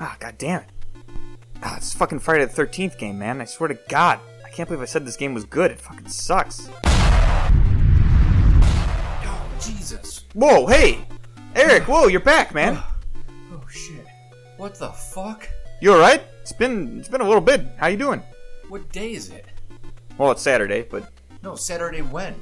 Ah, 0.00 0.16
god 0.18 0.36
damn 0.38 0.62
it. 0.62 0.68
Ah, 1.62 1.76
it's 1.76 1.92
fucking 1.94 2.18
Friday 2.18 2.44
the 2.44 2.52
13th 2.52 2.98
game, 2.98 3.18
man. 3.18 3.40
I 3.40 3.44
swear 3.44 3.68
to 3.68 3.78
God. 3.88 4.18
I 4.44 4.48
can't 4.50 4.68
believe 4.68 4.82
I 4.82 4.86
said 4.86 5.06
this 5.06 5.16
game 5.16 5.34
was 5.34 5.44
good. 5.44 5.70
It 5.70 5.80
fucking 5.80 6.08
sucks. 6.08 6.68
Oh, 9.24 9.50
Jesus. 9.60 10.24
Whoa, 10.34 10.66
hey! 10.66 11.06
Eric, 11.54 11.84
whoa, 11.84 12.06
you're 12.08 12.20
back, 12.20 12.54
man. 12.54 12.78
Oh, 13.54 13.62
shit. 13.68 14.06
What 14.56 14.74
the 14.76 14.88
fuck? 14.90 15.46
You 15.80 15.92
alright? 15.92 16.22
It's 16.40 16.52
been 16.52 16.98
it's 16.98 17.08
been 17.08 17.20
a 17.20 17.26
little 17.26 17.40
bit. 17.42 17.60
How 17.76 17.88
you 17.88 17.96
doing? 17.98 18.22
What 18.68 18.90
day 18.92 19.12
is 19.12 19.28
it? 19.30 19.44
Well, 20.18 20.30
it's 20.32 20.40
Saturday, 20.42 20.82
but 20.90 21.10
No, 21.42 21.54
Saturday 21.54 22.00
when? 22.02 22.34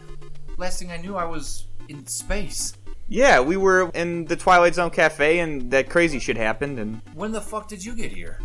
Last 0.57 0.79
thing 0.79 0.93
I 0.93 0.96
knew, 0.98 1.17
I 1.17 1.25
was 1.25 1.67
in 1.89 2.07
space. 2.07 2.75
Yeah, 3.11 3.40
we 3.40 3.56
were 3.56 3.90
in 3.92 4.24
the 4.24 4.36
Twilight 4.36 4.74
Zone 4.76 4.90
cafe 4.90 5.40
and 5.40 5.70
that 5.72 5.90
crazy 5.90 6.18
shit 6.18 6.36
happened 6.36 6.79
and 6.79 7.03
When 7.14 7.32
the 7.32 7.40
fuck 7.40 7.68
did 7.68 7.85
you 7.85 7.94
get 7.94 8.12
here? 8.12 8.39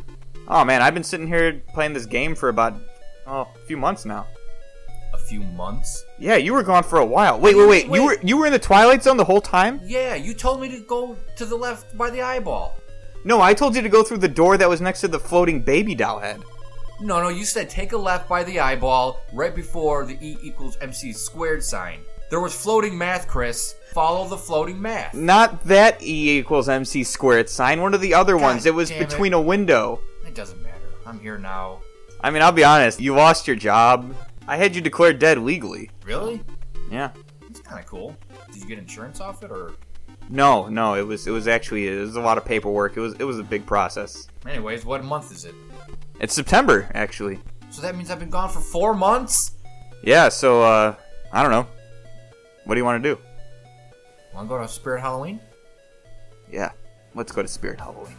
oh 0.48 0.66
man, 0.66 0.82
I've 0.82 0.94
been 0.94 1.04
sitting 1.04 1.28
here 1.28 1.62
playing 1.74 1.94
this 1.94 2.06
game 2.06 2.36
for 2.36 2.50
about 2.50 2.74
oh, 3.28 3.42
a 3.42 3.66
few 3.68 3.78
months 3.78 4.04
now. 4.06 4.28
A 5.14 5.18
few 5.18 5.42
months? 5.42 6.04
Yeah, 6.20 6.36
you 6.36 6.54
were 6.54 6.64
gone 6.64 6.84
for 6.84 7.00
a 7.00 7.06
while. 7.06 7.40
Wait, 7.40 7.56
wait, 7.56 7.70
wait. 7.70 7.88
Wait. 7.88 7.98
You 7.98 8.06
were 8.06 8.18
you 8.22 8.38
were 8.38 8.46
in 8.48 8.52
the 8.52 8.60
Twilight 8.60 9.02
Zone 9.04 9.18
the 9.18 9.24
whole 9.24 9.42
time? 9.42 9.80
Yeah, 9.84 10.16
you 10.16 10.34
told 10.34 10.60
me 10.60 10.68
to 10.70 10.80
go 10.82 11.16
to 11.38 11.46
the 11.46 11.56
left 11.56 11.98
by 11.98 12.10
the 12.10 12.22
eyeball. 12.22 12.76
No, 13.24 13.42
I 13.42 13.54
told 13.54 13.76
you 13.76 13.82
to 13.82 13.90
go 13.90 14.04
through 14.04 14.18
the 14.18 14.28
door 14.28 14.58
that 14.58 14.68
was 14.70 14.82
next 14.82 15.02
to 15.02 15.08
the 15.08 15.20
floating 15.20 15.62
baby 15.62 15.96
doll 15.96 16.20
head. 16.20 16.42
No, 17.02 17.22
no, 17.22 17.30
you 17.30 17.44
said 17.46 17.70
take 17.70 17.92
a 17.94 17.98
left 17.98 18.30
by 18.30 18.44
the 18.44 18.60
eyeball 18.60 19.22
right 19.34 19.54
before 19.56 20.06
the 20.06 20.18
E 20.22 20.38
equals 20.42 20.78
MC 20.82 21.12
squared 21.14 21.64
sign. 21.64 22.02
There 22.36 22.42
was 22.42 22.54
floating 22.54 22.98
math, 22.98 23.30
Chris. 23.30 23.76
Follow 23.94 24.28
the 24.28 24.36
floating 24.36 24.82
math. 24.82 25.14
Not 25.14 25.64
that 25.64 26.04
E 26.04 26.38
equals 26.38 26.68
MC 26.68 27.06
squared 27.06 27.50
sign. 27.50 27.82
One 27.82 27.94
of 27.94 28.02
the 28.02 28.14
other 28.14 28.36
ones. 28.36 28.66
It 28.66 28.74
was 28.74 28.90
damn 28.90 29.02
it. 29.02 29.08
between 29.08 29.32
a 29.32 29.40
window. 29.40 30.02
It 30.28 30.36
doesn't 30.36 30.62
matter. 30.62 30.76
I'm 31.06 31.18
here 31.18 31.38
now. 31.38 31.80
I 32.20 32.32
mean, 32.32 32.42
I'll 32.42 32.52
be 32.52 32.66
honest. 32.66 33.00
You 33.00 33.16
lost 33.16 33.48
your 33.48 33.56
job. 33.56 34.14
I 34.50 34.58
had 34.58 34.76
you 34.76 34.82
declared 34.82 35.18
dead 35.18 35.38
legally. 35.38 35.92
Really? 36.04 36.42
Yeah. 36.92 37.12
That's 37.44 37.62
kind 37.62 37.80
of 37.80 37.86
cool. 37.86 38.18
Did 38.52 38.62
you 38.62 38.68
get 38.68 38.80
insurance 38.80 39.22
off 39.22 39.42
it, 39.42 39.50
or? 39.50 39.72
No, 40.28 40.68
no. 40.68 40.96
It 40.96 41.08
was 41.08 41.28
it 41.28 41.32
was 41.32 41.48
actually 41.48 41.88
it 41.88 42.02
was 42.02 42.18
a 42.18 42.22
lot 42.22 42.38
of 42.38 42.44
paperwork. 42.44 42.98
It 42.98 43.00
was 43.00 43.14
it 43.14 43.24
was 43.24 43.40
a 43.40 43.44
big 43.44 43.66
process. 43.66 44.28
Anyways, 44.46 44.84
what 44.84 45.06
month 45.06 45.32
is 45.32 45.46
it? 45.46 45.56
It's 46.20 46.34
September 46.34 46.92
actually. 46.94 47.40
So 47.70 47.82
that 47.82 47.96
means 47.96 48.12
I've 48.12 48.20
been 48.20 48.30
gone 48.30 48.50
for 48.50 48.60
four 48.60 48.94
months. 48.94 49.52
Yeah. 50.04 50.28
So 50.28 50.64
uh, 50.64 50.96
I 51.32 51.42
don't 51.42 51.52
know. 51.52 51.68
What 52.66 52.76
do 52.76 52.80
you 52.80 52.86
want 52.86 53.02
to 53.02 53.16
do? 53.16 53.22
Want 54.34 54.48
to 54.48 54.50
go 54.50 54.62
to 54.62 54.68
Spirit 54.68 55.02
Halloween? 55.02 55.40
Yeah. 56.52 56.72
Let's 57.14 57.32
go 57.32 57.42
to 57.42 57.48
Spirit 57.48 57.80
Halloween. 57.80 58.16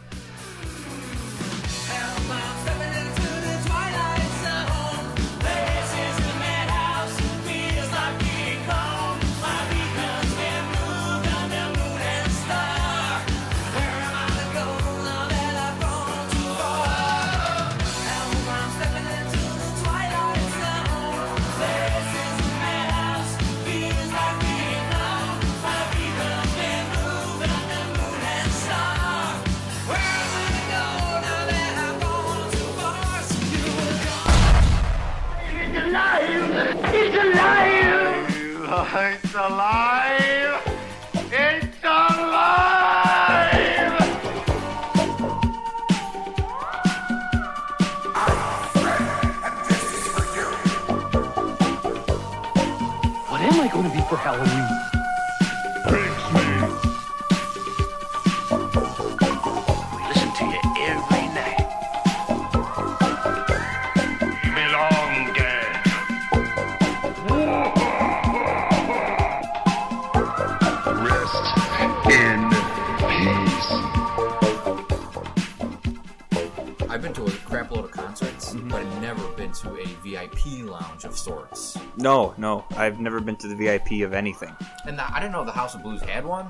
No, 81.97 82.33
no. 82.37 82.65
I've 82.75 82.99
never 82.99 83.19
been 83.19 83.35
to 83.37 83.47
the 83.47 83.55
VIP 83.55 84.03
of 84.05 84.13
anything. 84.13 84.55
And 84.85 84.99
I 85.01 85.19
didn't 85.19 85.31
know 85.31 85.43
the 85.43 85.51
House 85.51 85.75
of 85.75 85.83
Blues 85.83 86.01
had 86.01 86.25
one. 86.25 86.47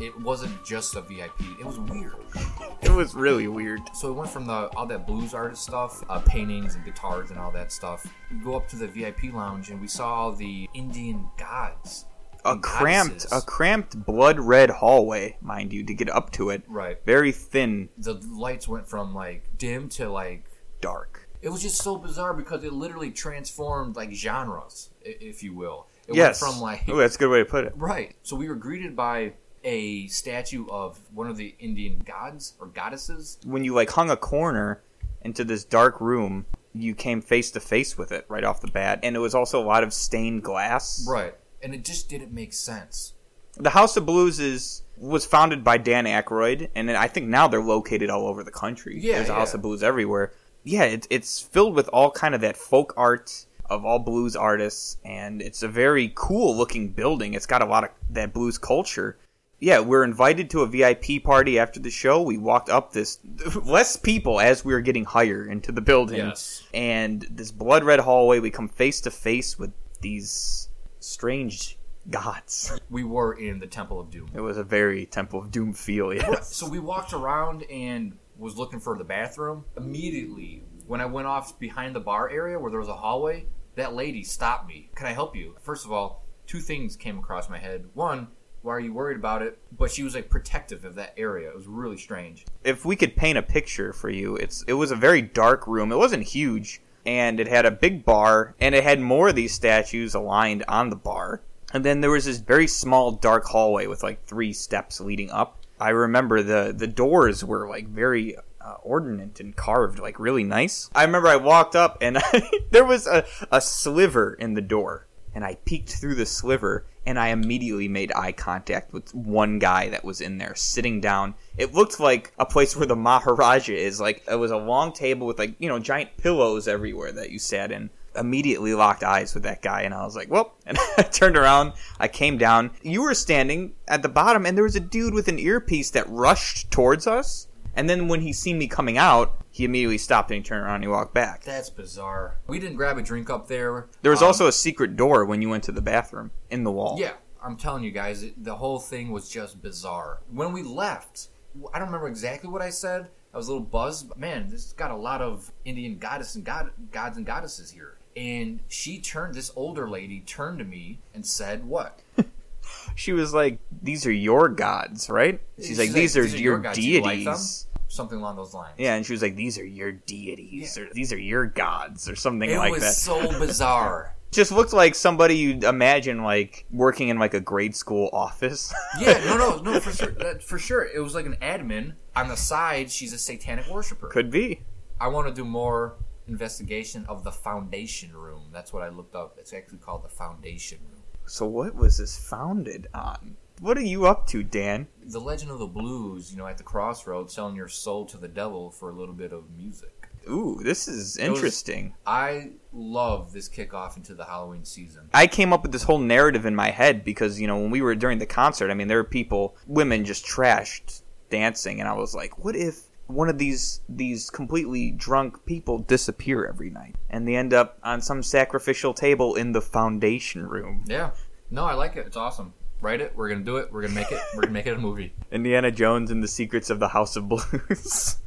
It 0.00 0.18
wasn't 0.20 0.64
just 0.64 0.96
a 0.96 1.00
VIP. 1.02 1.40
It 1.60 1.64
was 1.66 1.78
weird. 1.78 2.14
It 2.82 2.90
was 2.92 3.14
really 3.14 3.48
weird. 3.48 3.80
So 3.94 4.10
it 4.10 4.12
went 4.12 4.30
from 4.30 4.46
the 4.46 4.68
all 4.76 4.86
that 4.86 5.06
blues 5.06 5.34
artist 5.34 5.62
stuff, 5.64 6.04
uh, 6.08 6.20
paintings 6.20 6.76
and 6.76 6.84
guitars 6.84 7.30
and 7.30 7.38
all 7.38 7.50
that 7.50 7.72
stuff. 7.72 8.06
We 8.30 8.36
go 8.38 8.54
up 8.54 8.68
to 8.68 8.76
the 8.76 8.86
VIP 8.86 9.32
lounge 9.34 9.70
and 9.70 9.80
we 9.80 9.88
saw 9.88 10.30
the 10.30 10.68
Indian 10.72 11.28
gods. 11.36 12.04
A 12.44 12.56
cramped, 12.58 13.14
goddesses. 13.24 13.32
a 13.32 13.40
cramped 13.44 14.04
blood 14.06 14.38
red 14.38 14.70
hallway, 14.70 15.36
mind 15.40 15.72
you, 15.72 15.82
to 15.84 15.94
get 15.94 16.08
up 16.10 16.30
to 16.32 16.50
it. 16.50 16.62
Right. 16.68 16.98
Very 17.04 17.32
thin, 17.32 17.88
The 17.98 18.14
lights 18.30 18.68
went 18.68 18.86
from 18.88 19.12
like 19.14 19.58
dim 19.58 19.88
to 19.90 20.08
like 20.08 20.44
dark. 20.80 21.25
It 21.42 21.48
was 21.48 21.62
just 21.62 21.82
so 21.82 21.96
bizarre 21.96 22.34
because 22.34 22.64
it 22.64 22.72
literally 22.72 23.10
transformed 23.10 23.96
like 23.96 24.12
genres, 24.12 24.90
if 25.02 25.42
you 25.42 25.54
will. 25.54 25.86
It 26.08 26.14
yes. 26.14 26.40
went 26.40 26.54
from 26.54 26.62
like 26.62 26.88
Ooh, 26.88 26.98
that's 26.98 27.16
a 27.16 27.18
good 27.18 27.30
way 27.30 27.38
to 27.38 27.44
put 27.44 27.64
it. 27.64 27.72
Right. 27.76 28.14
So 28.22 28.36
we 28.36 28.48
were 28.48 28.54
greeted 28.54 28.94
by 28.94 29.34
a 29.64 30.06
statue 30.06 30.66
of 30.68 31.00
one 31.12 31.26
of 31.26 31.36
the 31.36 31.54
Indian 31.58 31.98
gods 31.98 32.54
or 32.60 32.68
goddesses. 32.68 33.38
When 33.44 33.64
you 33.64 33.74
like 33.74 33.90
hung 33.90 34.10
a 34.10 34.16
corner 34.16 34.82
into 35.22 35.44
this 35.44 35.64
dark 35.64 36.00
room, 36.00 36.46
you 36.72 36.94
came 36.94 37.20
face 37.20 37.50
to 37.52 37.60
face 37.60 37.98
with 37.98 38.12
it 38.12 38.24
right 38.28 38.44
off 38.44 38.60
the 38.60 38.70
bat, 38.70 39.00
and 39.02 39.16
it 39.16 39.18
was 39.18 39.34
also 39.34 39.60
a 39.60 39.64
lot 39.64 39.82
of 39.82 39.92
stained 39.92 40.42
glass. 40.42 41.04
Right. 41.08 41.34
And 41.62 41.74
it 41.74 41.84
just 41.84 42.08
didn't 42.08 42.32
make 42.32 42.52
sense. 42.52 43.14
The 43.56 43.70
House 43.70 43.96
of 43.96 44.06
Blues 44.06 44.38
is 44.38 44.82
was 44.98 45.26
founded 45.26 45.64
by 45.64 45.78
Dan 45.78 46.04
Aykroyd, 46.04 46.70
and 46.74 46.90
I 46.90 47.08
think 47.08 47.26
now 47.26 47.48
they're 47.48 47.60
located 47.60 48.08
all 48.08 48.26
over 48.26 48.44
the 48.44 48.50
country. 48.50 48.98
Yeah, 49.00 49.16
there's 49.16 49.28
a 49.28 49.34
House 49.34 49.54
of 49.54 49.62
Blues 49.62 49.82
everywhere. 49.82 50.32
Yeah, 50.66 50.82
it, 50.82 51.06
it's 51.10 51.40
filled 51.40 51.74
with 51.74 51.88
all 51.92 52.10
kind 52.10 52.34
of 52.34 52.40
that 52.40 52.56
folk 52.56 52.92
art 52.96 53.46
of 53.70 53.84
all 53.84 53.98
blues 54.00 54.34
artists, 54.36 54.96
and 55.04 55.40
it's 55.40 55.62
a 55.62 55.68
very 55.68 56.12
cool 56.14 56.56
looking 56.56 56.88
building. 56.88 57.34
It's 57.34 57.46
got 57.46 57.62
a 57.62 57.66
lot 57.66 57.84
of 57.84 57.90
that 58.10 58.32
blues 58.32 58.58
culture. 58.58 59.16
Yeah, 59.58 59.80
we're 59.80 60.04
invited 60.04 60.50
to 60.50 60.60
a 60.60 60.66
VIP 60.66 61.22
party 61.24 61.58
after 61.58 61.80
the 61.80 61.90
show. 61.90 62.20
We 62.20 62.36
walked 62.36 62.68
up 62.68 62.92
this 62.92 63.18
less 63.64 63.96
people 63.96 64.40
as 64.40 64.64
we 64.64 64.74
were 64.74 64.82
getting 64.82 65.04
higher 65.04 65.46
into 65.48 65.72
the 65.72 65.80
building, 65.80 66.18
Yes. 66.18 66.62
and 66.74 67.22
this 67.30 67.52
blood 67.52 67.82
red 67.84 68.00
hallway. 68.00 68.38
We 68.40 68.50
come 68.50 68.68
face 68.68 69.00
to 69.02 69.10
face 69.10 69.58
with 69.58 69.72
these 70.00 70.68
strange 71.00 71.78
gods. 72.10 72.78
We 72.90 73.02
were 73.04 73.32
in 73.34 73.58
the 73.58 73.66
Temple 73.66 73.98
of 74.00 74.10
Doom. 74.10 74.30
It 74.34 74.40
was 74.40 74.58
a 74.58 74.64
very 74.64 75.06
Temple 75.06 75.40
of 75.40 75.50
Doom 75.50 75.72
feel, 75.72 76.12
yes. 76.14 76.54
So 76.54 76.68
we 76.68 76.78
walked 76.78 77.12
around 77.12 77.62
and 77.64 78.16
was 78.38 78.56
looking 78.56 78.80
for 78.80 78.96
the 78.96 79.04
bathroom. 79.04 79.64
Immediately, 79.76 80.62
when 80.86 81.00
I 81.00 81.06
went 81.06 81.26
off 81.26 81.58
behind 81.58 81.94
the 81.94 82.00
bar 82.00 82.30
area 82.30 82.58
where 82.58 82.70
there 82.70 82.80
was 82.80 82.88
a 82.88 82.96
hallway, 82.96 83.46
that 83.74 83.94
lady 83.94 84.22
stopped 84.22 84.68
me. 84.68 84.90
Can 84.94 85.06
I 85.06 85.12
help 85.12 85.36
you? 85.36 85.54
First 85.60 85.84
of 85.84 85.92
all, 85.92 86.24
two 86.46 86.60
things 86.60 86.96
came 86.96 87.18
across 87.18 87.48
my 87.50 87.58
head. 87.58 87.86
One, 87.94 88.28
why 88.62 88.74
are 88.74 88.80
you 88.80 88.92
worried 88.92 89.16
about 89.16 89.42
it? 89.42 89.58
But 89.76 89.90
she 89.90 90.02
was 90.02 90.14
like 90.14 90.28
protective 90.28 90.84
of 90.84 90.96
that 90.96 91.14
area. 91.16 91.48
It 91.48 91.56
was 91.56 91.66
really 91.66 91.96
strange. 91.96 92.46
If 92.64 92.84
we 92.84 92.96
could 92.96 93.16
paint 93.16 93.38
a 93.38 93.42
picture 93.42 93.92
for 93.92 94.10
you, 94.10 94.36
it's 94.36 94.62
it 94.62 94.72
was 94.74 94.90
a 94.90 94.96
very 94.96 95.22
dark 95.22 95.66
room. 95.66 95.92
It 95.92 95.96
wasn't 95.96 96.24
huge, 96.24 96.80
and 97.04 97.38
it 97.38 97.48
had 97.48 97.64
a 97.64 97.70
big 97.70 98.04
bar, 98.04 98.54
and 98.60 98.74
it 98.74 98.82
had 98.82 99.00
more 99.00 99.28
of 99.28 99.36
these 99.36 99.54
statues 99.54 100.14
aligned 100.14 100.64
on 100.68 100.90
the 100.90 100.96
bar. 100.96 101.42
And 101.72 101.84
then 101.84 102.00
there 102.00 102.10
was 102.10 102.24
this 102.24 102.38
very 102.38 102.66
small 102.66 103.12
dark 103.12 103.44
hallway 103.44 103.86
with 103.86 104.02
like 104.02 104.24
three 104.24 104.52
steps 104.52 105.00
leading 105.00 105.30
up. 105.30 105.60
I 105.80 105.90
remember 105.90 106.42
the 106.42 106.74
the 106.76 106.86
doors 106.86 107.44
were 107.44 107.68
like 107.68 107.88
very 107.88 108.36
uh, 108.60 108.74
ordinate 108.82 109.40
and 109.40 109.54
carved, 109.54 109.98
like 109.98 110.18
really 110.18 110.44
nice. 110.44 110.90
I 110.94 111.04
remember 111.04 111.28
I 111.28 111.36
walked 111.36 111.76
up 111.76 111.98
and 112.00 112.18
there 112.70 112.84
was 112.84 113.06
a, 113.06 113.24
a 113.52 113.60
sliver 113.60 114.34
in 114.34 114.54
the 114.54 114.62
door, 114.62 115.06
and 115.36 115.44
I 115.44 115.56
peeked 115.66 115.90
through 115.90 116.14
the 116.14 116.24
sliver, 116.24 116.86
and 117.04 117.18
I 117.18 117.28
immediately 117.28 117.88
made 117.88 118.10
eye 118.16 118.32
contact 118.32 118.94
with 118.94 119.14
one 119.14 119.58
guy 119.58 119.90
that 119.90 120.02
was 120.02 120.22
in 120.22 120.38
there 120.38 120.54
sitting 120.54 120.98
down. 120.98 121.34
It 121.58 121.74
looked 121.74 122.00
like 122.00 122.32
a 122.38 122.46
place 122.46 122.74
where 122.74 122.86
the 122.86 122.96
Maharaja 122.96 123.74
is. 123.74 124.00
Like 124.00 124.24
it 124.30 124.36
was 124.36 124.50
a 124.50 124.56
long 124.56 124.94
table 124.94 125.26
with 125.26 125.38
like, 125.38 125.54
you 125.58 125.68
know, 125.68 125.78
giant 125.78 126.16
pillows 126.16 126.66
everywhere 126.66 127.12
that 127.12 127.28
you 127.28 127.38
sat 127.38 127.70
in. 127.70 127.90
Immediately 128.16 128.72
locked 128.72 129.04
eyes 129.04 129.34
with 129.34 129.42
that 129.42 129.60
guy 129.60 129.82
and 129.82 129.92
I 129.92 130.06
was 130.06 130.16
like, 130.16 130.30
well, 130.30 130.54
and 130.66 130.78
I 130.96 131.02
turned 131.02 131.36
around, 131.36 131.74
I 132.00 132.08
came 132.08 132.38
down. 132.38 132.70
You 132.80 133.02
were 133.02 133.12
standing 133.12 133.74
at 133.86 134.00
the 134.00 134.08
bottom 134.08 134.46
and 134.46 134.56
there 134.56 134.64
was 134.64 134.74
a 134.74 134.80
dude 134.80 135.12
with 135.12 135.28
an 135.28 135.38
earpiece 135.38 135.90
that 135.90 136.08
rushed 136.08 136.70
towards 136.70 137.06
us. 137.06 137.46
And 137.76 137.88
then 137.88 138.08
when 138.08 138.22
he 138.22 138.32
seen 138.32 138.58
me 138.58 138.66
coming 138.66 138.96
out, 138.98 139.36
he 139.50 139.64
immediately 139.64 139.98
stopped 139.98 140.30
and 140.30 140.38
he 140.38 140.42
turned 140.42 140.64
around 140.64 140.76
and 140.76 140.84
he 140.84 140.88
walked 140.88 141.12
back. 141.14 141.42
That's 141.44 141.70
bizarre. 141.70 142.36
We 142.46 142.58
didn't 142.58 142.76
grab 142.76 142.98
a 142.98 143.02
drink 143.02 143.28
up 143.30 143.48
there. 143.48 143.86
There 144.02 144.10
was 144.10 144.22
Um, 144.22 144.28
also 144.28 144.46
a 144.48 144.52
secret 144.52 144.96
door 144.96 145.24
when 145.24 145.42
you 145.42 145.48
went 145.50 145.64
to 145.64 145.72
the 145.72 145.82
bathroom 145.82 146.30
in 146.50 146.64
the 146.64 146.72
wall. 146.72 146.96
Yeah, 146.98 147.12
I'm 147.42 147.56
telling 147.56 147.84
you 147.84 147.90
guys, 147.90 148.22
it, 148.22 148.42
the 148.42 148.56
whole 148.56 148.78
thing 148.80 149.10
was 149.10 149.28
just 149.28 149.60
bizarre. 149.62 150.20
When 150.32 150.52
we 150.52 150.62
left, 150.62 151.28
I 151.72 151.78
don't 151.78 151.88
remember 151.88 152.08
exactly 152.08 152.48
what 152.50 152.62
I 152.62 152.70
said. 152.70 153.08
I 153.34 153.36
was 153.36 153.48
a 153.48 153.52
little 153.52 153.66
buzzed. 153.66 154.08
But 154.08 154.18
man, 154.18 154.44
this 154.48 154.62
has 154.64 154.72
got 154.72 154.90
a 154.90 154.96
lot 154.96 155.20
of 155.20 155.52
Indian 155.66 155.98
goddess 155.98 156.34
and 156.34 156.44
god, 156.44 156.70
gods 156.90 157.18
and 157.18 157.26
goddesses 157.26 157.70
here. 157.70 157.98
And 158.16 158.60
she 158.68 158.98
turned, 158.98 159.34
this 159.34 159.52
older 159.54 159.88
lady 159.90 160.20
turned 160.20 160.58
to 160.60 160.64
me 160.64 161.00
and 161.14 161.26
said, 161.26 161.66
"What?" 161.66 162.00
She 162.94 163.12
was 163.12 163.34
like, 163.34 163.58
"These 163.82 164.06
are 164.06 164.12
your 164.12 164.48
gods, 164.48 165.10
right?" 165.10 165.40
She's, 165.60 165.78
like, 165.78 165.92
"These, 165.92 166.16
are, 166.16 166.26
your, 166.26 166.58
gods. 166.58 166.78
You 166.78 167.02
like 167.02 167.24
them?" 167.24 167.34
deities." 167.34 167.66
Something 167.88 168.18
along 168.18 168.36
those 168.36 168.52
lines. 168.52 168.74
yeah, 168.78 168.94
and 168.94 169.06
she 169.06 169.12
was 169.12 169.22
like, 169.22 169.36
"These 169.36 169.58
are 169.58 169.64
your 169.64 169.92
deities, 169.92 170.76
or 170.76 170.88
these 170.92 171.12
are 171.12 171.18
your 171.18 171.46
gods, 171.46 172.08
or 172.08 172.16
something 172.16 172.50
It 172.50 172.58
like 172.58 172.72
that." 172.72 172.78
It 172.78 172.86
was 172.86 172.96
so 172.96 173.38
bizarre. 173.38 174.14
Just 174.32 174.52
looked 174.52 174.72
like 174.72 174.94
somebody 174.94 175.36
you'd 175.36 175.64
imagine 175.64 176.22
like 176.22 176.66
working 176.70 177.08
in 177.08 177.18
like 177.18 177.32
a 177.32 177.40
grade 177.40 177.76
school 177.76 178.10
office. 178.12 178.74
yeah, 179.00 179.24
no, 179.24 179.36
no, 179.36 179.58
no, 179.58 179.80
for 179.80 179.92
sure. 179.96 180.10
That, 180.10 180.42
for 180.42 180.58
sure. 180.58 180.84
It 180.84 180.98
was 180.98 181.14
like 181.14 181.26
an 181.26 181.36
admin. 181.40 181.94
On 182.16 182.28
the 182.28 182.36
side, 182.36 182.90
she's 182.90 183.12
a 183.12 183.18
satanic 183.18 183.66
worshiper. 183.68 184.08
Could 184.08 184.30
be. 184.30 184.62
I 185.00 185.08
want 185.08 185.28
to 185.28 185.32
do 185.32 185.44
more 185.44 185.96
investigation 186.28 187.06
of 187.08 187.24
the 187.24 187.30
foundation 187.30 188.14
room. 188.14 188.50
That's 188.52 188.72
what 188.72 188.82
I 188.82 188.88
looked 188.88 189.14
up. 189.14 189.36
It's 189.38 189.52
actually 189.52 189.78
called 189.78 190.04
the 190.04 190.08
foundation 190.08 190.78
room. 190.90 190.95
So 191.26 191.46
what 191.46 191.74
was 191.74 191.98
this 191.98 192.16
founded 192.16 192.86
on? 192.94 193.36
What 193.60 193.78
are 193.78 193.82
you 193.82 194.06
up 194.06 194.26
to, 194.28 194.42
Dan? 194.42 194.86
The 195.02 195.20
Legend 195.20 195.50
of 195.50 195.58
the 195.58 195.66
Blues, 195.66 196.30
you 196.30 196.36
know, 196.36 196.46
at 196.46 196.58
the 196.58 196.64
crossroads, 196.64 197.34
selling 197.34 197.56
your 197.56 197.68
soul 197.68 198.04
to 198.06 198.18
the 198.18 198.28
devil 198.28 198.70
for 198.70 198.90
a 198.90 198.92
little 198.92 199.14
bit 199.14 199.32
of 199.32 199.44
music. 199.56 200.08
Ooh, 200.28 200.60
this 200.62 200.88
is 200.88 200.96
was- 200.96 201.18
interesting. 201.18 201.94
I 202.06 202.50
love 202.72 203.32
this 203.32 203.48
kickoff 203.48 203.96
into 203.96 204.14
the 204.14 204.24
Halloween 204.24 204.64
season. 204.64 205.08
I 205.14 205.26
came 205.26 205.52
up 205.52 205.62
with 205.62 205.72
this 205.72 205.84
whole 205.84 205.98
narrative 205.98 206.46
in 206.46 206.54
my 206.54 206.70
head 206.70 207.04
because, 207.04 207.40
you 207.40 207.46
know, 207.46 207.58
when 207.58 207.70
we 207.70 207.80
were 207.80 207.94
during 207.94 208.18
the 208.18 208.26
concert, 208.26 208.70
I 208.70 208.74
mean, 208.74 208.88
there 208.88 208.98
were 208.98 209.04
people, 209.04 209.56
women 209.66 210.04
just 210.04 210.26
trashed 210.26 211.02
dancing, 211.30 211.80
and 211.80 211.88
I 211.88 211.92
was 211.92 212.14
like, 212.14 212.44
what 212.44 212.54
if 212.56 212.82
one 213.06 213.28
of 213.28 213.38
these 213.38 213.80
these 213.88 214.30
completely 214.30 214.90
drunk 214.90 215.44
people 215.46 215.78
disappear 215.78 216.46
every 216.46 216.70
night 216.70 216.96
and 217.10 217.26
they 217.26 217.36
end 217.36 217.54
up 217.54 217.78
on 217.82 218.00
some 218.00 218.22
sacrificial 218.22 218.92
table 218.92 219.34
in 219.34 219.52
the 219.52 219.60
foundation 219.60 220.46
room? 220.46 220.84
Yeah. 220.86 221.10
No, 221.50 221.64
I 221.64 221.74
like 221.74 221.96
it. 221.96 222.06
It's 222.06 222.16
awesome. 222.16 222.52
Write 222.80 223.00
it. 223.00 223.12
We're 223.16 223.28
gonna 223.28 223.44
do 223.44 223.56
it. 223.56 223.72
We're 223.72 223.82
gonna 223.82 223.94
make 223.94 224.12
it. 224.12 224.20
We're 224.34 224.42
gonna 224.42 224.52
make 224.52 224.66
it 224.66 224.74
a 224.74 224.78
movie. 224.78 225.14
Indiana 225.32 225.70
Jones 225.70 226.10
and 226.10 226.22
the 226.22 226.28
Secrets 226.28 226.68
of 226.68 226.78
the 226.78 226.88
House 226.88 227.16
of 227.16 227.28
Blues. 227.28 228.18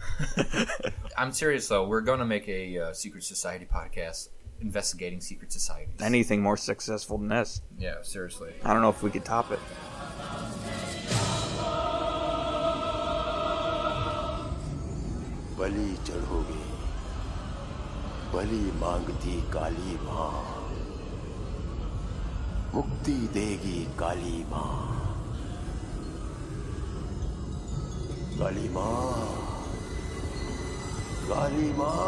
I'm 1.18 1.32
serious 1.32 1.68
though. 1.68 1.88
We're 1.88 2.02
gonna 2.02 2.26
make 2.26 2.48
a 2.48 2.80
uh, 2.80 2.94
secret 2.94 3.24
society 3.24 3.68
podcast 3.72 4.30
investigating 4.62 5.22
secret 5.22 5.52
societies. 5.52 6.02
Anything 6.02 6.42
more 6.42 6.58
successful 6.58 7.18
than 7.18 7.28
this? 7.30 7.62
yeah, 7.78 7.96
seriously. 8.02 8.52
I 8.66 8.74
don't 8.74 8.82
know 8.82 8.90
if 8.90 9.04
we 9.04 9.10
could 9.10 9.26
top 9.26 9.52
it. 9.52 9.60
बलि 15.59 15.89
चढ़ोगे 16.07 16.63
बलि 18.35 18.63
मांगती 18.81 19.41
काली 19.55 19.97
माँ 20.05 20.33
मुक्ति 22.75 23.17
देगी 23.35 23.81
काली 23.99 24.45
माँ 24.51 24.73
काली 28.39 28.69
माँ 28.77 28.95
काली 31.29 31.69
माँ 31.79 31.99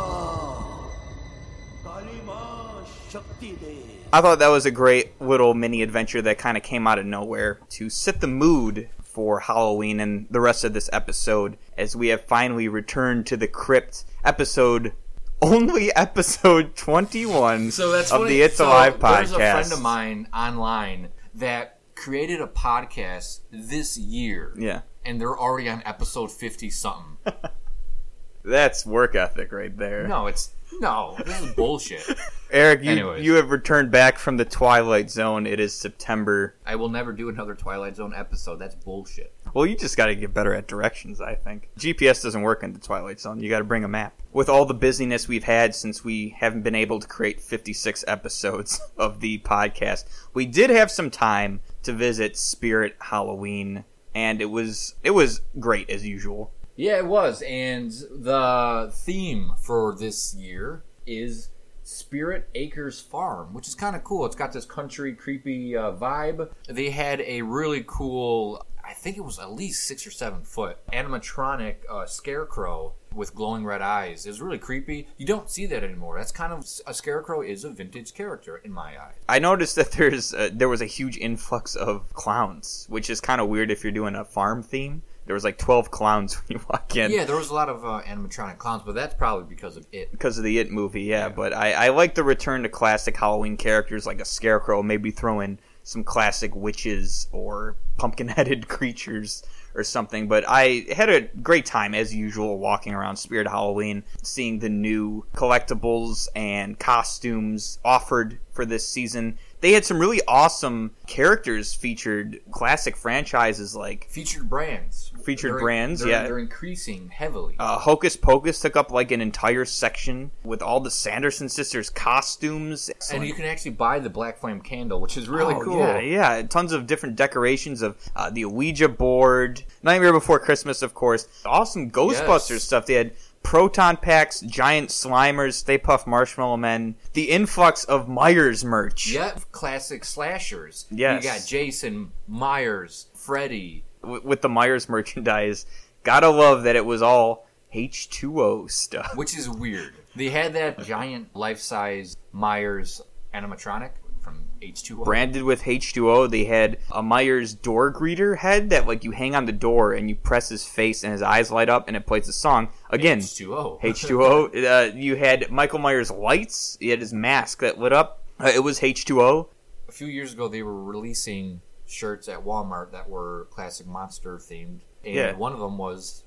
काली 1.84 2.20
माँ 2.26 2.84
शक्ति 3.12 3.50
दे 3.62 3.74
I 4.12 4.20
thought 4.20 4.38
that 4.40 4.48
was 4.48 4.66
a 4.66 4.70
great 4.70 5.20
little 5.20 5.54
mini 5.54 5.82
adventure 5.82 6.22
that 6.22 6.38
kind 6.38 6.56
of 6.56 6.62
came 6.64 6.86
out 6.86 6.98
of 6.98 7.06
nowhere 7.06 7.60
to 7.78 7.88
set 7.90 8.20
the 8.20 8.26
mood 8.26 8.88
for 9.13 9.41
Halloween 9.41 9.99
and 9.99 10.27
the 10.29 10.39
rest 10.41 10.63
of 10.63 10.73
this 10.73 10.89
episode 10.93 11.57
as 11.77 11.95
we 11.95 12.07
have 12.09 12.21
finally 12.25 12.67
returned 12.67 13.25
to 13.27 13.37
the 13.37 13.47
crypt 13.47 14.05
episode 14.23 14.93
only 15.41 15.91
episode 15.95 16.75
21 16.75 17.71
So 17.71 17.91
that's 17.91 18.11
of 18.11 18.21
funny. 18.21 18.33
the 18.35 18.41
It's 18.43 18.57
so 18.57 18.67
Alive 18.67 18.99
podcast. 18.99 19.17
There's 19.17 19.31
a 19.31 19.35
friend 19.35 19.71
of 19.73 19.81
mine 19.81 20.27
online 20.33 21.09
that 21.35 21.79
created 21.95 22.41
a 22.41 22.47
podcast 22.47 23.41
this 23.51 23.97
year, 23.97 24.53
Yeah. 24.57 24.81
and 25.05 25.19
they're 25.19 25.37
already 25.37 25.69
on 25.69 25.81
episode 25.85 26.31
fifty 26.31 26.69
something. 26.69 27.17
That's 28.43 28.85
work 28.85 29.15
ethic 29.15 29.51
right 29.51 29.75
there. 29.77 30.07
no, 30.07 30.25
it's 30.27 30.51
no. 30.79 31.15
This 31.25 31.41
is 31.41 31.53
bullshit. 31.53 32.03
Eric, 32.51 32.83
you, 32.83 32.91
Anyways. 32.91 33.23
you 33.23 33.33
have 33.35 33.49
returned 33.49 33.91
back 33.91 34.17
from 34.19 34.35
the 34.37 34.43
Twilight 34.45 35.09
Zone. 35.09 35.47
It 35.47 35.59
is 35.59 35.73
September. 35.73 36.55
I 36.65 36.75
will 36.75 36.89
never 36.89 37.13
do 37.13 37.29
another 37.29 37.55
Twilight 37.55 37.95
Zone 37.95 38.13
episode. 38.15 38.57
That's 38.57 38.75
bullshit. 38.75 39.33
Well, 39.53 39.65
you 39.65 39.75
just 39.77 39.95
got 39.95 40.07
to 40.07 40.15
get 40.15 40.33
better 40.33 40.53
at 40.53 40.67
directions, 40.67 41.21
I 41.21 41.35
think. 41.35 41.69
GPS 41.77 42.21
doesn't 42.23 42.41
work 42.41 42.63
in 42.63 42.73
the 42.73 42.79
Twilight 42.79 43.19
Zone. 43.19 43.39
You 43.39 43.49
got 43.49 43.59
to 43.59 43.63
bring 43.65 43.83
a 43.83 43.87
map. 43.87 44.13
With 44.33 44.49
all 44.49 44.65
the 44.65 44.73
busyness 44.73 45.27
we've 45.27 45.43
had 45.43 45.75
since 45.75 46.03
we 46.03 46.35
haven't 46.39 46.61
been 46.63 46.75
able 46.75 46.99
to 46.99 47.07
create 47.07 47.41
56 47.41 48.03
episodes 48.07 48.81
of 48.97 49.19
the 49.21 49.39
podcast, 49.39 50.05
we 50.33 50.45
did 50.45 50.69
have 50.69 50.91
some 50.91 51.09
time 51.09 51.61
to 51.83 51.93
visit 51.93 52.37
Spirit 52.37 52.95
Halloween, 52.99 53.85
and 54.13 54.41
it 54.41 54.49
was 54.49 54.95
it 55.03 55.11
was 55.11 55.41
great 55.59 55.89
as 55.89 56.05
usual. 56.05 56.51
Yeah, 56.81 56.97
it 56.97 57.05
was. 57.05 57.43
And 57.43 57.91
the 57.91 58.89
theme 58.91 59.51
for 59.61 59.95
this 59.95 60.33
year 60.33 60.81
is 61.05 61.49
Spirit 61.83 62.49
Acres 62.55 62.99
Farm, 62.99 63.53
which 63.53 63.67
is 63.67 63.75
kind 63.75 63.95
of 63.95 64.03
cool. 64.03 64.25
It's 64.25 64.35
got 64.35 64.51
this 64.51 64.65
country, 64.65 65.13
creepy 65.13 65.77
uh, 65.77 65.91
vibe. 65.91 66.49
They 66.67 66.89
had 66.89 67.21
a 67.21 67.43
really 67.43 67.83
cool, 67.85 68.65
I 68.83 68.93
think 68.93 69.15
it 69.15 69.21
was 69.23 69.37
at 69.37 69.51
least 69.51 69.85
six 69.85 70.07
or 70.07 70.09
seven 70.09 70.41
foot 70.41 70.79
animatronic 70.91 71.75
uh, 71.87 72.07
scarecrow 72.07 72.93
with 73.13 73.35
glowing 73.35 73.63
red 73.63 73.83
eyes. 73.83 74.25
It 74.25 74.29
was 74.29 74.41
really 74.41 74.57
creepy. 74.57 75.07
You 75.17 75.27
don't 75.27 75.51
see 75.51 75.67
that 75.67 75.83
anymore. 75.83 76.17
That's 76.17 76.31
kind 76.31 76.51
of 76.51 76.65
a 76.87 76.95
scarecrow 76.95 77.41
is 77.41 77.63
a 77.63 77.69
vintage 77.69 78.15
character 78.15 78.57
in 78.57 78.71
my 78.71 78.99
eyes. 78.99 79.17
I 79.29 79.37
noticed 79.37 79.75
that 79.75 79.91
there's 79.91 80.33
uh, 80.33 80.49
there 80.51 80.69
was 80.69 80.81
a 80.81 80.85
huge 80.85 81.17
influx 81.17 81.75
of 81.75 82.11
clowns, 82.13 82.87
which 82.89 83.11
is 83.11 83.21
kind 83.21 83.39
of 83.39 83.49
weird 83.49 83.69
if 83.69 83.83
you're 83.83 83.91
doing 83.91 84.15
a 84.15 84.25
farm 84.25 84.63
theme. 84.63 85.03
There 85.25 85.33
was 85.33 85.43
like 85.43 85.57
12 85.57 85.91
clowns 85.91 86.35
when 86.47 86.57
you 86.57 86.65
walk 86.69 86.95
in. 86.95 87.11
Yeah, 87.11 87.25
there 87.25 87.35
was 87.35 87.49
a 87.49 87.53
lot 87.53 87.69
of 87.69 87.85
uh, 87.85 88.01
animatronic 88.05 88.57
clowns, 88.57 88.83
but 88.85 88.95
that's 88.95 89.13
probably 89.13 89.45
because 89.47 89.77
of 89.77 89.85
it. 89.91 90.11
because 90.11 90.37
of 90.37 90.43
the 90.43 90.59
It 90.59 90.71
movie, 90.71 91.03
yeah. 91.03 91.29
But 91.29 91.53
I, 91.53 91.73
I 91.73 91.89
like 91.89 92.15
the 92.15 92.23
return 92.23 92.63
to 92.63 92.69
classic 92.69 93.15
Halloween 93.17 93.57
characters 93.57 94.05
like 94.05 94.19
a 94.21 94.25
scarecrow, 94.25 94.81
maybe 94.83 95.11
throw 95.11 95.39
in 95.39 95.59
some 95.83 96.03
classic 96.03 96.55
witches 96.55 97.27
or 97.31 97.75
pumpkin 97.97 98.27
headed 98.27 98.67
creatures 98.67 99.43
or 99.73 99.83
something. 99.83 100.27
But 100.27 100.43
I 100.47 100.85
had 100.93 101.09
a 101.09 101.21
great 101.21 101.65
time, 101.65 101.95
as 101.95 102.13
usual, 102.13 102.59
walking 102.59 102.93
around 102.93 103.15
Spirit 103.15 103.47
Halloween, 103.47 104.03
seeing 104.21 104.59
the 104.59 104.69
new 104.69 105.25
collectibles 105.35 106.27
and 106.35 106.77
costumes 106.77 107.79
offered 107.85 108.39
for 108.51 108.65
this 108.65 108.87
season. 108.87 109.37
They 109.61 109.73
had 109.73 109.85
some 109.85 109.99
really 109.99 110.21
awesome 110.27 110.91
characters 111.07 111.73
featured, 111.73 112.39
classic 112.51 112.97
franchises 112.97 113.75
like 113.75 114.07
Featured 114.09 114.49
brands. 114.49 115.10
Featured 115.21 115.53
They're- 115.53 115.59
brands, 115.59 116.01
they're- 116.01 116.09
yeah. 116.09 116.23
They're 116.23 116.39
increasing 116.39 117.09
heavily. 117.09 117.55
Uh, 117.59 117.77
Hocus 117.77 118.15
Pocus 118.17 118.59
took 118.59 118.75
up 118.75 118.91
like 118.91 119.11
an 119.11 119.21
entire 119.21 119.65
section 119.65 120.31
with 120.43 120.61
all 120.61 120.79
the 120.79 120.91
Sanderson 120.91 121.47
sisters 121.49 121.89
costumes. 121.89 122.89
and 123.11 123.25
you 123.25 123.33
can 123.33 123.45
actually 123.45 123.71
buy 123.71 123.99
the 123.99 124.09
Black 124.09 124.39
Flame 124.39 124.61
candle, 124.61 124.99
which 125.01 125.17
is 125.17 125.29
really 125.29 125.55
Oh, 125.55 125.61
cool. 125.63 125.79
Yeah, 125.79 125.99
yeah, 125.99 126.41
tons 126.43 126.71
of 126.73 126.87
different 126.87 127.15
decorations 127.15 127.81
of 127.81 127.95
uh, 128.15 128.29
the 128.29 128.45
Ouija 128.45 128.89
board. 128.89 129.63
Nightmare 129.83 130.13
Before 130.13 130.39
Christmas, 130.39 130.81
of 130.81 130.93
course. 130.93 131.27
Awesome 131.45 131.89
Ghostbusters 131.91 132.49
Yes. 132.51 132.63
stuff. 132.63 132.85
They 132.85 132.93
had 132.95 133.11
proton 133.43 133.97
packs, 133.97 134.41
giant 134.41 134.89
Slimers, 134.89 135.53
Stay 135.55 135.77
Puft 135.77 136.05
Marshmallow 136.05 136.57
Men. 136.57 136.95
The 137.13 137.29
influx 137.31 137.83
of 137.85 138.07
Myers 138.07 138.63
merch. 138.63 139.07
Yep, 139.11 139.51
classic 139.51 140.05
slashers. 140.05 140.85
Yes. 140.91 141.23
You 141.23 141.29
got 141.31 141.45
Jason, 141.47 142.11
Myers, 142.27 143.07
Freddy. 143.15 143.83
W- 144.03 144.21
with 144.23 144.41
the 144.41 144.49
Myers 144.49 144.87
merchandise. 144.89 145.65
Gotta 146.03 146.29
love 146.29 146.63
that 146.63 146.75
it 146.75 146.85
was 146.85 147.01
all 147.01 147.45
H2O 147.73 148.69
stuff. 148.69 149.11
which 149.15 149.37
is 149.37 149.49
weird. 149.49 149.93
They 150.15 150.29
had 150.29 150.53
that 150.53 150.79
giant 150.83 151.35
life-size 151.35 152.17
Myers 152.33 153.01
animatronic 153.33 153.91
from 154.21 154.43
H2O. 154.61 155.03
branded 155.05 155.43
with 155.43 155.63
H2O. 155.63 156.29
They 156.29 156.43
had 156.45 156.77
a 156.91 157.01
Myers 157.01 157.53
door 157.55 157.91
greeter 157.93 158.37
head 158.37 158.69
that 158.69 158.87
like 158.87 159.03
you 159.03 159.11
hang 159.11 159.35
on 159.35 159.45
the 159.45 159.51
door 159.51 159.93
and 159.93 160.09
you 160.09 160.15
press 160.15 160.49
his 160.49 160.63
face 160.65 161.03
and 161.03 161.11
his 161.13 161.21
eyes 161.21 161.49
light 161.51 161.69
up 161.69 161.87
and 161.87 161.95
it 161.97 162.05
plays 162.05 162.27
a 162.27 162.33
song. 162.33 162.69
Again, 162.89 163.19
H2O. 163.19 163.81
H2O. 163.81 164.91
Uh, 164.91 164.95
you 164.95 165.15
had 165.15 165.49
Michael 165.49 165.79
Myers 165.79 166.11
lights. 166.11 166.77
He 166.79 166.89
had 166.89 166.99
his 166.99 167.13
mask 167.13 167.59
that 167.61 167.79
lit 167.79 167.93
up. 167.93 168.23
Uh, 168.39 168.51
it 168.53 168.63
was 168.63 168.79
H2O. 168.81 169.47
a 169.87 169.91
few 169.91 170.07
years 170.07 170.33
ago 170.33 170.47
they 170.47 170.61
were 170.63 170.83
releasing 170.83 171.61
shirts 171.91 172.27
at 172.29 172.43
Walmart 172.45 172.91
that 172.91 173.09
were 173.09 173.47
classic 173.51 173.85
monster 173.87 174.37
themed, 174.37 174.79
and 175.03 175.13
Yeah. 175.15 175.33
one 175.35 175.53
of 175.53 175.59
them 175.59 175.77
was 175.77 176.23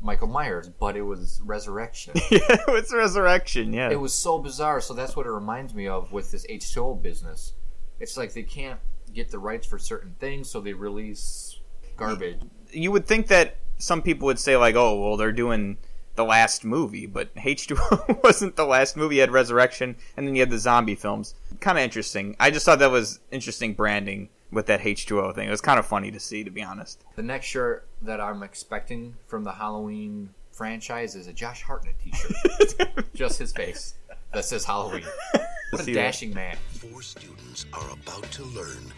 Michael 0.00 0.28
Myers, 0.28 0.68
but 0.68 0.96
it 0.96 1.02
was 1.02 1.40
Resurrection. 1.44 2.14
Yeah, 2.30 2.40
it's 2.68 2.92
Resurrection. 2.92 3.72
Yeah. 3.72 3.90
it 3.90 4.00
was 4.00 4.12
so 4.12 4.38
bizarre. 4.38 4.80
So 4.80 4.92
that's 4.94 5.16
what 5.16 5.26
it 5.26 5.30
reminds 5.30 5.72
me 5.74 5.86
of 5.88 6.12
with 6.12 6.30
this 6.30 6.44
H2O 6.48 7.00
business. 7.00 7.54
It's 8.00 8.16
like 8.16 8.34
they 8.34 8.42
can't 8.42 8.80
get 9.12 9.30
the 9.30 9.38
rights 9.38 9.66
for 9.66 9.78
certain 9.78 10.16
things, 10.18 10.50
so 10.50 10.60
they 10.60 10.72
release 10.72 11.60
garbage. 11.96 12.40
you 12.72 12.90
would 12.90 13.06
think 13.06 13.28
that 13.28 13.56
some 13.78 14.02
people 14.02 14.26
would 14.26 14.38
say 14.40 14.56
like, 14.56 14.74
"Oh, 14.74 15.00
well, 15.00 15.16
they're 15.16 15.30
doing 15.32 15.78
the 16.16 16.24
last 16.24 16.64
movie," 16.64 17.06
but 17.06 17.32
H2O 17.36 18.22
wasn't 18.24 18.56
the 18.56 18.66
last 18.66 18.96
movie. 18.96 19.14
You 19.16 19.20
had 19.22 19.30
Resurrection, 19.30 19.94
and 20.16 20.26
then 20.26 20.34
you 20.34 20.42
had 20.42 20.50
the 20.50 20.58
zombie 20.58 20.96
films. 20.96 21.34
Kind 21.60 21.78
of 21.78 21.84
interesting. 21.84 22.34
I 22.40 22.50
just 22.50 22.66
thought 22.66 22.80
that 22.80 22.90
was 22.90 23.20
interesting 23.30 23.74
branding 23.74 24.28
with 24.54 24.66
that 24.66 24.80
H2O 24.80 25.34
thing. 25.34 25.48
It 25.48 25.50
was 25.50 25.60
kind 25.60 25.78
of 25.78 25.86
funny 25.86 26.10
to 26.10 26.20
see, 26.20 26.44
to 26.44 26.50
be 26.50 26.62
honest. 26.62 27.04
The 27.16 27.22
next 27.22 27.46
shirt 27.46 27.86
that 28.02 28.20
I'm 28.20 28.42
expecting 28.42 29.14
from 29.26 29.44
the 29.44 29.52
Halloween 29.52 30.30
franchise 30.52 31.14
is 31.16 31.26
a 31.26 31.32
Josh 31.32 31.62
Hartnett 31.62 31.96
T-shirt, 32.02 33.04
just 33.14 33.38
his 33.38 33.52
face 33.52 33.94
that 34.32 34.44
says 34.44 34.64
Halloween. 34.64 35.04
What 35.70 35.80
a 35.80 35.84
See 35.86 35.94
that. 35.94 36.02
dashing 36.02 36.32
man! 36.34 36.56
Four 36.68 37.02
students 37.02 37.66
are 37.72 37.90
about 37.90 38.22
to 38.30 38.44
learn 38.44 38.92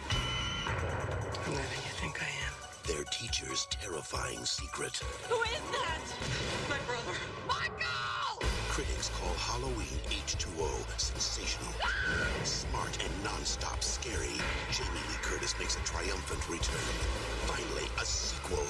Who 1.44 1.52
do 1.52 1.58
you 1.58 1.92
think 2.02 2.22
I 2.22 2.26
am? 2.26 2.52
their 2.86 3.02
teacher's 3.04 3.66
terrifying 3.70 4.44
secret. 4.44 4.98
Who 5.30 5.40
is 5.42 5.50
that? 5.72 6.00
My 6.68 6.76
brother. 6.86 7.18
Michael! 7.48 8.25
Critics 8.76 9.10
call 9.18 9.32
Halloween 9.36 9.98
H2O 10.10 11.00
sensational. 11.00 11.72
Smart 12.44 13.02
and 13.02 13.24
non-stop 13.24 13.82
scary. 13.82 14.36
Jamie 14.70 14.90
Lee 15.08 15.16
Curtis 15.22 15.58
makes 15.58 15.76
a 15.76 15.80
triumphant 15.80 16.46
return. 16.50 16.76
Finally, 17.46 17.88
a 17.98 18.04
sequel 18.04 18.62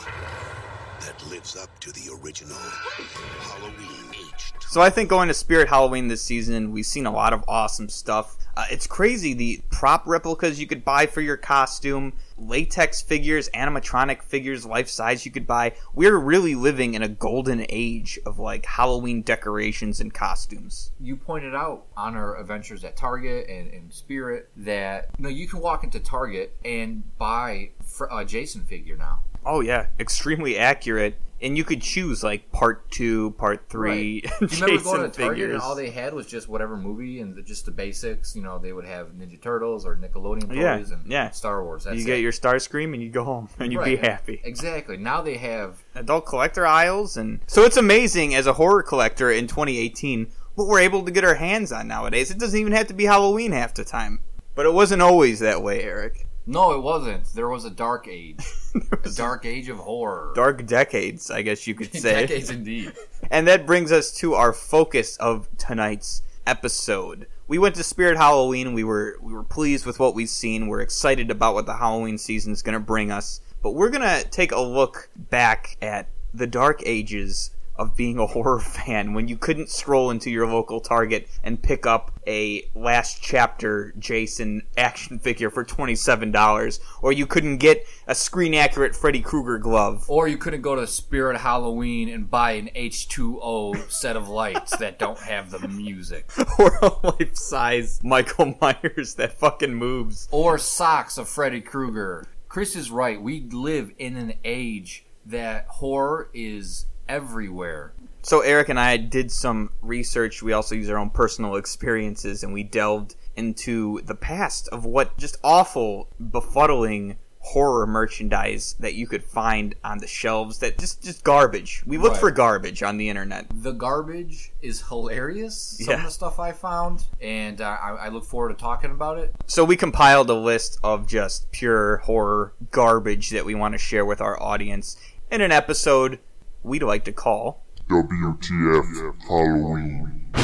that 1.00 1.28
lives 1.28 1.56
up 1.56 1.76
to 1.80 1.90
the 1.90 2.16
original. 2.22 2.54
Halloween 2.54 4.12
H2O. 4.12 4.70
So 4.70 4.80
I 4.80 4.90
think 4.90 5.10
going 5.10 5.26
to 5.26 5.34
Spirit 5.34 5.68
Halloween 5.68 6.06
this 6.06 6.22
season, 6.22 6.70
we've 6.70 6.86
seen 6.86 7.06
a 7.06 7.12
lot 7.12 7.32
of 7.32 7.42
awesome 7.48 7.88
stuff. 7.88 8.36
Uh, 8.56 8.64
it's 8.70 8.86
crazy 8.86 9.34
the 9.34 9.60
prop 9.70 10.06
replicas 10.06 10.58
you 10.58 10.66
could 10.66 10.82
buy 10.82 11.04
for 11.04 11.20
your 11.20 11.36
costume, 11.36 12.14
latex 12.38 13.02
figures, 13.02 13.50
animatronic 13.50 14.22
figures, 14.22 14.64
life 14.64 14.88
size 14.88 15.26
you 15.26 15.30
could 15.30 15.46
buy. 15.46 15.72
We're 15.94 16.16
really 16.16 16.54
living 16.54 16.94
in 16.94 17.02
a 17.02 17.08
golden 17.08 17.66
age 17.68 18.18
of 18.24 18.38
like 18.38 18.64
Halloween 18.64 19.20
decorations 19.20 20.00
and 20.00 20.12
costumes. 20.12 20.92
you 20.98 21.16
pointed 21.16 21.54
out 21.54 21.84
on 21.96 22.16
our 22.16 22.38
adventures 22.40 22.82
at 22.82 22.96
Target 22.96 23.46
and, 23.48 23.70
and 23.72 23.92
Spirit 23.92 24.48
that 24.56 25.10
you 25.18 25.24
know 25.24 25.28
you 25.28 25.46
can 25.46 25.60
walk 25.60 25.84
into 25.84 26.00
Target 26.00 26.56
and 26.64 27.02
buy 27.18 27.70
a 28.10 28.24
Jason 28.24 28.64
figure 28.64 28.96
now. 28.96 29.20
Oh 29.44 29.60
yeah, 29.60 29.88
extremely 30.00 30.56
accurate. 30.56 31.18
And 31.40 31.56
you 31.56 31.64
could 31.64 31.82
choose 31.82 32.22
like 32.24 32.50
part 32.50 32.90
two, 32.90 33.32
part 33.32 33.68
three. 33.68 34.20
Do 34.40 34.46
you 34.46 34.64
remember 34.64 34.82
going 34.84 35.10
to 35.10 35.18
Target 35.18 35.36
figures. 35.36 35.52
and 35.54 35.62
all 35.62 35.74
they 35.74 35.90
had 35.90 36.14
was 36.14 36.26
just 36.26 36.48
whatever 36.48 36.76
movie 36.76 37.20
and 37.20 37.34
the, 37.36 37.42
just 37.42 37.66
the 37.66 37.70
basics? 37.72 38.34
You 38.34 38.42
know, 38.42 38.58
they 38.58 38.72
would 38.72 38.86
have 38.86 39.08
Ninja 39.08 39.40
Turtles 39.40 39.84
or 39.84 39.96
Nickelodeon 39.96 40.48
toys 40.48 40.56
Yeah, 40.56 40.76
and 40.78 41.06
yeah. 41.12 41.30
Star 41.30 41.62
Wars. 41.62 41.84
That's 41.84 41.96
you 41.96 42.02
it. 42.04 42.06
get 42.06 42.20
your 42.20 42.32
Starscream 42.32 42.94
and 42.94 43.02
you 43.02 43.10
go 43.10 43.22
home 43.24 43.48
and 43.58 43.70
you'd 43.72 43.84
be 43.84 43.96
happy. 43.96 44.40
Exactly. 44.44 44.96
Now 44.96 45.20
they 45.20 45.36
have 45.36 45.82
adult 45.94 46.24
collector 46.26 46.66
aisles 46.66 47.16
and 47.16 47.40
so 47.46 47.62
it's 47.62 47.76
amazing 47.76 48.34
as 48.34 48.46
a 48.46 48.54
horror 48.54 48.82
collector 48.82 49.30
in 49.30 49.46
2018 49.46 50.30
what 50.54 50.66
we're 50.68 50.80
able 50.80 51.04
to 51.04 51.10
get 51.10 51.24
our 51.24 51.34
hands 51.34 51.70
on 51.72 51.86
nowadays 51.88 52.30
it 52.30 52.38
doesn't 52.38 52.58
even 52.60 52.72
have 52.72 52.86
to 52.86 52.94
be 52.94 53.04
halloween 53.04 53.52
half 53.52 53.72
the 53.74 53.84
time 53.84 54.20
but 54.54 54.66
it 54.66 54.72
wasn't 54.72 55.00
always 55.00 55.40
that 55.40 55.62
way 55.62 55.82
eric 55.82 56.25
no, 56.46 56.72
it 56.72 56.80
wasn't. 56.82 57.24
There 57.34 57.48
was 57.48 57.64
a 57.64 57.70
dark 57.70 58.06
age, 58.08 58.44
a 59.04 59.10
dark 59.10 59.44
age 59.44 59.68
of 59.68 59.78
horror. 59.78 60.32
dark 60.34 60.64
decades 60.66 61.30
i 61.30 61.42
guess 61.42 61.66
you 61.66 61.74
could 61.74 61.92
say 62.04 62.26
Decades 62.26 62.50
indeed. 62.50 62.92
and 63.30 63.46
that 63.48 63.66
brings 63.66 63.90
us 63.92 64.12
to 64.18 64.34
our 64.34 64.52
focus 64.52 65.16
of 65.16 65.48
tonight's 65.58 66.22
episode 66.46 67.26
we 67.48 67.58
went 67.58 67.74
to 67.74 67.82
spirit 67.82 68.16
halloween 68.16 68.72
we 68.72 68.84
were 68.84 69.16
we 69.20 69.32
were 69.32 69.42
pleased 69.42 69.84
with 69.84 69.98
what 69.98 70.14
we've 70.14 70.28
seen 70.28 70.68
we're 70.68 70.80
excited 70.80 71.30
about 71.30 71.54
what 71.54 71.66
the 71.66 71.76
halloween 71.76 72.16
season 72.18 72.52
is 72.52 72.62
going 72.62 72.72
to 72.74 72.78
bring 72.80 73.10
us 73.10 73.40
but 73.62 73.72
we're 73.72 73.90
going 73.90 74.02
to 74.02 74.28
take 74.30 74.52
a 74.52 74.60
look 74.60 75.08
back 75.16 75.76
at 75.82 76.06
the 76.32 76.46
dark 76.46 76.80
ages 76.86 77.50
of 77.78 77.96
being 77.96 78.18
a 78.18 78.26
horror 78.26 78.58
fan 78.58 79.14
when 79.14 79.28
you 79.28 79.36
couldn't 79.36 79.68
stroll 79.68 80.10
into 80.10 80.30
your 80.30 80.46
local 80.46 80.80
target 80.80 81.28
and 81.42 81.62
pick 81.62 81.86
up 81.86 82.12
a 82.26 82.68
last 82.74 83.22
chapter 83.22 83.92
jason 83.98 84.62
action 84.76 85.18
figure 85.18 85.50
for 85.50 85.64
$27 85.64 86.80
or 87.02 87.12
you 87.12 87.26
couldn't 87.26 87.58
get 87.58 87.86
a 88.06 88.14
screen 88.14 88.54
accurate 88.54 88.94
freddy 88.94 89.20
krueger 89.20 89.58
glove 89.58 90.04
Or 90.08 90.28
you 90.28 90.36
couldn't 90.36 90.62
go 90.62 90.74
to 90.76 90.86
Spirit 90.86 91.38
Halloween 91.38 92.08
and 92.08 92.30
buy 92.30 92.52
an 92.52 92.70
H2O 92.74 93.90
set 93.90 94.16
of 94.16 94.28
lights 94.28 94.76
that 94.76 94.98
don't 94.98 95.18
have 95.18 95.50
the 95.50 95.66
music. 95.68 96.30
or 96.58 96.78
a 96.82 97.06
life 97.06 97.36
size 97.36 98.00
Michael 98.02 98.54
Myers 98.60 99.14
that 99.14 99.32
fucking 99.34 99.74
moves. 99.74 100.28
Or 100.30 100.58
socks 100.58 101.18
of 101.18 101.28
Freddy 101.28 101.60
Krueger. 101.60 102.26
Chris 102.48 102.76
is 102.76 102.90
right. 102.90 103.20
We 103.20 103.48
live 103.50 103.92
in 103.98 104.16
an 104.16 104.34
age 104.44 105.04
that 105.24 105.66
horror 105.66 106.30
is 106.32 106.86
everywhere. 107.08 107.92
So 108.22 108.40
Eric 108.40 108.68
and 108.68 108.80
I 108.80 108.96
did 108.96 109.30
some 109.30 109.70
research. 109.82 110.42
We 110.42 110.52
also 110.52 110.74
used 110.74 110.90
our 110.90 110.98
own 110.98 111.10
personal 111.10 111.56
experiences 111.56 112.42
and 112.42 112.52
we 112.52 112.64
delved 112.64 113.14
into 113.36 114.00
the 114.02 114.14
past 114.14 114.68
of 114.68 114.84
what 114.84 115.16
just 115.16 115.36
awful, 115.44 116.08
befuddling 116.20 117.16
horror 117.38 117.86
merchandise 117.86 118.74
that 118.80 118.94
you 118.94 119.06
could 119.06 119.22
find 119.22 119.76
on 119.84 119.98
the 119.98 120.06
shelves 120.08 120.58
that 120.58 120.76
just 120.78 121.04
just 121.04 121.22
garbage. 121.22 121.84
We 121.86 121.96
looked 121.96 122.14
Right. 122.14 122.20
for 122.20 122.30
garbage 122.32 122.82
on 122.82 122.96
the 122.96 123.08
internet. 123.08 123.46
The 123.54 123.70
garbage 123.70 124.52
is 124.60 124.82
hilarious. 124.88 125.76
Some 125.80 125.90
Yeah. 125.92 125.98
of 125.98 126.02
the 126.06 126.10
stuff 126.10 126.40
I 126.40 126.50
found, 126.50 127.04
and 127.20 127.60
uh, 127.60 127.76
I, 127.80 127.90
I 127.90 128.08
look 128.08 128.24
forward 128.24 128.48
to 128.48 128.56
talking 128.60 128.90
about 128.90 129.18
it. 129.18 129.32
So 129.46 129.64
we 129.64 129.76
compiled 129.76 130.28
a 130.28 130.34
list 130.34 130.80
of 130.82 131.06
just 131.06 131.48
pure 131.52 131.98
horror 131.98 132.54
garbage 132.72 133.30
that 133.30 133.44
we 133.44 133.54
want 133.54 133.74
to 133.74 133.78
share 133.78 134.04
with 134.04 134.20
our 134.20 134.42
audience 134.42 134.96
in 135.30 135.40
an 135.40 135.52
episode 135.52 136.18
we'd 136.66 136.82
like 136.82 137.04
to 137.04 137.12
call 137.12 137.62
WTF 137.88 139.14
Halloween. 139.28 140.32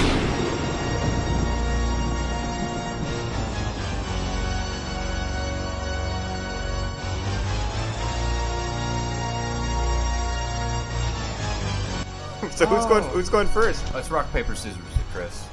So 12.50 12.66
who's 12.66 12.84
Oh. 12.84 12.88
going 12.88 13.04
who's 13.10 13.28
going 13.28 13.46
first? 13.48 13.82
Let's 13.94 14.10
rock 14.10 14.30
paper 14.32 14.54
scissors, 14.54 14.76
it, 14.76 15.12
Chris. 15.14 15.46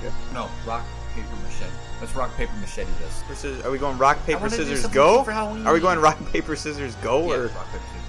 Okay. 0.00 0.14
No, 0.32 0.48
rock 0.66 0.84
paper 1.14 1.26
machete. 1.42 1.70
Let's 2.00 2.14
rock 2.14 2.34
paper 2.36 2.52
machete 2.60 2.90
this. 3.00 3.22
Versus, 3.28 3.64
are 3.64 3.70
we 3.70 3.78
going 3.78 3.96
rock 3.98 4.24
paper 4.26 4.48
scissors 4.50 4.86
go? 4.88 5.24
for 5.24 5.32
Are 5.32 5.72
we 5.72 5.80
going 5.80 5.98
rock 5.98 6.18
paper 6.32 6.54
scissors 6.54 6.94
go 6.96 7.28
Yeah, 7.28 7.34
or 7.36 7.46
rock 7.48 7.66
paper 7.72 7.82
scissors 7.82 7.82
go. 7.82 7.88
Okay. 7.88 8.03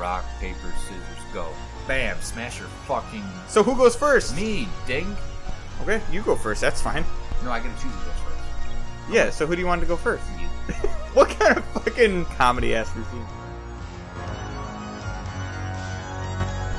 Rock 0.00 0.24
paper 0.40 0.72
scissors 0.78 1.24
go. 1.34 1.46
Bam! 1.86 2.16
Smash 2.22 2.58
your 2.58 2.68
fucking 2.86 3.22
So 3.48 3.62
who 3.62 3.76
goes 3.76 3.94
first? 3.94 4.34
me, 4.34 4.66
ding. 4.86 5.14
Okay, 5.82 6.00
you 6.10 6.22
go 6.22 6.34
first. 6.36 6.60
That's 6.60 6.80
fine. 6.80 7.04
No, 7.44 7.50
I 7.50 7.58
gotta 7.58 7.70
choose 7.74 7.92
who 7.92 8.04
goes 8.04 8.18
first. 8.24 9.10
Yeah. 9.10 9.30
So 9.30 9.46
who 9.46 9.54
do 9.54 9.60
you 9.60 9.66
want 9.66 9.80
to 9.82 9.86
go 9.86 9.96
first? 9.96 10.24
You. 10.40 10.48
What 11.14 11.28
kind 11.30 11.56
of 11.58 11.64
fucking 11.66 12.24
comedy 12.26 12.74
ass 12.74 12.94
routine? 12.94 13.26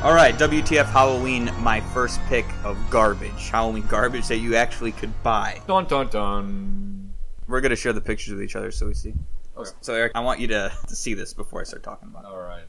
All 0.03 0.13
right, 0.15 0.33
WTF 0.35 0.85
Halloween. 0.85 1.51
My 1.59 1.79
first 1.79 2.19
pick 2.27 2.45
of 2.63 2.77
garbage, 2.89 3.49
Halloween 3.49 3.85
garbage 3.87 4.27
that 4.29 4.37
you 4.37 4.55
actually 4.55 4.93
could 4.93 5.11
buy. 5.21 5.61
Dun 5.67 5.85
dun 5.85 6.07
dun. 6.07 7.13
We're 7.47 7.61
gonna 7.61 7.75
share 7.75 7.93
the 7.93 8.01
pictures 8.01 8.33
with 8.33 8.41
each 8.41 8.55
other 8.55 8.71
so 8.71 8.87
we 8.87 8.93
see. 8.95 9.13
Okay. 9.57 9.69
So 9.81 9.93
Eric, 9.93 10.13
I 10.15 10.21
want 10.21 10.39
you 10.39 10.47
to, 10.47 10.71
to 10.87 10.95
see 10.95 11.13
this 11.13 11.33
before 11.33 11.59
I 11.61 11.65
start 11.65 11.83
talking 11.83 12.07
about 12.09 12.23
it. 12.23 12.29
All 12.29 12.39
right. 12.39 12.63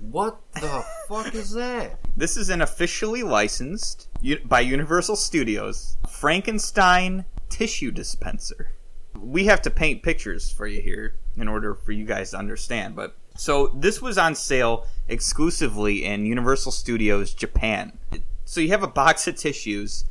What 0.00 0.40
the 0.54 0.84
fuck 1.08 1.34
is 1.34 1.52
that? 1.52 1.98
This 2.16 2.36
is 2.36 2.50
an 2.50 2.62
officially 2.62 3.22
licensed 3.22 4.08
by 4.44 4.60
Universal 4.60 5.16
Studios 5.16 5.96
Frankenstein 6.08 7.24
tissue 7.48 7.90
dispenser. 7.90 8.70
We 9.18 9.46
have 9.46 9.60
to 9.62 9.70
paint 9.70 10.04
pictures 10.04 10.50
for 10.50 10.66
you 10.66 10.80
here 10.80 11.16
in 11.36 11.48
order 11.48 11.74
for 11.74 11.92
you 11.92 12.04
guys 12.04 12.30
to 12.30 12.38
understand, 12.38 12.94
but 12.94 13.16
so 13.36 13.68
this 13.68 14.00
was 14.00 14.18
on 14.18 14.34
sale 14.34 14.86
exclusively 15.08 16.04
in 16.04 16.26
Universal 16.26 16.72
Studios 16.72 17.34
Japan. 17.34 17.98
So 18.44 18.60
you 18.60 18.68
have 18.68 18.82
a 18.82 18.88
box 18.88 19.26
of 19.26 19.36
tissues 19.36 20.04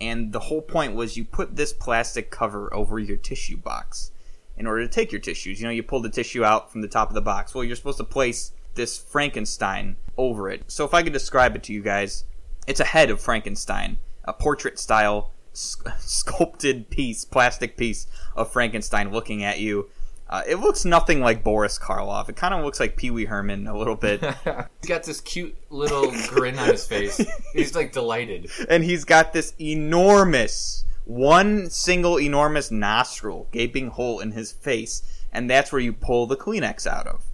And 0.00 0.32
the 0.32 0.40
whole 0.40 0.62
point 0.62 0.94
was 0.94 1.16
you 1.16 1.24
put 1.24 1.56
this 1.56 1.72
plastic 1.72 2.30
cover 2.30 2.72
over 2.72 2.98
your 2.98 3.16
tissue 3.16 3.56
box 3.56 4.12
in 4.56 4.66
order 4.66 4.82
to 4.82 4.92
take 4.92 5.12
your 5.12 5.20
tissues. 5.20 5.60
You 5.60 5.66
know, 5.66 5.72
you 5.72 5.82
pull 5.82 6.00
the 6.00 6.08
tissue 6.08 6.44
out 6.44 6.70
from 6.70 6.82
the 6.82 6.88
top 6.88 7.08
of 7.08 7.14
the 7.14 7.20
box. 7.20 7.54
Well, 7.54 7.64
you're 7.64 7.76
supposed 7.76 7.98
to 7.98 8.04
place 8.04 8.52
this 8.78 8.96
Frankenstein 8.96 9.96
over 10.16 10.48
it. 10.48 10.62
So 10.68 10.86
if 10.86 10.94
I 10.94 11.02
could 11.02 11.12
describe 11.12 11.54
it 11.54 11.62
to 11.64 11.74
you 11.74 11.82
guys, 11.82 12.24
it's 12.66 12.80
a 12.80 12.84
head 12.84 13.10
of 13.10 13.20
Frankenstein, 13.20 13.98
a 14.24 14.32
portrait 14.32 14.78
style 14.78 15.32
sculpted 15.52 16.88
piece, 16.88 17.26
plastic 17.26 17.76
piece 17.76 18.06
of 18.34 18.50
Frankenstein 18.50 19.10
looking 19.12 19.44
at 19.44 19.58
you. 19.58 19.90
Uh, 20.30 20.42
it 20.46 20.56
looks 20.56 20.84
nothing 20.84 21.20
like 21.20 21.42
Boris 21.42 21.78
Karloff. 21.78 22.28
It 22.28 22.36
kind 22.36 22.52
of 22.52 22.62
looks 22.62 22.78
like 22.78 22.96
Pee 22.96 23.10
Wee 23.10 23.24
Herman 23.24 23.66
a 23.66 23.76
little 23.76 23.96
bit. 23.96 24.20
He's 24.80 24.88
got 24.88 25.02
this 25.02 25.20
cute 25.22 25.56
little 25.70 26.12
grin 26.28 26.58
on 26.58 26.68
his 26.68 26.86
face. 26.86 27.20
He's 27.54 27.74
like 27.74 27.92
delighted. 27.92 28.50
and 28.68 28.84
he's 28.84 29.04
got 29.04 29.32
this 29.32 29.54
enormous, 29.58 30.84
one 31.04 31.70
single 31.70 32.20
enormous 32.20 32.70
nostril, 32.70 33.48
gaping 33.52 33.88
hole 33.88 34.20
in 34.20 34.32
his 34.32 34.52
face, 34.52 35.02
and 35.32 35.48
that's 35.48 35.72
where 35.72 35.80
you 35.80 35.94
pull 35.94 36.26
the 36.26 36.36
Kleenex 36.36 36.86
out 36.86 37.06
of. 37.06 37.24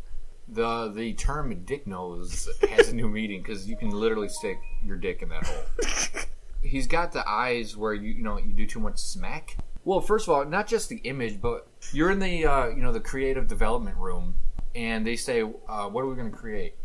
The 0.54 0.92
the 0.94 1.14
term 1.14 1.64
dick 1.64 1.87
nose 1.87 2.49
has 2.70 2.88
a 2.88 2.94
new 2.94 3.08
meaning 3.08 3.42
because 3.42 3.68
you 3.68 3.76
can 3.76 3.90
literally 3.90 4.28
stick 4.28 4.58
your 4.84 4.96
dick 4.96 5.20
in 5.20 5.28
that 5.30 5.44
hole. 5.44 6.23
He's 6.62 6.87
got 6.87 7.12
the 7.12 7.28
eyes 7.28 7.76
where 7.76 7.92
you 7.92 8.12
you 8.12 8.23
know 8.23 8.38
you 8.38 8.52
do 8.52 8.66
too 8.66 8.80
much 8.80 8.99
smack. 8.99 9.56
Well, 9.84 10.00
first 10.00 10.28
of 10.28 10.34
all, 10.34 10.44
not 10.44 10.66
just 10.66 10.88
the 10.88 10.99
image, 10.99 11.40
but 11.40 11.66
you're 11.92 12.11
in 12.11 12.20
the 12.20 12.46
uh, 12.46 12.66
you 12.68 12.82
know 12.82 12.92
the 12.92 13.00
creative 13.00 13.49
development 13.49 13.96
room, 13.96 14.37
and 14.75 15.04
they 15.04 15.16
say, 15.16 15.42
uh, 15.42 15.88
"What 15.88 16.02
are 16.02 16.06
we 16.06 16.14
going 16.14 16.30
to 16.30 16.37
create? 16.37 16.76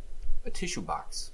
A 0.46 0.50
tissue 0.50 0.82
box 0.82 1.32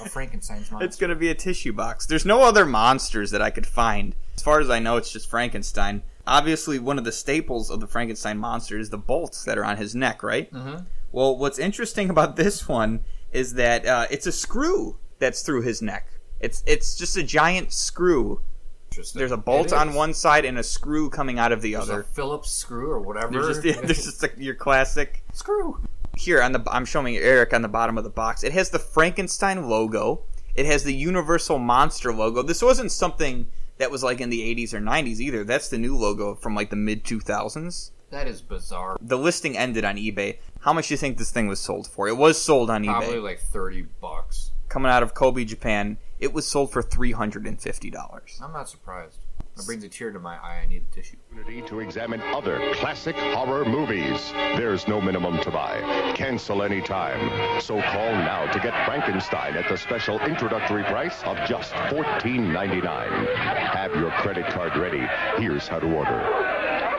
of 0.00 0.10
Frankenstein's 0.10 0.70
monster." 0.70 0.84
It's 0.84 0.96
going 0.96 1.10
to 1.10 1.16
be 1.16 1.30
a 1.30 1.34
tissue 1.34 1.72
box. 1.72 2.06
There's 2.06 2.26
no 2.26 2.42
other 2.42 2.66
monsters 2.66 3.30
that 3.30 3.40
I 3.40 3.50
could 3.50 3.66
find. 3.66 4.16
As 4.34 4.42
far 4.42 4.60
as 4.60 4.68
I 4.68 4.80
know, 4.80 4.96
it's 4.96 5.12
just 5.12 5.30
Frankenstein. 5.30 6.02
Obviously, 6.26 6.80
one 6.80 6.98
of 6.98 7.04
the 7.04 7.12
staples 7.12 7.70
of 7.70 7.78
the 7.78 7.86
Frankenstein 7.86 8.36
monster 8.38 8.78
is 8.78 8.90
the 8.90 8.98
bolts 8.98 9.44
that 9.44 9.56
are 9.56 9.64
on 9.64 9.76
his 9.76 9.94
neck, 9.94 10.24
right? 10.24 10.52
Mm-hmm. 10.52 10.84
Well, 11.12 11.36
what's 11.36 11.58
interesting 11.58 12.10
about 12.16 12.36
this 12.36 12.68
one 12.68 13.04
is 13.32 13.54
that 13.54 13.86
uh, 13.86 14.06
it's 14.10 14.26
a 14.26 14.32
screw 14.32 14.98
that's 15.18 15.42
through 15.42 15.62
his 15.62 15.82
neck. 15.82 16.08
It's 16.40 16.62
it's 16.66 16.96
just 16.96 17.16
a 17.16 17.22
giant 17.22 17.72
screw. 17.72 18.42
Interesting. 18.90 19.18
There's 19.18 19.32
a 19.32 19.36
bolt 19.36 19.72
on 19.72 19.94
one 19.94 20.14
side 20.14 20.44
and 20.44 20.58
a 20.58 20.62
screw 20.62 21.10
coming 21.10 21.38
out 21.38 21.52
of 21.52 21.60
the 21.60 21.72
There's 21.72 21.90
other. 21.90 22.00
a 22.00 22.04
Phillips 22.04 22.50
screw 22.50 22.90
or 22.90 23.00
whatever. 23.00 23.32
There's 23.32 23.56
just, 23.56 23.64
yeah, 23.64 23.80
there's 23.84 24.04
just 24.04 24.22
a, 24.22 24.30
your 24.36 24.54
classic 24.54 25.22
screw. 25.32 25.80
here 26.16 26.40
on 26.42 26.52
the 26.52 26.62
I'm 26.70 26.84
showing 26.84 27.16
Eric 27.16 27.52
on 27.52 27.62
the 27.62 27.68
bottom 27.68 27.98
of 27.98 28.04
the 28.04 28.10
box. 28.10 28.44
It 28.44 28.52
has 28.52 28.70
the 28.70 28.78
Frankenstein 28.78 29.68
logo. 29.68 30.22
It 30.54 30.66
has 30.66 30.84
the 30.84 30.94
Universal 30.94 31.58
Monster 31.58 32.12
logo. 32.12 32.42
This 32.42 32.62
wasn't 32.62 32.90
something 32.92 33.46
that 33.78 33.90
was 33.90 34.02
like 34.02 34.20
in 34.22 34.30
the 34.30 34.40
80s 34.54 34.72
or 34.72 34.80
90s 34.80 35.20
either. 35.20 35.44
That's 35.44 35.68
the 35.68 35.76
new 35.78 35.94
logo 35.96 36.34
from 36.34 36.54
like 36.54 36.70
the 36.70 36.76
mid 36.76 37.04
2000s. 37.04 37.90
That 38.16 38.28
is 38.28 38.40
bizarre. 38.40 38.96
The 39.02 39.18
listing 39.18 39.58
ended 39.58 39.84
on 39.84 39.96
eBay. 39.96 40.38
How 40.60 40.72
much 40.72 40.88
do 40.88 40.94
you 40.94 40.96
think 40.96 41.18
this 41.18 41.30
thing 41.30 41.48
was 41.48 41.60
sold 41.60 41.86
for? 41.86 42.08
It 42.08 42.16
was 42.16 42.40
sold 42.40 42.70
on 42.70 42.82
Probably 42.82 43.08
eBay. 43.08 43.10
Probably 43.10 43.20
like 43.20 43.40
thirty 43.40 43.82
bucks. 43.82 44.52
Coming 44.70 44.90
out 44.90 45.02
of 45.02 45.12
Kobe, 45.12 45.44
Japan, 45.44 45.98
it 46.18 46.32
was 46.32 46.46
sold 46.46 46.72
for 46.72 46.82
$350. 46.82 48.42
I'm 48.42 48.52
not 48.54 48.70
surprised. 48.70 49.18
That 49.54 49.66
brings 49.66 49.84
a 49.84 49.90
tear 49.90 50.12
to 50.12 50.18
my 50.18 50.36
eye. 50.36 50.62
I 50.62 50.66
need 50.66 50.84
a 50.90 50.94
tissue. 50.94 51.18
to 51.66 51.80
examine 51.80 52.22
other 52.22 52.72
classic 52.76 53.16
horror 53.16 53.66
movies. 53.66 54.32
There's 54.32 54.88
no 54.88 54.98
minimum 54.98 55.38
to 55.42 55.50
buy. 55.50 55.80
Cancel 56.16 56.62
anytime. 56.62 57.60
So 57.60 57.80
call 57.82 58.12
now 58.12 58.50
to 58.50 58.58
get 58.60 58.72
Frankenstein 58.86 59.56
at 59.56 59.68
the 59.68 59.76
special 59.76 60.18
introductory 60.20 60.84
price 60.84 61.22
of 61.24 61.36
just 61.46 61.72
$14.99. 61.74 63.36
Have 63.36 63.94
your 63.94 64.10
credit 64.12 64.46
card 64.46 64.74
ready. 64.76 65.06
Here's 65.38 65.68
how 65.68 65.80
to 65.80 65.86
order. 65.86 66.95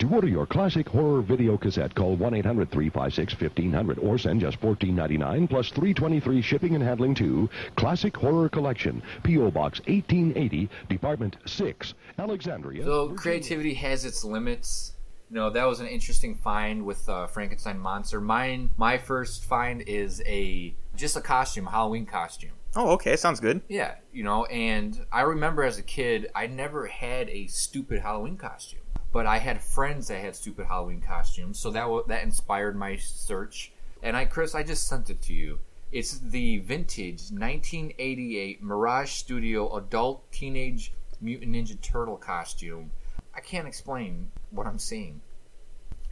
To 0.00 0.08
order 0.14 0.28
your 0.28 0.46
classic 0.46 0.88
horror 0.88 1.22
video 1.22 1.56
cassette, 1.56 1.92
call 1.92 2.16
1-800-356-1500 2.18 4.00
or 4.00 4.16
send 4.16 4.40
just 4.40 4.60
$14.99 4.60 5.50
plus 5.50 5.70
$3.23 5.70 6.44
shipping 6.44 6.76
and 6.76 6.84
handling 6.84 7.16
to 7.16 7.50
Classic 7.74 8.16
Horror 8.16 8.48
Collection, 8.48 9.02
P.O. 9.24 9.50
Box 9.50 9.80
1880, 9.86 10.68
Department 10.88 11.36
6, 11.46 11.94
Alexandria. 12.16 12.84
So 12.84 13.08
creativity 13.08 13.74
has 13.74 14.04
its 14.04 14.22
limits. 14.22 14.92
You 15.30 15.34
know, 15.34 15.50
that 15.50 15.64
was 15.64 15.80
an 15.80 15.88
interesting 15.88 16.36
find 16.36 16.86
with 16.86 17.08
uh, 17.08 17.26
Frankenstein 17.26 17.80
monster. 17.80 18.20
Mine, 18.20 18.70
my 18.76 18.98
first 18.98 19.46
find 19.46 19.82
is 19.82 20.22
a 20.26 20.76
just 20.94 21.16
a 21.16 21.20
costume, 21.20 21.66
a 21.66 21.70
Halloween 21.70 22.06
costume. 22.06 22.52
Oh, 22.76 22.90
okay. 22.90 23.16
Sounds 23.16 23.40
good. 23.40 23.62
Yeah, 23.68 23.94
you 24.12 24.22
know, 24.22 24.44
and 24.46 25.04
I 25.10 25.22
remember 25.22 25.64
as 25.64 25.78
a 25.78 25.82
kid, 25.82 26.30
I 26.34 26.46
never 26.46 26.86
had 26.86 27.28
a 27.30 27.46
stupid 27.46 28.00
Halloween 28.00 28.36
costume, 28.36 28.80
but 29.12 29.26
I 29.26 29.38
had 29.38 29.62
friends 29.62 30.08
that 30.08 30.20
had 30.20 30.36
stupid 30.36 30.66
Halloween 30.66 31.00
costumes, 31.00 31.58
so 31.58 31.70
that 31.70 31.82
w- 31.82 32.04
that 32.08 32.22
inspired 32.22 32.76
my 32.76 32.96
search. 32.96 33.72
And 34.02 34.16
I, 34.16 34.24
Chris, 34.24 34.54
I 34.54 34.62
just 34.62 34.86
sent 34.88 35.10
it 35.10 35.20
to 35.22 35.34
you. 35.34 35.58
It's 35.90 36.18
the 36.18 36.58
vintage 36.58 37.30
1988 37.30 38.62
Mirage 38.62 39.10
Studio 39.10 39.74
adult 39.76 40.30
teenage 40.30 40.92
mutant 41.20 41.52
ninja 41.52 41.80
turtle 41.80 42.16
costume. 42.16 42.90
I 43.34 43.40
can't 43.40 43.66
explain 43.66 44.30
what 44.50 44.66
I'm 44.66 44.78
seeing. 44.78 45.20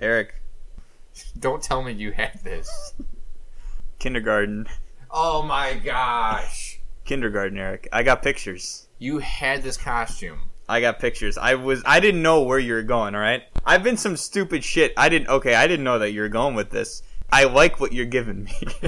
Eric, 0.00 0.40
Don't 1.38 1.62
tell 1.62 1.82
me 1.82 1.92
you 1.92 2.12
had 2.12 2.40
this. 2.42 2.94
kindergarten. 3.98 4.66
Oh 5.10 5.42
my 5.42 5.74
gosh. 5.74 6.80
Kindergarten, 7.04 7.58
Eric. 7.58 7.88
I 7.92 8.02
got 8.02 8.22
pictures. 8.22 8.88
You 8.98 9.18
had 9.18 9.62
this 9.62 9.76
costume. 9.76 10.45
I 10.68 10.80
got 10.80 10.98
pictures. 10.98 11.38
I 11.38 11.54
was 11.54 11.82
I 11.86 12.00
didn't 12.00 12.22
know 12.22 12.42
where 12.42 12.58
you 12.58 12.74
were 12.74 12.82
going, 12.82 13.14
all 13.14 13.20
right? 13.20 13.42
I've 13.64 13.82
been 13.82 13.96
some 13.96 14.16
stupid 14.16 14.64
shit. 14.64 14.92
I 14.96 15.08
didn't 15.08 15.28
okay, 15.28 15.54
I 15.54 15.66
didn't 15.66 15.84
know 15.84 15.98
that 15.98 16.12
you 16.12 16.20
were 16.20 16.28
going 16.28 16.54
with 16.54 16.70
this. 16.70 17.02
I 17.30 17.44
like 17.44 17.80
what 17.80 17.92
you're 17.92 18.06
giving 18.06 18.44
me. 18.44 18.52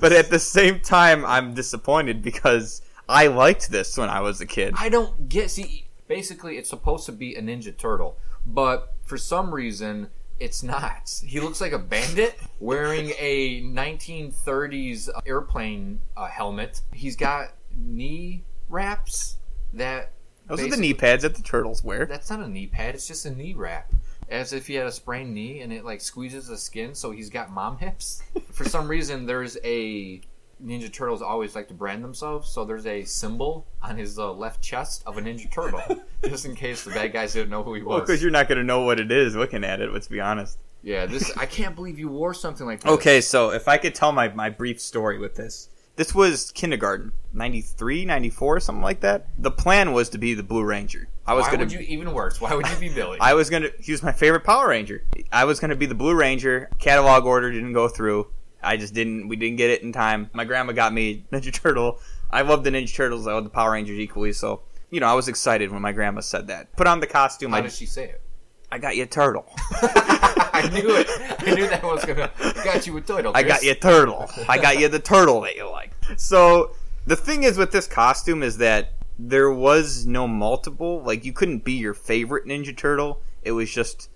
but 0.00 0.12
at 0.12 0.30
the 0.30 0.38
same 0.38 0.80
time 0.80 1.24
I'm 1.24 1.54
disappointed 1.54 2.22
because 2.22 2.82
I 3.08 3.28
liked 3.28 3.70
this 3.70 3.96
when 3.96 4.08
I 4.08 4.20
was 4.20 4.40
a 4.40 4.46
kid. 4.46 4.74
I 4.76 4.88
don't 4.88 5.28
get. 5.28 5.50
See, 5.50 5.86
basically, 6.08 6.58
it's 6.58 6.70
supposed 6.70 7.06
to 7.06 7.12
be 7.12 7.34
a 7.34 7.42
Ninja 7.42 7.76
Turtle, 7.76 8.16
but 8.44 8.94
for 9.04 9.16
some 9.16 9.54
reason, 9.54 10.08
it's 10.40 10.62
not. 10.62 11.22
He 11.24 11.40
looks 11.40 11.60
like 11.60 11.72
a 11.72 11.78
bandit 11.78 12.38
wearing 12.58 13.12
a 13.18 13.62
1930s 13.62 15.08
airplane 15.26 16.00
uh, 16.16 16.26
helmet. 16.26 16.82
He's 16.92 17.16
got 17.16 17.52
knee 17.74 18.44
wraps 18.68 19.36
that. 19.72 20.12
Those 20.48 20.62
are 20.62 20.68
the 20.70 20.76
knee 20.76 20.94
pads 20.94 21.22
that 21.22 21.34
the 21.34 21.42
turtles 21.42 21.82
wear. 21.82 22.06
That's 22.06 22.30
not 22.30 22.40
a 22.40 22.48
knee 22.48 22.66
pad. 22.66 22.94
It's 22.94 23.06
just 23.06 23.26
a 23.26 23.30
knee 23.30 23.54
wrap. 23.54 23.92
As 24.28 24.52
if 24.52 24.66
he 24.66 24.74
had 24.74 24.86
a 24.86 24.92
sprained 24.92 25.34
knee 25.34 25.60
and 25.60 25.72
it 25.72 25.84
like 25.84 26.00
squeezes 26.00 26.48
the 26.48 26.56
skin, 26.56 26.94
so 26.94 27.10
he's 27.10 27.30
got 27.30 27.50
mom 27.52 27.78
hips. 27.78 28.22
For 28.52 28.64
some 28.68 28.88
reason, 28.88 29.24
there's 29.26 29.56
a 29.64 30.20
Ninja 30.64 30.92
Turtles 30.92 31.20
always 31.22 31.54
like 31.54 31.68
to 31.68 31.74
brand 31.74 32.02
themselves, 32.02 32.48
so 32.50 32.64
there's 32.64 32.86
a 32.86 33.04
symbol 33.04 33.66
on 33.82 33.96
his 33.96 34.18
uh, 34.18 34.32
left 34.32 34.62
chest 34.62 35.02
of 35.06 35.18
a 35.18 35.20
Ninja 35.20 35.50
Turtle, 35.52 35.82
just 36.24 36.44
in 36.46 36.54
case 36.56 36.82
the 36.82 36.90
bad 36.90 37.12
guys 37.12 37.34
didn't 37.34 37.50
know 37.50 37.62
who 37.62 37.74
he 37.74 37.82
Well, 37.82 37.98
was. 38.00 38.06
because 38.08 38.22
you're 38.22 38.30
not 38.32 38.48
going 38.48 38.58
to 38.58 38.64
know 38.64 38.80
what 38.80 38.98
it 38.98 39.12
is 39.12 39.36
looking 39.36 39.62
at 39.64 39.80
it, 39.80 39.92
let's 39.92 40.08
be 40.08 40.18
honest. 40.20 40.58
yeah, 40.82 41.04
this 41.06 41.30
I 41.36 41.44
can't 41.46 41.74
believe 41.76 41.98
you 41.98 42.08
wore 42.08 42.32
something 42.34 42.66
like 42.66 42.80
this. 42.82 42.90
Okay, 42.92 43.20
so 43.20 43.50
if 43.50 43.68
I 43.68 43.76
could 43.76 43.94
tell 43.94 44.12
my, 44.12 44.28
my 44.28 44.48
brief 44.50 44.80
story 44.80 45.18
with 45.18 45.34
this. 45.34 45.68
This 45.96 46.14
was 46.14 46.52
kindergarten, 46.52 47.12
93, 47.32 48.04
94, 48.04 48.60
something 48.60 48.82
like 48.82 49.00
that. 49.00 49.28
The 49.38 49.50
plan 49.50 49.92
was 49.92 50.10
to 50.10 50.18
be 50.18 50.34
the 50.34 50.42
Blue 50.42 50.62
Ranger. 50.62 51.08
I 51.26 51.32
was 51.32 51.44
Why 51.44 51.48
going 51.52 51.60
would 51.60 51.72
you 51.72 51.80
even 51.80 52.12
worse? 52.12 52.40
Why 52.40 52.54
would 52.54 52.68
you 52.68 52.76
be 52.76 52.90
Billy? 52.90 53.18
I 53.18 53.34
was 53.34 53.50
gonna. 53.50 53.70
He 53.80 53.92
was 53.92 54.02
my 54.02 54.12
favorite 54.12 54.44
Power 54.44 54.68
Ranger. 54.68 55.02
I 55.32 55.44
was 55.44 55.58
gonna 55.58 55.74
be 55.74 55.86
the 55.86 55.94
Blue 55.94 56.14
Ranger. 56.14 56.68
Catalog 56.78 57.24
order 57.24 57.50
didn't 57.50 57.72
go 57.72 57.88
through. 57.88 58.28
I 58.62 58.76
just 58.76 58.94
didn't. 58.94 59.28
We 59.28 59.36
didn't 59.36 59.56
get 59.56 59.70
it 59.70 59.82
in 59.82 59.92
time. 59.92 60.30
My 60.34 60.44
grandma 60.44 60.72
got 60.72 60.92
me 60.92 61.24
Ninja 61.32 61.52
Turtle. 61.52 61.98
I 62.30 62.42
love 62.42 62.62
the 62.62 62.70
Ninja 62.70 62.94
Turtles. 62.94 63.26
I 63.26 63.32
love 63.32 63.44
the 63.44 63.50
Power 63.50 63.72
Rangers 63.72 63.98
equally. 63.98 64.32
So 64.32 64.60
you 64.90 65.00
know, 65.00 65.06
I 65.06 65.14
was 65.14 65.28
excited 65.28 65.72
when 65.72 65.82
my 65.82 65.92
grandma 65.92 66.20
said 66.20 66.46
that. 66.48 66.76
Put 66.76 66.86
on 66.86 67.00
the 67.00 67.06
costume. 67.06 67.52
How 67.52 67.58
I 67.58 67.62
did 67.62 67.72
she 67.72 67.86
say 67.86 68.04
it? 68.04 68.22
I 68.70 68.78
got 68.78 68.96
you 68.96 69.04
a 69.04 69.06
turtle. 69.06 69.46
I 69.70 70.68
knew 70.72 70.96
it. 70.96 71.06
I 71.40 71.54
knew 71.54 71.68
that 71.68 71.82
was 71.82 72.04
gonna 72.04 72.30
got 72.64 72.86
you 72.86 72.96
a 72.96 73.00
turtle. 73.00 73.32
I 73.34 73.42
got 73.42 73.62
you 73.62 73.72
a 73.72 73.74
turtle. 73.74 74.28
I 74.48 74.58
got 74.58 74.78
you 74.78 74.88
the 74.88 74.98
turtle 74.98 75.40
that 75.42 75.56
you 75.56 75.70
like. 75.70 75.92
So 76.16 76.72
the 77.06 77.16
thing 77.16 77.44
is 77.44 77.58
with 77.58 77.72
this 77.72 77.86
costume 77.86 78.42
is 78.42 78.58
that 78.58 78.94
there 79.18 79.50
was 79.50 80.06
no 80.06 80.26
multiple. 80.26 81.02
Like 81.02 81.24
you 81.24 81.32
couldn't 81.32 81.64
be 81.64 81.74
your 81.74 81.94
favorite 81.94 82.46
Ninja 82.46 82.76
Turtle. 82.76 83.22
It 83.42 83.52
was 83.52 83.72
just 83.72 84.10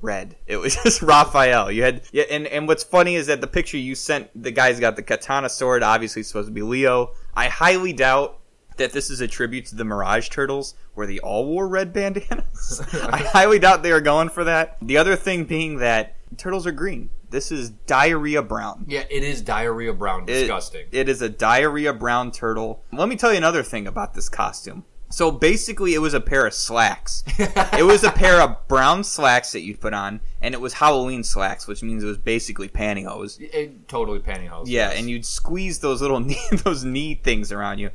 red. 0.00 0.36
It 0.46 0.58
was 0.58 0.76
just 0.82 1.02
Raphael. 1.02 1.70
You 1.70 1.82
had 1.82 2.02
yeah, 2.12 2.24
and 2.30 2.46
and 2.46 2.68
what's 2.68 2.84
funny 2.84 3.14
is 3.16 3.26
that 3.28 3.40
the 3.40 3.46
picture 3.46 3.78
you 3.78 3.94
sent, 3.94 4.30
the 4.40 4.50
guy's 4.50 4.78
got 4.78 4.96
the 4.96 5.02
katana 5.02 5.48
sword. 5.48 5.82
Obviously, 5.82 6.22
supposed 6.22 6.48
to 6.48 6.52
be 6.52 6.62
Leo. 6.62 7.14
I 7.34 7.48
highly 7.48 7.92
doubt 7.92 8.38
that 8.76 8.92
this 8.92 9.10
is 9.10 9.20
a 9.20 9.28
tribute 9.28 9.66
to 9.66 9.76
the 9.76 9.84
Mirage 9.84 10.28
Turtles, 10.28 10.74
where 10.94 11.06
they 11.06 11.18
all 11.20 11.46
wore 11.46 11.68
red 11.68 11.92
bandanas. 11.92 12.82
I 12.92 13.18
highly 13.18 13.58
doubt 13.58 13.82
they 13.82 13.92
are 13.92 14.00
going 14.00 14.28
for 14.28 14.44
that. 14.44 14.76
The 14.82 14.96
other 14.96 15.16
thing 15.16 15.44
being 15.44 15.78
that 15.78 16.16
turtles 16.36 16.66
are 16.66 16.72
green. 16.72 17.10
This 17.30 17.50
is 17.50 17.70
diarrhea 17.70 18.42
brown. 18.42 18.84
Yeah, 18.88 19.04
it 19.10 19.24
is 19.24 19.42
diarrhea 19.42 19.92
brown. 19.92 20.24
It- 20.24 20.40
Disgusting. 20.40 20.86
it 20.92 21.08
is 21.08 21.20
a 21.22 21.28
diarrhea 21.28 21.92
brown 21.92 22.30
turtle. 22.30 22.84
Let 22.92 23.08
me 23.08 23.16
tell 23.16 23.32
you 23.32 23.38
another 23.38 23.62
thing 23.62 23.86
about 23.86 24.14
this 24.14 24.28
costume. 24.28 24.84
So 25.10 25.30
basically, 25.30 25.94
it 25.94 25.98
was 25.98 26.12
a 26.14 26.20
pair 26.20 26.44
of 26.44 26.54
slacks. 26.54 27.22
it 27.38 27.84
was 27.84 28.02
a 28.02 28.10
pair 28.10 28.40
of 28.40 28.66
brown 28.66 29.04
slacks 29.04 29.52
that 29.52 29.60
you'd 29.60 29.80
put 29.80 29.94
on, 29.94 30.20
and 30.42 30.54
it 30.54 30.60
was 30.60 30.72
Halloween 30.72 31.22
slacks, 31.22 31.68
which 31.68 31.84
means 31.84 32.02
it 32.02 32.06
was 32.06 32.18
basically 32.18 32.68
pantyhose. 32.68 33.40
It, 33.40 33.86
totally 33.86 34.18
pantyhose. 34.18 34.64
Yeah, 34.66 34.88
yes. 34.90 34.98
and 34.98 35.08
you'd 35.08 35.24
squeeze 35.24 35.78
those 35.78 36.02
little 36.02 36.18
knee, 36.28 36.40
those 36.64 36.82
knee 36.84 37.14
things 37.14 37.52
around 37.52 37.78
you, 37.78 37.90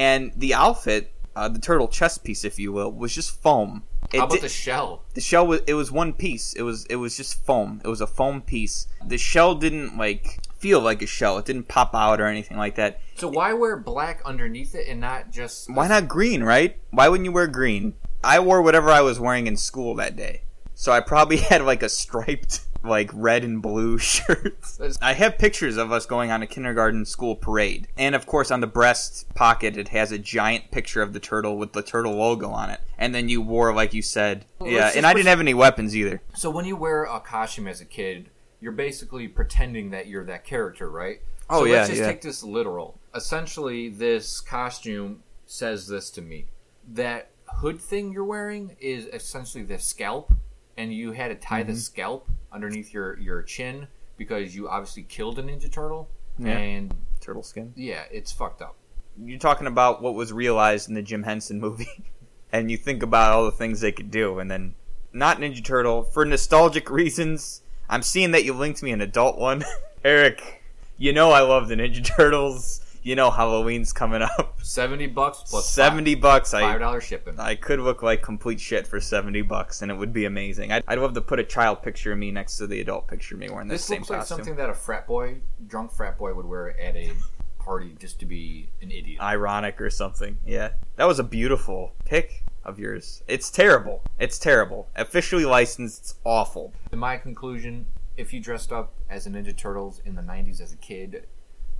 and 0.00 0.32
the 0.34 0.54
outfit, 0.54 1.12
uh, 1.36 1.48
the 1.50 1.58
turtle 1.58 1.86
chest 1.86 2.24
piece, 2.24 2.42
if 2.42 2.58
you 2.58 2.72
will, 2.72 2.90
was 2.90 3.14
just 3.14 3.42
foam. 3.42 3.82
It 4.14 4.18
How 4.18 4.24
about 4.24 4.40
the 4.40 4.48
shell? 4.48 5.04
the 5.12 5.20
shell 5.20 5.46
was 5.46 5.60
it 5.66 5.74
was 5.74 5.92
one 5.92 6.14
piece. 6.14 6.54
It 6.54 6.62
was 6.62 6.86
it 6.86 6.96
was 6.96 7.18
just 7.18 7.44
foam. 7.44 7.82
It 7.84 7.88
was 7.88 8.00
a 8.00 8.06
foam 8.06 8.40
piece. 8.40 8.86
The 9.06 9.18
shell 9.18 9.54
didn't 9.54 9.98
like 9.98 10.40
feel 10.56 10.80
like 10.80 11.02
a 11.02 11.06
shell. 11.06 11.36
It 11.36 11.44
didn't 11.44 11.68
pop 11.68 11.94
out 11.94 12.18
or 12.18 12.26
anything 12.26 12.56
like 12.56 12.76
that. 12.76 13.00
So 13.14 13.28
why 13.28 13.52
wear 13.52 13.76
black 13.76 14.22
underneath 14.24 14.74
it 14.74 14.88
and 14.88 15.00
not 15.00 15.30
just? 15.30 15.70
Why 15.70 15.86
not 15.86 16.08
green, 16.08 16.42
right? 16.42 16.78
Why 16.90 17.08
wouldn't 17.10 17.26
you 17.26 17.32
wear 17.32 17.46
green? 17.46 17.92
I 18.24 18.40
wore 18.40 18.62
whatever 18.62 18.88
I 18.88 19.02
was 19.02 19.20
wearing 19.20 19.46
in 19.46 19.58
school 19.58 19.94
that 19.96 20.16
day. 20.16 20.42
So 20.74 20.92
I 20.92 21.00
probably 21.00 21.36
had 21.50 21.62
like 21.62 21.82
a 21.82 21.90
striped 21.90 22.60
like 22.82 23.10
red 23.12 23.44
and 23.44 23.60
blue 23.60 23.98
shirts. 24.30 24.80
I 25.02 25.12
have 25.14 25.38
pictures 25.38 25.76
of 25.76 25.92
us 25.92 26.06
going 26.06 26.30
on 26.30 26.42
a 26.42 26.46
kindergarten 26.46 27.04
school 27.04 27.36
parade. 27.36 27.88
And 27.96 28.14
of 28.14 28.26
course 28.26 28.50
on 28.50 28.60
the 28.60 28.66
breast 28.66 29.32
pocket 29.34 29.76
it 29.76 29.88
has 29.88 30.12
a 30.12 30.18
giant 30.18 30.70
picture 30.70 31.02
of 31.02 31.12
the 31.12 31.20
turtle 31.20 31.56
with 31.58 31.72
the 31.72 31.82
turtle 31.82 32.14
logo 32.16 32.50
on 32.50 32.70
it. 32.70 32.80
And 32.98 33.14
then 33.14 33.28
you 33.28 33.40
wore 33.42 33.74
like 33.74 33.94
you 33.94 34.02
said. 34.02 34.44
Well, 34.58 34.70
yeah, 34.70 34.92
and 34.94 35.06
I 35.06 35.12
didn't 35.14 35.28
have 35.28 35.40
any 35.40 35.54
weapons 35.54 35.96
either. 35.96 36.20
So 36.34 36.50
when 36.50 36.64
you 36.64 36.76
wear 36.76 37.04
a 37.04 37.20
costume 37.20 37.66
as 37.68 37.80
a 37.80 37.84
kid, 37.86 38.30
you're 38.60 38.72
basically 38.72 39.26
pretending 39.28 39.90
that 39.90 40.06
you're 40.06 40.24
that 40.24 40.44
character, 40.44 40.88
right? 40.90 41.20
Oh, 41.48 41.60
so 41.60 41.64
yeah, 41.64 41.74
Let's 41.76 41.88
just 41.88 42.00
yeah. 42.00 42.06
take 42.06 42.22
this 42.22 42.42
literal. 42.42 42.98
Essentially, 43.14 43.88
this 43.88 44.40
costume 44.40 45.22
says 45.46 45.88
this 45.88 46.10
to 46.10 46.22
me: 46.22 46.44
that 46.92 47.30
hood 47.46 47.80
thing 47.80 48.12
you're 48.12 48.24
wearing 48.24 48.76
is 48.80 49.06
essentially 49.06 49.64
the 49.64 49.78
scalp, 49.78 50.32
and 50.76 50.92
you 50.94 51.12
had 51.12 51.28
to 51.28 51.34
tie 51.34 51.62
the 51.62 51.72
Mhm. 51.72 51.78
scalp 51.78 52.28
underneath 52.52 52.92
your 52.92 53.18
your 53.18 53.42
chin 53.42 53.86
because 54.16 54.54
you 54.54 54.68
obviously 54.68 55.02
killed 55.02 55.38
a 55.38 55.42
Ninja 55.42 55.70
Turtle. 55.70 56.08
Yeah. 56.38 56.56
And 56.56 56.94
turtle 57.20 57.42
skin. 57.42 57.72
Yeah, 57.76 58.04
it's 58.10 58.32
fucked 58.32 58.62
up. 58.62 58.76
you're 59.22 59.38
talking 59.38 59.66
about 59.66 60.00
what 60.00 60.14
was 60.14 60.32
realized 60.32 60.88
in 60.88 60.94
the 60.94 61.02
Jim 61.02 61.22
Henson 61.24 61.60
movie, 61.60 62.04
and 62.52 62.70
you 62.70 62.76
think 62.78 63.02
about 63.02 63.32
all 63.32 63.44
the 63.44 63.50
things 63.50 63.80
they 63.80 63.92
could 63.92 64.10
do, 64.10 64.38
and 64.38 64.50
then 64.50 64.74
not 65.12 65.38
Ninja 65.38 65.62
Turtle 65.64 66.02
for 66.02 66.24
nostalgic 66.24 66.88
reasons. 66.90 67.62
I'm 67.88 68.02
seeing 68.02 68.30
that 68.30 68.44
you 68.44 68.54
linked 68.54 68.82
me 68.82 68.92
an 68.92 69.00
adult 69.00 69.36
one, 69.36 69.64
Eric. 70.04 70.62
You 70.96 71.12
know 71.12 71.30
I 71.32 71.40
love 71.40 71.68
the 71.68 71.74
Ninja 71.74 72.04
Turtles. 72.04 72.80
You 73.02 73.16
know 73.16 73.30
Halloween's 73.30 73.92
coming 73.92 74.20
up. 74.22 74.58
Seventy 74.62 75.06
bucks 75.06 75.42
plus 75.48 75.68
seventy 75.70 76.14
bucks. 76.14 76.52
I 76.52 76.60
five 76.60 76.80
dollar 76.80 77.00
shipping. 77.00 77.38
I 77.40 77.54
could 77.54 77.80
look 77.80 78.02
like 78.02 78.22
complete 78.22 78.60
shit 78.60 78.86
for 78.86 79.00
seventy 79.00 79.42
bucks, 79.42 79.80
and 79.82 79.90
it 79.90 79.94
would 79.94 80.12
be 80.12 80.26
amazing. 80.26 80.70
I'd, 80.72 80.84
I'd 80.86 80.98
love 80.98 81.14
to 81.14 81.20
put 81.22 81.38
a 81.40 81.44
child 81.44 81.82
picture 81.82 82.12
of 82.12 82.18
me 82.18 82.30
next 82.30 82.58
to 82.58 82.66
the 82.66 82.80
adult 82.80 83.08
picture 83.08 83.34
of 83.36 83.40
me 83.40 83.48
wearing 83.48 83.68
the 83.68 83.74
This 83.74 83.84
same 83.84 84.00
looks 84.00 84.10
like 84.10 84.18
costume. 84.20 84.36
something 84.38 84.56
that 84.56 84.68
a 84.68 84.74
frat 84.74 85.06
boy, 85.06 85.38
drunk 85.66 85.92
frat 85.92 86.18
boy, 86.18 86.34
would 86.34 86.46
wear 86.46 86.78
at 86.78 86.94
a 86.96 87.12
party 87.58 87.94
just 87.98 88.18
to 88.20 88.26
be 88.26 88.68
an 88.82 88.90
idiot. 88.90 89.20
ironic 89.20 89.80
or 89.80 89.90
something. 89.90 90.38
Yeah. 90.46 90.70
That 90.96 91.06
was 91.06 91.18
a 91.18 91.24
beautiful 91.24 91.92
pick 92.04 92.44
of 92.64 92.78
yours. 92.78 93.22
It's 93.28 93.50
terrible. 93.50 94.02
It's 94.18 94.38
terrible. 94.38 94.88
Officially 94.96 95.44
licensed, 95.46 96.00
it's 96.00 96.14
awful. 96.24 96.74
In 96.92 96.98
my 96.98 97.16
conclusion, 97.16 97.86
if 98.16 98.32
you 98.34 98.40
dressed 98.40 98.72
up 98.72 98.92
as 99.08 99.26
a 99.26 99.30
Ninja 99.30 99.56
Turtles 99.56 100.00
in 100.04 100.14
the 100.14 100.22
'90s 100.22 100.60
as 100.60 100.72
a 100.74 100.76
kid, 100.76 101.26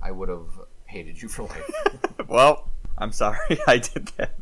I 0.01 0.09
would 0.11 0.29
have 0.29 0.47
hated 0.91 1.21
you 1.21 1.29
for 1.29 1.43
life. 1.43 1.71
well, 2.27 2.69
I'm 2.97 3.13
sorry 3.13 3.59
I 3.67 3.77
did 3.77 4.07
that. 4.17 4.35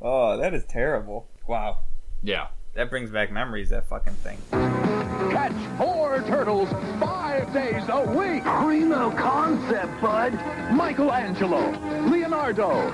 Oh, 0.00 0.36
that 0.36 0.52
is 0.52 0.64
terrible. 0.66 1.26
Wow. 1.48 1.78
Yeah. 2.22 2.48
That 2.74 2.90
brings 2.90 3.10
back 3.10 3.32
memories, 3.32 3.70
that 3.70 3.88
fucking 3.88 4.12
thing. 4.12 4.36
Catch 4.50 5.54
four 5.78 6.22
turtles 6.26 6.68
five 7.00 7.50
days 7.54 7.82
a 7.88 8.02
week. 8.02 8.44
Primo 8.44 9.10
concept, 9.12 9.98
bud. 10.02 10.34
Michelangelo, 10.70 11.70
Leonardo, 12.10 12.90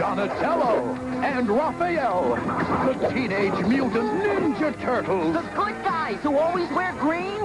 Donatello, 0.00 0.94
and 1.22 1.50
Raphael. 1.50 2.36
The 2.86 3.08
Teenage 3.10 3.66
Mutant 3.66 4.22
Ninja 4.22 4.80
Turtles. 4.80 5.34
The 5.34 5.42
good 5.54 5.84
guys 5.84 6.16
who 6.22 6.38
always 6.38 6.70
wear 6.70 6.94
green? 6.94 7.35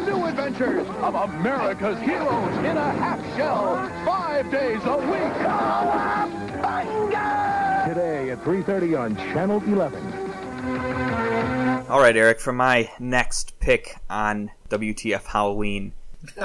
Catch 0.00 0.06
the 0.06 0.16
new 0.16 0.26
adventures 0.26 0.86
of 1.02 1.14
America's 1.14 1.98
heroes 2.00 2.58
in 2.58 2.76
a 2.76 2.92
half 2.92 3.20
shell. 3.36 3.76
Five 4.04 4.50
days 4.50 4.80
a 4.84 4.96
week. 4.96 5.32
Today 7.88 8.30
at 8.30 8.42
3.30 8.44 8.98
on 9.00 9.16
Channel 9.16 9.62
11. 9.64 10.02
All 11.90 12.00
right, 12.00 12.16
Eric, 12.16 12.40
for 12.40 12.52
my 12.52 12.90
next 12.98 13.58
pick 13.60 13.96
on 14.08 14.50
WTF 14.68 15.24
Halloween. 15.24 15.92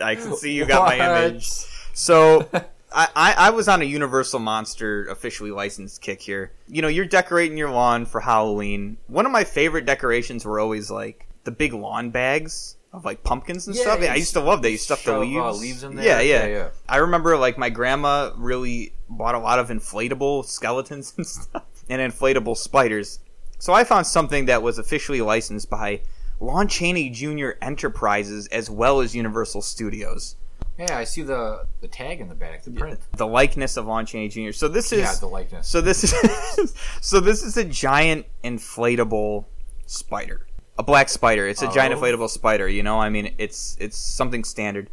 I 0.00 0.14
can 0.14 0.36
see 0.36 0.52
you 0.52 0.64
got 0.64 0.86
my 0.86 1.24
image. 1.24 1.48
So 1.94 2.48
I, 2.92 3.08
I, 3.14 3.34
I 3.38 3.50
was 3.50 3.68
on 3.68 3.82
a 3.82 3.84
Universal 3.84 4.40
Monster 4.40 5.06
officially 5.06 5.50
licensed 5.50 6.00
kick 6.00 6.22
here. 6.22 6.52
You 6.68 6.82
know, 6.82 6.88
you're 6.88 7.04
decorating 7.04 7.58
your 7.58 7.70
lawn 7.70 8.06
for 8.06 8.20
Halloween. 8.20 8.98
One 9.08 9.26
of 9.26 9.32
my 9.32 9.44
favorite 9.44 9.84
decorations 9.84 10.44
were 10.44 10.60
always 10.60 10.90
like 10.90 11.26
the 11.44 11.50
big 11.50 11.72
lawn 11.72 12.10
bags 12.10 12.76
of 12.92 13.04
like 13.04 13.22
pumpkins 13.24 13.66
and 13.66 13.74
Yeah, 13.76 13.82
stuff. 13.82 14.00
Yeah, 14.02 14.10
I 14.12 14.14
you 14.14 14.20
used 14.20 14.34
to 14.34 14.40
love 14.40 14.62
that. 14.62 14.70
You 14.70 14.76
stuff 14.78 15.00
the 15.04 15.12
shove, 15.12 15.22
uh, 15.22 15.46
leaves. 15.50 15.60
leaves 15.60 15.82
in 15.84 15.96
there. 15.96 16.04
Yeah, 16.04 16.20
yeah, 16.20 16.46
Yeah, 16.46 16.52
yeah. 16.56 16.68
I 16.88 16.96
remember 16.98 17.36
like 17.36 17.56
my 17.58 17.70
grandma 17.70 18.30
really 18.36 18.92
bought 19.08 19.34
a 19.34 19.38
lot 19.38 19.58
of 19.58 19.68
inflatable 19.68 20.44
skeletons 20.44 21.14
and 21.16 21.26
stuff 21.36 21.64
and 21.88 22.00
inflatable 22.12 22.56
spiders. 22.56 23.18
So 23.58 23.72
I 23.72 23.84
found 23.84 24.06
something 24.06 24.46
that 24.46 24.62
was 24.62 24.78
officially 24.78 25.20
licensed 25.20 25.70
by 25.70 26.02
Lon 26.40 26.66
Chaney 26.68 27.08
Jr. 27.10 27.50
Enterprises 27.62 28.46
as 28.48 28.68
well 28.68 29.00
as 29.00 29.14
Universal 29.14 29.62
Studios. 29.62 30.36
Yeah, 30.78 30.96
I 30.98 31.04
see 31.04 31.22
the 31.22 31.66
the 31.80 31.86
tag 31.88 32.20
in 32.20 32.28
the 32.28 32.34
back, 32.34 32.64
the 32.64 32.72
print. 32.72 32.98
The 33.16 33.26
likeness 33.26 33.76
of 33.76 33.86
Lon 33.86 34.04
Chaney 34.06 34.28
Jr. 34.28 34.52
So 34.52 34.68
this 34.68 34.92
is 34.92 35.00
Yeah, 35.00 35.14
the 35.20 35.26
likeness. 35.28 35.68
So 35.68 35.80
this 35.80 36.02
is 36.04 36.74
so 37.00 37.20
this 37.20 37.42
is 37.42 37.56
a 37.56 37.64
giant 37.64 38.26
inflatable 38.42 39.44
spider, 39.86 40.46
a 40.78 40.82
black 40.82 41.08
spider. 41.08 41.46
It's 41.46 41.62
a 41.62 41.68
oh. 41.68 41.72
giant 41.72 41.94
Oh. 41.94 41.98
inflatable 42.00 42.30
spider. 42.30 42.68
You 42.68 42.82
know, 42.82 42.98
I 43.00 43.08
mean, 43.08 43.34
it's 43.38 43.76
it's 43.80 43.96
something 43.96 44.44
standard, 44.44 44.90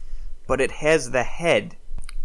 but 0.47 0.59
it 0.61 0.71
has 0.71 1.11
the 1.11 1.23
head 1.23 1.75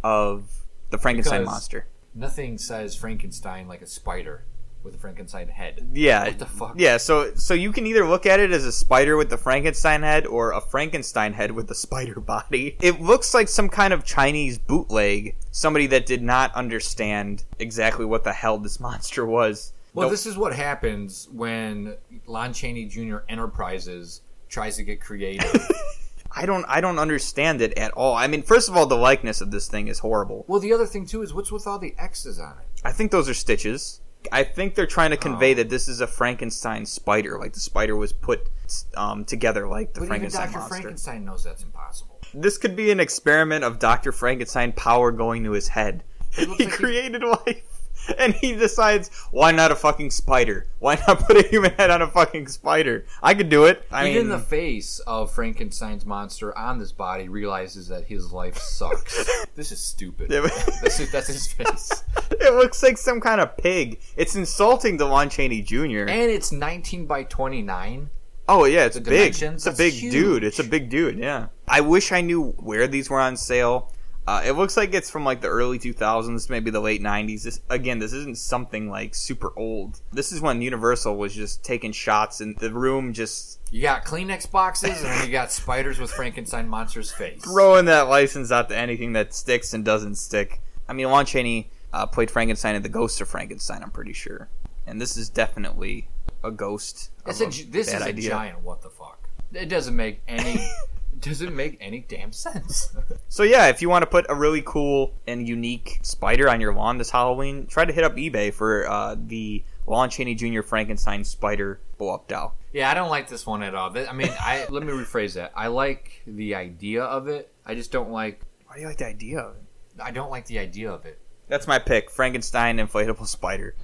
of 0.03 0.64
the 0.90 0.99
Frankenstein 0.99 1.40
Because 1.43 1.53
monster. 1.53 1.87
Nothing 2.14 2.59
says 2.59 2.95
Frankenstein 2.95 3.67
like 3.67 3.83
a 3.83 3.87
spider 3.87 4.45
with 4.85 4.95
a 4.95 4.99
Frankenstein 4.99 5.49
head. 5.49 5.88
Yeah, 5.95 6.25
What 6.27 6.38
the 6.38 6.47
fuck? 6.47 6.75
yeah. 6.77 6.99
So 6.99 7.35
so 7.35 7.55
you 7.55 7.73
can 7.73 7.87
either 7.87 8.07
look 8.07 8.27
at 8.27 8.38
it 8.38 8.53
as 8.53 8.64
a 8.67 8.71
spider 8.73 9.17
with 9.17 9.31
the 9.31 9.38
Frankenstein 9.38 10.03
head 10.03 10.27
or 10.27 10.53
a 10.53 10.61
Frankenstein 10.61 11.33
head 11.33 11.53
with 11.53 11.69
the 11.69 11.75
spider 11.75 12.21
body. 12.21 12.77
It 12.83 13.01
looks 13.01 13.33
like 13.33 13.49
some 13.49 13.69
kind 13.71 13.95
of 13.95 14.05
Chinese 14.05 14.59
bootleg. 14.59 15.37
Somebody 15.51 15.87
that 15.88 16.05
did 16.07 16.23
not 16.23 16.55
understand 16.55 17.45
exactly 17.59 18.05
what 18.05 18.25
the 18.25 18.33
hell 18.35 18.59
this 18.59 18.79
monster 18.88 19.25
was. 19.25 19.73
Well, 19.94 20.09
The- 20.09 20.12
this 20.12 20.26
is 20.26 20.37
what 20.37 20.54
happens 20.54 21.28
when 21.33 21.96
Lon 22.26 22.52
Chaney 22.52 22.87
Jr. 22.87 23.18
Enterprises 23.28 24.20
tries 24.48 24.76
to 24.76 24.83
get 24.83 25.00
creative. 25.00 25.50
I 26.37 26.46
don't 26.46 26.64
I 26.68 26.80
don't 26.80 26.98
understand 26.98 27.62
it 27.62 27.78
at 27.78 27.92
all. 27.92 28.14
I 28.16 28.26
mean, 28.26 28.42
first 28.42 28.68
of 28.68 28.76
all, 28.76 28.87
the 28.87 28.96
likeness 28.96 29.40
of 29.40 29.52
this 29.52 29.68
thing 29.68 29.87
is 29.87 30.00
horrible. 30.00 30.44
well, 30.48 30.59
the 30.59 30.72
other 30.72 30.87
thing 30.87 31.07
too 31.07 31.22
is 31.22 31.33
what's 31.33 31.52
with 31.52 31.66
all 31.66 31.78
the 31.78 31.94
X's 31.96 32.40
on 32.40 32.57
it? 32.59 32.66
I 32.85 32.90
think 32.92 33.12
those 33.12 33.28
are 33.28 33.35
stitches. 33.35 34.00
I 34.33 34.42
think 34.42 34.74
they're 34.74 34.87
trying 34.87 35.11
to 35.11 35.16
convey 35.18 35.54
that 35.54 35.68
this 35.68 35.87
is 35.87 36.00
a 36.00 36.07
Frankenstein 36.07 36.87
spider, 36.87 37.38
like 37.38 37.52
the 37.52 37.61
spider 37.61 37.94
was 37.94 38.12
put 38.12 38.48
um, 38.96 39.24
together 39.26 39.68
like 39.68 39.92
the 39.92 40.00
But 40.00 40.07
even 40.07 40.09
Frankenstein 40.09 40.46
Dr. 40.46 40.59
monster. 40.59 40.74
Frankenstein 40.74 41.24
knows 41.26 41.44
that's 41.44 41.62
impossible. 41.62 42.18
This 42.33 42.57
could 42.59 42.74
be 42.74 42.90
an 42.90 43.00
experiment 43.00 43.62
of 43.64 43.78
Dr. 43.78 44.11
Frankenstein 44.12 44.72
power 44.72 45.12
going 45.12 45.44
to 45.44 45.52
his 45.52 45.68
head. 45.68 46.02
He 46.33 46.66
created 46.66 47.22
life. 47.22 47.62
And 48.19 48.35
he 48.35 48.53
decides, 48.55 49.11
why 49.31 49.51
not 49.51 49.73
a 49.73 49.77
fucking 49.77 50.11
spider? 50.11 50.67
Why 50.79 50.97
not 51.07 51.21
put 51.21 51.37
a 51.37 51.47
human 51.49 51.73
head 51.73 51.90
on 51.90 52.03
a 52.03 52.07
fucking 52.07 52.49
spider? 52.49 53.07
I 53.23 53.35
could 53.35 53.49
do 53.49 53.64
it. 53.64 53.85
I 53.90 54.09
Even 54.11 54.29
mean, 54.29 54.38
the 54.38 54.38
face 54.45 54.99
of 55.07 55.33
Frankenstein's 55.33 56.05
monster 56.05 56.57
on 56.57 56.79
this 56.79 56.93
body 56.93 57.29
realizes 57.29 57.88
that 57.88 58.05
his 58.05 58.33
life 58.33 58.59
sucks. 58.59 59.27
this 59.55 59.73
is 59.73 59.81
stupid. 59.81 60.31
Yeah, 60.31 60.43
but- 60.43 60.75
this 60.83 61.01
is, 61.01 61.11
that's 61.11 61.29
his 61.29 61.47
face. 61.53 62.05
it 62.31 62.55
looks 62.55 62.83
like 62.83 62.99
some 62.99 63.21
kind 63.21 63.40
of 63.40 63.57
pig. 63.57 64.01
It's 64.17 64.37
insulting 64.37 64.99
to 64.99 65.07
Lon 65.07 65.31
Chaney 65.31 65.62
Jr. 65.62 66.01
And 66.09 66.31
it's 66.31 66.53
19 66.53 67.07
by 67.07 67.25
29. 67.25 68.11
Oh 68.47 68.64
yeah, 68.67 68.85
it's 68.85 68.97
The 68.97 69.01
big. 69.01 69.35
It's 69.43 69.67
a 69.67 69.73
big 69.73 69.95
huge. 69.95 70.12
dude. 70.12 70.45
It's 70.45 70.59
a 70.59 70.64
big 70.64 70.90
dude. 70.90 71.19
Yeah. 71.19 71.47
I 71.67 71.81
wish 71.81 72.12
I 72.12 72.21
knew 72.21 72.51
where 72.59 72.87
these 72.87 73.09
were 73.09 73.21
on 73.21 73.38
sale. 73.38 73.90
Uh, 74.26 74.42
it 74.44 74.52
looks 74.52 74.76
like 74.76 74.94
it's 74.94 75.10
from 75.10 75.24
like 75.24 75.42
the 75.42 75.48
early 75.48 75.78
2000s, 75.78 76.48
maybe 76.48 76.70
the 76.70 76.80
late 76.80 77.02
90s. 77.02 77.42
This, 77.42 77.60
again, 77.68 77.98
this 77.98 78.14
isn't 78.14 78.38
something 78.38 78.88
like 78.88 79.14
super 79.14 79.52
old. 79.56 80.00
This 80.12 80.32
is 80.32 80.40
when 80.40 80.62
Universal 80.62 81.16
was 81.16 81.34
just 81.34 81.62
taking 81.62 81.92
shots 81.92 82.40
in 82.40 82.54
the 82.58 82.72
room, 82.72 83.12
just 83.12 83.60
You 83.70 83.82
got 83.82 84.04
Kleenex 84.06 84.50
boxes, 84.50 85.02
and 85.02 85.10
then 85.10 85.26
you 85.26 85.32
got 85.32 85.52
spiders 85.52 85.98
with 85.98 86.10
Frankenstein 86.10 86.68
monster's 86.68 87.10
face. 87.10 87.42
throwing 87.42 87.84
that 87.84 88.08
license 88.08 88.50
out 88.50 88.70
to 88.70 88.76
anything 88.76 89.12
that 89.12 89.34
sticks 89.34 89.74
and 89.74 89.84
doesn't 89.84 90.14
stick. 90.14 90.60
I 90.88 90.94
mean, 90.94 91.10
Lon 91.10 91.26
Chaney 91.26 91.70
uh, 91.92 92.06
played 92.06 92.30
Frankenstein 92.30 92.74
in 92.74 92.82
The 92.82 92.88
Ghost 92.88 93.20
of 93.20 93.28
Frankenstein. 93.28 93.82
I'm 93.82 93.90
pretty 93.90 94.14
sure, 94.14 94.48
and 94.87 94.98
this 95.00 95.18
is 95.18 95.28
definitely 95.28 96.08
a 96.42 96.50
ghost. 96.50 97.10
A, 97.26 97.32
this 97.32 97.88
is 97.88 97.94
a 98.00 98.04
idea. 98.04 98.30
giant 98.30 98.62
what 98.62 98.80
the 98.82 98.90
fuck. 98.90 99.28
It 99.52 99.68
doesn't 99.68 99.94
make 99.94 100.22
any 100.26 100.66
doesn't 101.20 101.55
make 101.55 101.77
any 101.81 102.00
damn 102.00 102.33
sense. 102.33 102.94
So 103.29 103.42
yeah, 103.42 103.66
if 103.66 103.83
you 103.83 103.88
want 103.88 104.03
to 104.03 104.07
put 104.07 104.27
a 104.29 104.35
really 104.35 104.62
cool 104.64 105.12
and 105.27 105.48
unique 105.48 105.98
spider 106.03 106.48
on 106.48 106.61
your 106.61 106.72
lawn 106.72 106.98
this 106.98 107.11
Halloween, 107.11 107.66
try 107.66 107.85
to 107.85 107.92
hit 107.92 108.05
up 108.05 108.14
eBay 108.14 108.55
for 108.55 108.88
uh, 108.88 109.16
the 109.18 109.64
Lon 109.88 110.09
Chaney 110.09 110.37
Jr. 110.37 110.62
Frankenstein 110.62 111.24
spider 111.24 111.81
blow 111.98 112.14
up 112.14 112.29
doll. 112.29 112.55
yeah, 112.72 112.88
I 112.88 112.94
don't 112.94 113.09
like 113.11 113.29
this 113.29 113.44
one 113.44 113.64
at 113.64 113.74
all. 113.74 113.90
I 113.98 114.12
mean, 114.12 114.31
I 114.38 114.66
let 114.70 114.85
me 114.85 114.92
rephrase 114.92 115.35
that. 115.35 115.53
I 115.57 115.66
like 115.66 116.22
the 116.29 116.55
idea 116.55 117.03
of 117.03 117.27
it. 117.27 117.53
I 117.66 117.74
just 117.74 117.90
don't 117.90 118.11
like 118.12 118.40
Why 118.66 118.77
do 118.77 118.83
you 118.83 118.87
like 118.87 118.98
the 118.98 119.07
idea 119.07 119.40
of 119.40 119.57
it? 119.57 119.62
I 120.00 120.12
don't 120.12 120.31
like 120.31 120.46
the 120.46 120.61
idea 120.61 120.92
of 120.92 121.05
it. 121.05 121.18
That's 121.48 121.66
my 121.66 121.81
pick: 121.81 122.12
Frankenstein 122.12 122.77
inflatable 122.79 123.27
spider. 123.27 123.74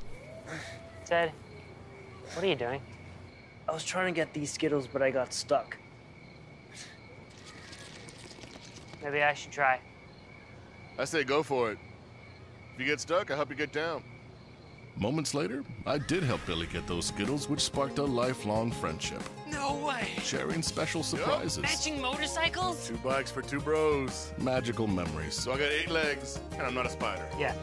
Ted, 1.05 1.33
what 2.35 2.45
are 2.45 2.49
you 2.49 2.55
doing? 2.55 2.81
I 3.69 3.73
was 3.73 3.83
trying 3.85 4.14
to 4.14 4.16
get 4.16 4.33
these 4.33 4.53
Skittles, 4.53 4.87
but 4.87 5.03
I 5.03 5.11
got 5.11 5.33
stuck. 5.33 5.77
Maybe 9.03 9.23
I 9.23 9.35
should 9.35 9.53
try. 9.53 9.81
I 10.99 11.05
say 11.05 11.25
go 11.25 11.43
for 11.43 11.73
it. 11.73 11.79
If 12.75 12.81
you 12.81 12.87
get 12.87 13.01
stuck, 13.01 13.31
I'll 13.31 13.37
help 13.37 13.51
you 13.51 13.57
get 13.57 13.73
down. 13.73 14.03
Moments 14.97 15.35
later, 15.35 15.65
I 15.87 15.99
did 15.99 16.23
help 16.23 16.45
Billy 16.47 16.67
get 16.67 16.87
those 16.87 17.07
Skittles, 17.07 17.49
which 17.49 17.61
sparked 17.61 17.99
a 17.99 18.05
lifelong 18.05 18.71
friendship. 18.71 19.23
No 19.51 19.77
way. 19.77 20.09
Sharing 20.23 20.63
special 20.63 21.03
surprises, 21.03 21.63
Matching 21.63 22.01
motorcycles? 22.01 22.87
Two 22.87 22.97
bikes 22.99 23.31
for 23.31 23.41
two 23.41 23.61
bros. 23.61 24.33
magical 24.39 24.87
memories, 24.87 25.35
So 25.35 25.53
I 25.53 25.59
got 25.59 25.71
eight 25.71 25.91
legs, 25.91 26.39
and 26.53 26.63
I'm 26.63 26.75
not 26.75 26.87
a 26.87 26.91
spider. 26.91 27.27
Yeah. 27.39 27.55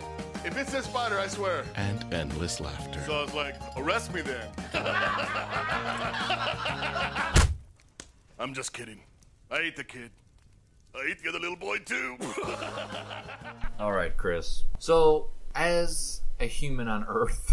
If 0.46 0.58
it's 0.58 0.74
a 0.74 0.82
spider, 0.82 1.20
I 1.20 1.28
swear. 1.28 1.64
and 1.76 2.12
endless 2.14 2.60
laughter. 2.60 3.02
So 3.06 3.20
I 3.20 3.24
was 3.24 3.34
like, 3.34 3.56
arrest 3.76 4.14
me 4.14 4.22
then. 4.22 4.48
I'm 8.40 8.54
just 8.54 8.74
kidding. 8.74 9.02
I 9.52 9.58
ate 9.60 9.76
the 9.76 9.84
kid. 9.84 10.12
I 10.98 11.12
ate 11.12 11.22
the 11.22 11.30
other 11.30 11.40
little 11.40 11.56
boy 11.56 11.78
too. 11.80 12.18
All 13.80 13.92
right, 13.92 14.16
Chris. 14.18 14.64
So, 14.80 15.30
as 15.54 16.22
a 16.40 16.46
human 16.48 16.88
on 16.88 17.06
Earth, 17.08 17.52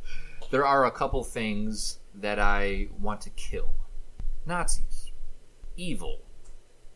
there 0.50 0.64
are 0.64 0.86
a 0.86 0.90
couple 0.90 1.22
things 1.22 1.98
that 2.14 2.38
I 2.38 2.88
want 2.98 3.20
to 3.22 3.30
kill 3.30 3.72
Nazis, 4.46 5.12
evil, 5.76 6.20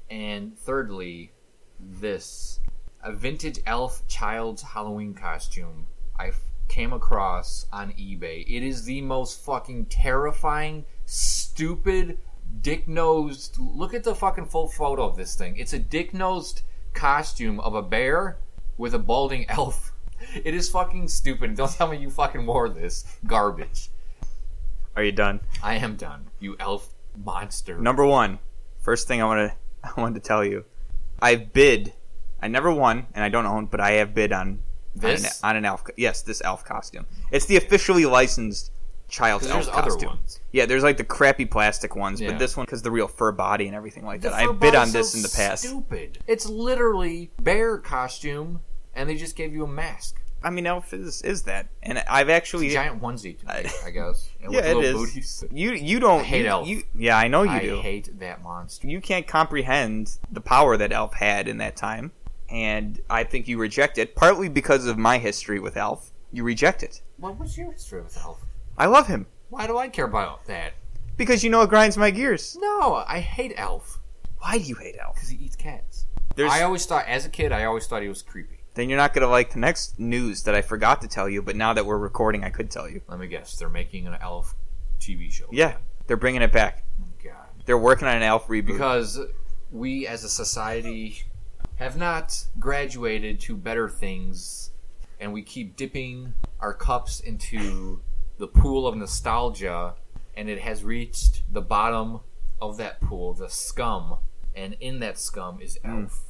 and 0.08 0.58
thirdly, 0.58 1.32
this 1.78 2.60
a 3.02 3.12
vintage 3.12 3.58
ALF 3.66 4.06
child's 4.08 4.62
Halloween 4.62 5.12
costume 5.12 5.86
I 6.18 6.32
came 6.68 6.92
across 6.92 7.66
on 7.70 7.92
eBay. 7.92 8.44
It 8.48 8.62
is 8.62 8.84
the 8.84 9.02
most 9.02 9.44
fucking 9.44 9.86
terrifying, 9.86 10.86
stupid, 11.04 12.18
dick 12.62 12.88
nosed. 12.88 13.56
Look 13.58 13.94
at 13.94 14.04
the 14.04 14.14
fucking 14.14 14.46
full 14.46 14.68
photo 14.68 15.04
of 15.04 15.16
this 15.16 15.34
thing. 15.34 15.56
It's 15.56 15.72
a 15.72 15.78
dick 15.78 16.12
nosed 16.14 16.62
costume 16.92 17.60
of 17.60 17.74
a 17.74 17.82
bear 17.82 18.38
with 18.76 18.94
a 18.94 18.98
balding 18.98 19.46
ALF. 19.48 19.92
It 20.44 20.54
is 20.54 20.68
fucking 20.68 21.08
stupid. 21.08 21.54
Don't 21.56 21.70
tell 21.72 21.88
me 21.88 21.96
you 21.96 22.10
fucking 22.10 22.44
wore 22.46 22.68
this 22.68 23.04
garbage. 23.26 23.88
Are 24.96 25.02
you 25.02 25.12
done? 25.12 25.40
I 25.62 25.76
am 25.76 25.96
done. 25.96 26.26
You 26.40 26.56
ALF 26.60 26.88
monster. 27.16 27.78
Number 27.78 28.04
one, 28.04 28.38
first 28.80 29.08
thing 29.08 29.22
I 29.22 29.24
want 29.24 29.50
to 29.50 29.56
I 29.96 29.98
wanted 30.00 30.22
to 30.22 30.26
tell 30.28 30.44
you, 30.44 30.64
I've 31.20 31.52
bid. 31.52 31.92
I 32.42 32.48
never 32.48 32.72
won, 32.72 33.06
and 33.14 33.22
I 33.24 33.28
don't 33.28 33.46
own, 33.46 33.66
but 33.66 33.80
I 33.80 33.92
have 33.92 34.14
bid 34.14 34.32
on 34.32 34.62
This? 34.94 35.42
on 35.42 35.50
an, 35.50 35.56
on 35.56 35.64
an 35.64 35.64
ALF. 35.66 35.84
Yes, 35.96 36.22
this 36.22 36.40
ALF 36.42 36.64
costume. 36.64 37.06
It's 37.30 37.46
the 37.46 37.56
officially 37.56 38.06
licensed 38.06 38.72
child's 39.10 39.46
ALF 39.46 39.66
costume. 39.68 40.08
ones. 40.10 40.40
Yeah, 40.52 40.66
there's 40.66 40.82
like 40.82 40.96
the 40.96 41.04
crappy 41.04 41.44
plastic 41.44 41.94
ones, 41.96 42.20
Yeah. 42.20 42.30
but 42.30 42.38
this 42.38 42.56
one 42.56 42.64
because 42.66 42.82
the 42.82 42.90
real 42.90 43.08
fur 43.08 43.32
body 43.32 43.66
and 43.66 43.74
everything 43.76 44.04
like 44.04 44.20
The 44.22 44.30
that. 44.30 44.34
I 44.38 44.46
fur 44.46 44.52
bid 44.54 44.74
on 44.74 44.90
this 44.92 45.12
so 45.12 45.16
in 45.16 45.22
the 45.22 45.28
past. 45.34 45.64
Stupid. 45.64 46.18
It's 46.26 46.46
literally 46.48 47.30
bear 47.40 47.78
costume, 47.78 48.60
and 48.94 49.08
they 49.08 49.16
just 49.16 49.36
gave 49.36 49.52
you 49.52 49.64
a 49.64 49.68
mask. 49.68 50.16
I 50.42 50.48
mean, 50.48 50.66
ALF 50.66 50.94
is 50.94 51.20
is 51.20 51.42
that, 51.42 51.66
and 51.82 51.98
I've 52.08 52.30
actually 52.30 52.66
It's 52.68 52.74
a 52.74 52.78
giant 52.78 53.02
onesie, 53.02 53.38
to 53.40 53.46
me, 53.46 53.70
I 53.84 53.90
guess. 53.90 54.30
And 54.42 54.52
yeah, 54.54 54.60
it 54.60 54.94
booties. 54.94 55.44
You 55.52 55.72
you 55.72 56.00
don't 56.00 56.20
I 56.20 56.24
hate 56.24 56.44
you, 56.44 56.48
ALF. 56.48 56.66
you- 56.68 56.82
yeah, 56.94 57.18
I 57.18 57.28
know 57.28 57.42
you 57.42 57.50
I 57.50 57.60
do. 57.60 57.80
hate 57.80 58.18
that 58.20 58.42
monster. 58.42 58.88
You 58.88 59.02
can't 59.02 59.26
comprehend 59.26 60.16
the 60.32 60.40
power 60.40 60.78
that 60.78 60.92
ALF 60.92 61.12
had 61.12 61.46
in 61.46 61.58
that 61.58 61.76
time, 61.76 62.12
and 62.48 62.98
I 63.10 63.24
think 63.24 63.48
you 63.48 63.58
reject 63.58 63.98
it 63.98 64.14
partly 64.14 64.48
because 64.48 64.86
of 64.86 64.96
my 64.96 65.18
history 65.18 65.60
with 65.60 65.76
ALF. 65.76 66.10
You 66.32 66.42
reject 66.44 66.82
it. 66.82 67.02
What, 67.18 67.34
what's 67.38 67.58
your 67.58 67.70
history 67.72 68.00
with 68.00 68.16
ALF? 68.16 68.38
I 68.78 68.86
love 68.86 69.06
him 69.06 69.26
Why 69.50 69.66
do 69.66 69.78
I 69.78 69.88
care 69.88 70.04
about 70.06 70.44
that? 70.46 70.72
because 71.16 71.44
you 71.44 71.50
know 71.50 71.60
it 71.62 71.68
grinds 71.68 71.98
my 71.98 72.10
gears. 72.10 72.56
No, 72.58 73.04
I 73.06 73.20
hate 73.20 73.52
ALF. 73.58 73.98
Why 74.38 74.56
do 74.56 74.64
you 74.64 74.74
hate 74.76 74.96
ALF? 74.98 75.14
Because 75.16 75.28
he 75.28 75.36
eats 75.44 75.54
cats. 75.56 76.06
There's, 76.34 76.50
I 76.50 76.62
always 76.62 76.86
thought, 76.86 77.06
as 77.06 77.26
a 77.26 77.28
kid, 77.28 77.52
I 77.52 77.64
always 77.64 77.86
thought 77.86 78.00
he 78.00 78.08
was 78.08 78.22
creepy. 78.22 78.60
then 78.74 78.88
you're 78.88 78.96
not 78.96 79.12
gonna 79.12 79.26
like 79.28 79.52
the 79.52 79.58
next 79.58 79.98
news 79.98 80.44
that 80.44 80.54
I 80.54 80.62
forgot 80.62 81.02
to 81.02 81.08
tell 81.08 81.28
you, 81.28 81.42
but 81.42 81.56
now 81.56 81.74
that 81.74 81.84
we're 81.84 81.98
recording, 81.98 82.42
I 82.42 82.48
could 82.48 82.70
tell 82.70 82.88
you. 82.88 83.02
Let 83.06 83.18
me 83.18 83.26
guess. 83.26 83.56
They're 83.56 83.68
making 83.68 84.06
an 84.06 84.14
ALF 84.22 84.54
TV 84.98 85.30
show. 85.30 85.46
Yeah, 85.52 85.76
they're 86.06 86.16
bringing 86.16 86.40
it 86.40 86.52
back. 86.52 86.84
God. 87.22 87.34
They're 87.66 87.76
working 87.76 88.08
on 88.08 88.16
an 88.16 88.22
ALF 88.22 88.46
reboot. 88.46 88.68
Because 88.68 89.20
we 89.70 90.06
as 90.06 90.24
a 90.24 90.28
society 90.30 91.24
have 91.76 91.98
not 91.98 92.46
graduated 92.58 93.40
to 93.40 93.56
better 93.56 93.90
things, 93.90 94.70
and 95.18 95.34
we 95.34 95.42
keep 95.42 95.76
dipping 95.76 96.32
our 96.60 96.72
cups 96.72 97.20
into 97.20 98.00
the 98.40 98.48
pool 98.48 98.86
of 98.86 98.96
nostalgia, 98.96 99.94
and 100.36 100.48
it 100.48 100.58
has 100.60 100.82
reached 100.82 101.42
the 101.52 101.60
bottom 101.60 102.20
of 102.60 102.76
that 102.78 103.00
pool, 103.00 103.34
the 103.34 103.48
scum, 103.48 104.16
and 104.56 104.76
in 104.80 104.98
that 105.00 105.18
scum 105.18 105.60
is 105.60 105.78
Hmm. 105.84 106.04
ALF. 106.04 106.20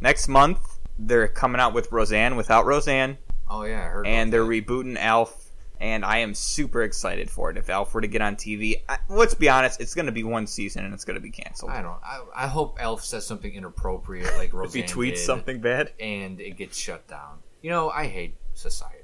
next 0.00 0.28
month 0.28 0.78
they're 0.98 1.28
coming 1.28 1.60
out 1.60 1.72
with 1.72 1.90
Roseanne 1.92 2.36
without 2.36 2.66
Roseanne. 2.66 3.16
Oh 3.48 3.62
yeah, 3.64 3.80
I 3.80 3.88
heard. 3.88 4.06
and 4.06 4.32
they're 4.32 4.44
that. 4.44 4.50
rebooting 4.50 4.96
ALF, 4.98 5.50
and 5.80 6.04
I 6.04 6.18
am 6.18 6.34
super 6.34 6.82
excited 6.82 7.30
for 7.30 7.50
it. 7.50 7.56
If 7.56 7.70
ALF 7.70 7.94
were 7.94 8.00
to 8.02 8.06
get 8.08 8.20
on 8.20 8.36
TV, 8.36 8.82
I, 8.88 8.98
let's 9.08 9.34
be 9.34 9.48
honest, 9.48 9.80
it's 9.80 9.94
going 9.94 10.06
to 10.06 10.12
be 10.12 10.24
one 10.24 10.46
season 10.46 10.84
and 10.84 10.92
it's 10.92 11.04
going 11.06 11.14
to 11.14 11.20
be 11.22 11.30
canceled. 11.30 11.70
I 11.70 11.80
don't. 11.82 11.98
I, 12.04 12.20
I 12.34 12.46
hope 12.48 12.76
ALF 12.80 13.02
says 13.04 13.24
something 13.26 13.52
inappropriate, 13.54 14.34
like 14.36 14.52
If 14.64 14.74
he 14.74 14.82
tweets 14.82 15.14
did, 15.14 15.18
something 15.18 15.60
bad, 15.60 15.92
and 15.98 16.40
it 16.40 16.56
gets 16.56 16.76
shut 16.76 17.06
down. 17.08 17.38
You 17.62 17.70
know, 17.70 17.88
I 17.90 18.06
hate 18.06 18.34
society. 18.54 18.96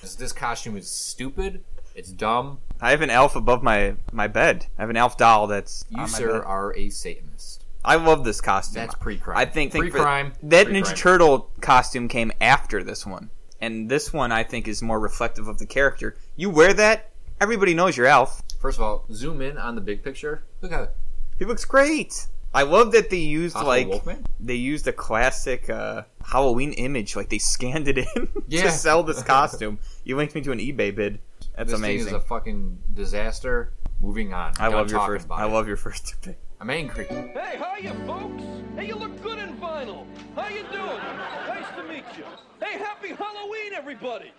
This, 0.00 0.16
this 0.16 0.32
costume 0.32 0.76
is 0.76 0.90
stupid. 0.90 1.62
It's 1.94 2.10
dumb. 2.10 2.58
I 2.80 2.90
have 2.90 3.02
an 3.02 3.10
ALF 3.10 3.36
above 3.36 3.62
my 3.62 3.94
my 4.12 4.26
bed. 4.26 4.66
I 4.78 4.82
have 4.82 4.90
an 4.90 4.96
ALF 4.96 5.16
doll 5.16 5.46
that's 5.46 5.84
You, 5.90 6.06
sir, 6.08 6.42
are 6.42 6.74
a 6.76 6.90
Satanist. 6.90 7.64
I 7.84 7.96
love 7.96 8.24
this 8.24 8.40
costume. 8.40 8.74
That's 8.82 8.94
pre-crime. 8.94 9.36
I 9.36 9.44
think, 9.44 9.70
think 9.72 9.90
Pre-crime. 9.90 10.32
that 10.44 10.66
Pre-crime. 10.66 10.82
Ninja 10.84 10.96
Turtle 10.96 11.50
costume 11.60 12.08
came 12.08 12.32
after 12.40 12.82
this 12.82 13.04
one, 13.06 13.28
and 13.60 13.90
this 13.90 14.10
one 14.12 14.32
I 14.32 14.42
think 14.42 14.66
is 14.66 14.82
more 14.82 14.98
reflective 14.98 15.48
of 15.48 15.58
the 15.58 15.66
character. 15.66 16.16
You 16.34 16.48
wear 16.48 16.72
that, 16.72 17.10
everybody 17.42 17.74
knows 17.74 17.96
you're 17.96 18.06
ALF. 18.06 18.42
First 18.58 18.78
of 18.78 18.84
all, 18.84 19.04
zoom 19.12 19.42
in 19.42 19.58
on 19.58 19.74
the 19.74 19.82
big 19.82 20.02
picture. 20.02 20.44
Look 20.62 20.72
at 20.72 20.82
it. 20.84 20.90
He 21.38 21.44
looks 21.44 21.64
great. 21.66 22.26
I 22.54 22.62
love 22.62 22.92
that 22.92 23.10
they 23.10 23.16
used 23.18 23.54
Hospital 23.54 23.68
like 23.68 23.88
Wolfman? 23.88 24.24
they 24.40 24.54
used 24.54 24.86
a 24.88 24.92
classic 24.92 25.68
uh, 25.68 26.04
Halloween 26.24 26.72
image, 26.74 27.16
like 27.16 27.28
they 27.28 27.38
scanned 27.38 27.86
it 27.88 27.98
in 27.98 28.28
Yeah. 28.48 28.62
to 28.62 28.70
sell 28.70 29.02
this 29.02 29.22
costume. 29.34 29.78
you 30.04 30.16
linked 30.16 30.34
me 30.34 30.40
to 30.42 30.52
an 30.52 30.58
eBay 30.58 30.94
bid. 30.94 31.18
That's 31.56 31.70
this 31.70 31.78
amazing. 31.78 32.06
thing 32.08 32.16
is 32.16 32.22
a 32.22 32.26
fucking 32.26 32.78
disaster. 32.94 33.72
Moving 34.00 34.32
on. 34.34 34.52
I 34.58 34.68
love 34.68 34.90
your 34.90 35.00
first. 35.06 35.26
about 35.26 35.38
I 35.38 35.46
it. 35.46 35.52
love 35.52 35.68
your 35.68 35.76
first 35.76 36.14
pick. 36.22 36.38
I'm 36.60 36.70
angry. 36.70 37.04
Hey, 37.06 37.56
how 37.58 37.76
you 37.76 37.90
folks? 38.06 38.42
Hey, 38.76 38.86
you 38.86 38.96
look 38.96 39.20
good 39.22 39.38
in 39.38 39.54
vinyl. 39.56 40.06
How 40.34 40.48
you 40.48 40.62
doing? 40.72 40.98
Nice 41.46 41.66
to 41.76 41.82
meet 41.84 42.04
you. 42.16 42.24
Hey, 42.62 42.78
happy 42.78 43.08
Halloween, 43.08 43.72
everybody. 43.74 44.32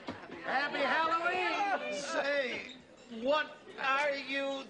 Happy 0.45 0.77
Halloween! 0.79 1.93
Say, 1.99 2.61
what 3.21 3.57
are 3.83 4.15
you 4.29 4.63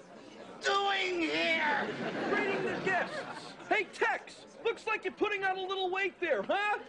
doing 0.64 1.22
here? 1.30 1.88
Greeting 2.30 2.64
the 2.64 2.78
guests. 2.86 3.54
Hey, 3.70 3.88
Tex. 3.94 4.46
Looks 4.64 4.88
like 4.88 5.04
you're 5.04 5.14
putting 5.14 5.44
on 5.44 5.58
a 5.58 5.62
little 5.62 5.90
weight 5.90 6.20
there, 6.20 6.44
huh? 6.44 6.80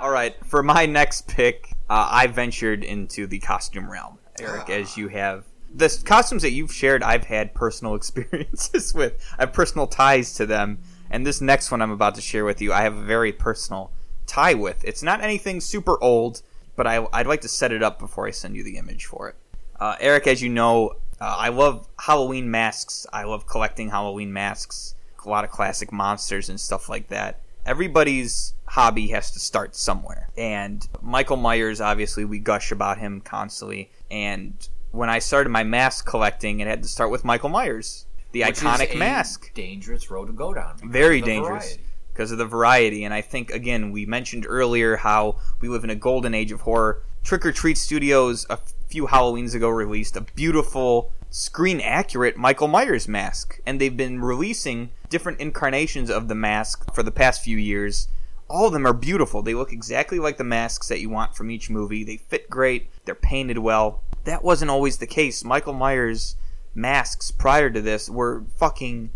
All 0.00 0.10
right, 0.10 0.34
for 0.46 0.62
my 0.62 0.86
next 0.86 1.26
pick, 1.28 1.72
uh, 1.90 2.08
I 2.10 2.26
ventured 2.28 2.84
into 2.84 3.26
the 3.26 3.38
costume 3.38 3.90
realm, 3.90 4.18
Eric, 4.40 4.70
as 4.70 4.96
you 4.96 5.08
have. 5.08 5.44
The 5.74 6.02
costumes 6.04 6.42
that 6.42 6.52
you've 6.52 6.72
shared, 6.72 7.02
I've 7.02 7.24
had 7.24 7.54
personal 7.54 7.94
experiences 7.96 8.94
with. 8.94 9.22
I 9.38 9.42
have 9.42 9.52
personal 9.52 9.86
ties 9.86 10.34
to 10.34 10.46
them, 10.46 10.78
and 11.10 11.26
this 11.26 11.40
next 11.40 11.70
one 11.70 11.82
I'm 11.82 11.90
about 11.90 12.14
to 12.14 12.20
share 12.20 12.44
with 12.44 12.62
you, 12.62 12.72
I 12.72 12.82
have 12.82 12.96
a 12.96 13.02
very 13.02 13.32
personal 13.32 13.90
tie 14.26 14.54
with. 14.54 14.84
It's 14.84 15.02
not 15.02 15.22
anything 15.22 15.60
super 15.60 16.02
old, 16.02 16.42
but 16.76 16.86
I, 16.86 17.06
I'd 17.12 17.26
like 17.26 17.40
to 17.42 17.48
set 17.48 17.72
it 17.72 17.82
up 17.82 17.98
before 17.98 18.26
I 18.26 18.30
send 18.30 18.56
you 18.56 18.64
the 18.64 18.76
image 18.78 19.04
for 19.04 19.28
it. 19.28 19.36
Uh, 19.80 19.96
Eric, 20.00 20.26
as 20.26 20.42
you 20.42 20.48
know, 20.48 20.96
uh, 21.20 21.36
I 21.38 21.48
love 21.48 21.88
Halloween 21.98 22.50
masks. 22.50 23.06
I 23.12 23.24
love 23.24 23.46
collecting 23.46 23.90
Halloween 23.90 24.32
masks. 24.32 24.94
A 25.24 25.28
lot 25.28 25.44
of 25.44 25.50
classic 25.50 25.92
monsters 25.92 26.48
and 26.48 26.58
stuff 26.58 26.88
like 26.88 27.08
that. 27.08 27.40
Everybody's 27.66 28.54
hobby 28.66 29.08
has 29.08 29.30
to 29.32 29.38
start 29.40 29.76
somewhere. 29.76 30.30
And 30.38 30.86
Michael 31.02 31.36
Myers, 31.36 31.80
obviously, 31.80 32.24
we 32.24 32.38
gush 32.38 32.72
about 32.72 32.98
him 32.98 33.20
constantly. 33.20 33.90
And 34.10 34.66
when 34.90 35.10
I 35.10 35.18
started 35.18 35.50
my 35.50 35.64
mask 35.64 36.06
collecting, 36.06 36.60
it 36.60 36.66
had 36.66 36.82
to 36.82 36.88
start 36.88 37.10
with 37.10 37.24
Michael 37.24 37.50
Myers, 37.50 38.06
the 38.32 38.44
Which 38.44 38.60
iconic 38.60 38.96
mask. 38.96 39.52
Dangerous 39.54 40.10
road 40.10 40.26
to 40.26 40.32
go 40.32 40.54
down. 40.54 40.78
Very 40.82 41.20
dangerous 41.20 41.64
variety. 41.64 41.82
because 42.12 42.32
of 42.32 42.38
the 42.38 42.46
variety. 42.46 43.04
And 43.04 43.12
I 43.12 43.20
think, 43.20 43.50
again, 43.50 43.90
we 43.90 44.06
mentioned 44.06 44.46
earlier 44.48 44.96
how 44.96 45.36
we 45.60 45.68
live 45.68 45.84
in 45.84 45.90
a 45.90 45.96
golden 45.96 46.34
age 46.34 46.52
of 46.52 46.62
horror. 46.62 47.02
Trick 47.22 47.44
or 47.44 47.52
Treat 47.52 47.76
Studios, 47.76 48.46
a 48.48 48.58
few 48.88 49.06
Halloweens 49.06 49.54
ago, 49.54 49.68
released 49.68 50.16
a 50.16 50.22
beautiful, 50.22 51.12
screen 51.30 51.80
accurate 51.80 52.36
Michael 52.36 52.68
Myers 52.68 53.06
mask. 53.06 53.60
And 53.66 53.80
they've 53.80 53.96
been 53.96 54.20
releasing 54.20 54.90
different 55.10 55.40
incarnations 55.40 56.10
of 56.10 56.28
the 56.28 56.34
mask 56.34 56.92
for 56.94 57.02
the 57.02 57.10
past 57.10 57.42
few 57.42 57.56
years. 57.56 58.08
All 58.48 58.66
of 58.66 58.72
them 58.72 58.86
are 58.86 58.94
beautiful. 58.94 59.42
They 59.42 59.54
look 59.54 59.72
exactly 59.72 60.18
like 60.18 60.38
the 60.38 60.44
masks 60.44 60.88
that 60.88 61.00
you 61.00 61.10
want 61.10 61.36
from 61.36 61.50
each 61.50 61.68
movie. 61.68 62.02
They 62.02 62.16
fit 62.16 62.48
great, 62.48 62.88
they're 63.04 63.14
painted 63.14 63.58
well. 63.58 64.02
That 64.24 64.42
wasn't 64.42 64.70
always 64.70 64.98
the 64.98 65.06
case. 65.06 65.44
Michael 65.44 65.74
Myers 65.74 66.36
masks 66.74 67.30
prior 67.30 67.68
to 67.70 67.80
this 67.80 68.08
were 68.08 68.44
fucking 68.56 69.10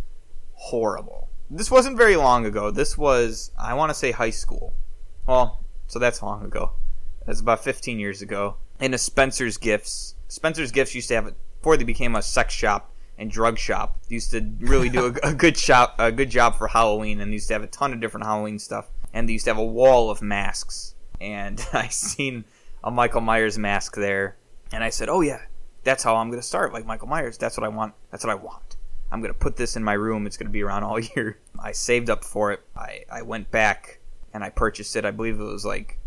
horrible. 0.55 1.29
This 1.51 1.71
wasn't 1.71 1.97
very 1.97 2.17
long 2.17 2.47
ago. 2.47 2.71
This 2.71 2.97
was, 2.97 3.51
I 3.59 3.75
want 3.75 3.91
to 3.91 3.95
say, 3.95 4.11
high 4.11 4.31
school. 4.31 4.75
Well, 5.27 5.61
so 5.87 5.99
that's 5.99 6.23
long 6.23 6.45
ago. 6.45 6.73
That's 7.27 7.41
about 7.41 7.63
15 7.63 7.99
years 7.99 8.23
ago. 8.23 8.57
In 8.83 8.95
a 8.95 8.99
Spencer's 8.99 9.59
Gifts. 9.59 10.17
Spencer's 10.27 10.73
Gifts 10.73 10.93
used 10.93 11.07
to 11.09 11.15
have, 11.15 11.35
before 11.61 11.77
they 11.77 11.85
became 11.85 12.17
a 12.17 12.23
sex 12.23 12.53
shop 12.53 12.93
and 13.17 13.31
drug 13.31 13.57
shop, 13.57 14.01
they 14.09 14.17
used 14.17 14.33
to 14.33 14.45
really 14.59 14.89
do 14.89 15.07
a, 15.07 15.13
a 15.29 15.35
good 15.35 15.57
shop, 15.57 15.95
a 16.01 16.11
good 16.11 16.31
job 16.31 16.57
for 16.57 16.67
Halloween, 16.67 17.21
and 17.21 17.31
they 17.31 17.35
used 17.35 17.47
to 17.47 17.55
have 17.55 17.63
a 17.63 17.69
ton 17.69 17.93
of 17.93 18.01
different 18.01 18.27
Halloween 18.27 18.59
stuff. 18.59 18.91
And 19.15 19.29
they 19.29 19.35
used 19.35 19.45
to 19.45 19.51
have 19.51 19.59
a 19.59 19.65
wall 19.65 20.11
of 20.11 20.21
masks. 20.21 20.97
And 21.21 21.65
I 21.73 21.87
seen 21.87 22.45
a 22.83 22.91
Michael 22.91 23.21
Myers 23.21 23.57
mask 23.57 23.95
there, 23.95 24.37
and 24.73 24.83
I 24.83 24.91
said, 24.91 25.09
"Oh 25.09 25.21
yeah, 25.21 25.43
that's 25.85 26.03
how 26.03 26.17
I'm 26.17 26.31
gonna 26.31 26.43
start, 26.43 26.73
like 26.73 26.85
Michael 26.85 27.07
Myers. 27.07 27.39
That's 27.39 27.57
what 27.57 27.65
I 27.65 27.69
want. 27.69 27.95
That's 28.11 28.25
what 28.25 28.33
I 28.33 28.35
want." 28.35 28.77
I'm 29.13 29.21
gonna 29.21 29.35
put 29.35 29.57
this 29.57 29.77
in 29.77 29.85
my 29.85 29.93
room. 29.93 30.27
It's 30.27 30.37
gonna 30.37 30.51
be 30.51 30.63
around 30.63 30.83
all 30.83 30.99
year. 31.17 31.39
I 31.63 31.71
saved 31.71 32.11
up 32.11 32.25
for 32.25 32.51
it. 32.51 32.61
I, 32.77 33.05
I 33.13 33.23
went 33.23 33.53
back 33.53 34.01
and 34.35 34.43
I 34.43 34.49
purchased 34.49 34.97
it. 34.97 35.05
I 35.05 35.13
believe 35.13 35.39
it 35.39 35.45
was 35.45 35.65
like 35.65 36.01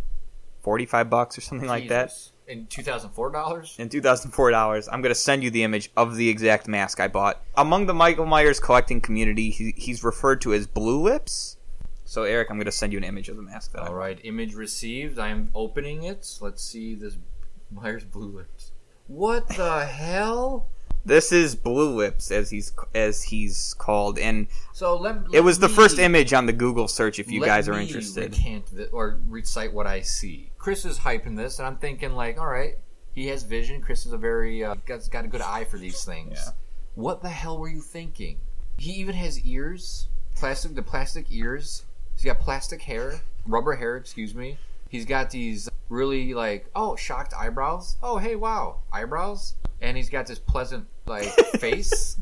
forty 0.61 0.85
five 0.85 1.09
bucks 1.09 1.37
or 1.37 1.41
something 1.41 1.69
like 1.69 1.87
that. 1.87 2.11
In 2.47 2.67
two 2.67 2.83
thousand 2.83 3.09
four 3.11 3.31
dollars. 3.31 3.75
In 3.79 3.89
two 3.89 4.01
thousand 4.01 4.31
four 4.31 4.51
dollars. 4.51 4.87
I'm 4.87 5.01
gonna 5.01 5.15
send 5.15 5.43
you 5.43 5.49
the 5.49 5.63
image 5.63 5.91
of 5.97 6.15
the 6.15 6.29
exact 6.29 6.67
mask 6.67 6.99
I 6.99 7.07
bought. 7.07 7.41
Among 7.55 7.87
the 7.87 7.93
Michael 7.93 8.25
Myers 8.25 8.59
collecting 8.59 9.01
community, 9.01 9.49
he, 9.49 9.73
he's 9.75 10.03
referred 10.03 10.41
to 10.41 10.53
as 10.53 10.67
Blue 10.67 11.01
Lips. 11.01 11.57
So 12.03 12.23
Eric, 12.23 12.51
I'm 12.51 12.59
gonna 12.59 12.71
send 12.71 12.93
you 12.93 12.99
an 12.99 13.03
image 13.03 13.29
of 13.29 13.35
the 13.35 13.41
mask 13.41 13.71
that 13.71 13.81
I 13.81 13.87
All 13.87 13.95
right, 13.95 14.19
image 14.23 14.53
received. 14.53 15.17
I 15.17 15.29
am 15.29 15.49
opening 15.55 16.03
it. 16.03 16.37
Let's 16.39 16.63
see 16.63 16.93
this 16.93 17.17
Myers 17.71 18.05
Blue 18.05 18.29
Lips. 18.29 18.71
What 19.07 19.47
the 19.49 19.85
hell? 19.85 20.69
This 21.05 21.31
is 21.31 21.55
Blue 21.55 21.93
Lips, 21.95 22.31
as 22.31 22.49
he's 22.49 22.73
as 22.95 23.21
he's 23.21 23.75
called, 23.77 24.17
and 24.17 24.47
So 24.73 24.97
let, 24.97 25.17
it 25.17 25.29
let 25.29 25.43
was 25.43 25.59
the 25.59 25.67
me- 25.67 25.73
first 25.75 25.99
image 25.99 26.33
on 26.33 26.47
the 26.47 26.53
Google 26.53 26.87
search. 26.87 27.19
If 27.19 27.29
you 27.31 27.41
let 27.41 27.47
guys 27.47 27.69
are 27.69 27.73
me 27.75 27.83
interested, 27.83 28.31
recant 28.31 28.67
thi- 28.69 28.85
or 28.91 29.19
recite 29.29 29.71
what 29.71 29.85
I 29.85 30.01
see. 30.01 30.49
Chris 30.57 30.83
is 30.83 30.97
hyping 30.99 31.37
this, 31.37 31.59
and 31.59 31.67
I'm 31.67 31.77
thinking 31.77 32.13
like, 32.13 32.39
all 32.39 32.47
right, 32.47 32.77
he 33.13 33.27
has 33.27 33.43
vision. 33.43 33.81
Chris 33.81 34.07
is 34.07 34.13
a 34.13 34.17
very 34.17 34.63
uh, 34.63 34.75
got, 34.87 35.07
got 35.11 35.25
a 35.25 35.27
good 35.27 35.41
eye 35.41 35.63
for 35.65 35.77
these 35.77 36.03
things. 36.03 36.49
What 36.95 37.21
the 37.21 37.29
hell 37.29 37.59
were 37.59 37.69
you 37.69 37.81
thinking? 37.81 38.39
He 38.77 38.93
even 38.93 39.13
has 39.13 39.39
ears, 39.41 40.07
plastic, 40.35 40.73
the 40.73 40.81
plastic 40.81 41.27
ears. 41.29 41.83
He's 42.15 42.25
got 42.25 42.39
plastic 42.39 42.81
hair, 42.81 43.21
rubber 43.45 43.75
hair. 43.75 43.95
Excuse 43.97 44.33
me. 44.33 44.57
He's 44.89 45.05
got 45.05 45.29
these 45.29 45.69
really 45.87 46.33
like 46.33 46.65
oh 46.75 46.95
shocked 46.95 47.33
eyebrows. 47.37 47.97
Oh 48.01 48.17
hey 48.17 48.35
wow 48.35 48.79
eyebrows, 48.91 49.53
and 49.81 49.95
he's 49.97 50.09
got 50.09 50.25
this 50.25 50.39
pleasant 50.39 50.87
like 51.05 51.25
face. 51.59 52.17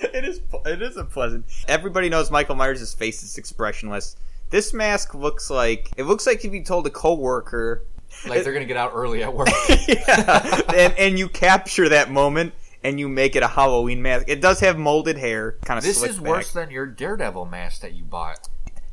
it 0.00 0.24
is 0.24 0.40
it 0.66 0.82
is 0.82 0.96
a 0.96 1.04
pleasant. 1.04 1.46
Everybody 1.66 2.08
knows 2.08 2.30
Michael 2.30 2.54
Myers' 2.54 2.94
face 2.94 3.22
is 3.22 3.38
expressionless. 3.38 4.16
This 4.50 4.72
mask 4.72 5.14
looks 5.14 5.50
like 5.50 5.90
it 5.96 6.04
looks 6.04 6.26
like 6.26 6.44
if 6.44 6.52
you 6.52 6.64
told 6.64 6.86
a 6.86 6.90
coworker 6.90 7.84
Like 8.26 8.44
they're 8.44 8.52
gonna 8.52 8.64
get 8.64 8.76
out 8.76 8.92
early 8.94 9.22
at 9.22 9.32
work. 9.32 9.48
yeah, 9.88 10.62
and 10.74 10.94
and 10.94 11.18
you 11.18 11.28
capture 11.28 11.88
that 11.88 12.10
moment 12.10 12.54
and 12.82 12.98
you 12.98 13.08
make 13.08 13.36
it 13.36 13.42
a 13.42 13.48
Halloween 13.48 14.02
mask. 14.02 14.26
It 14.28 14.40
does 14.40 14.60
have 14.60 14.78
molded 14.78 15.18
hair, 15.18 15.58
kind 15.64 15.78
of. 15.78 15.84
This 15.84 16.02
is 16.02 16.20
worse 16.20 16.52
than 16.52 16.70
your 16.70 16.86
Daredevil 16.86 17.46
mask 17.46 17.82
that 17.82 17.94
you 17.94 18.04
bought. 18.04 18.48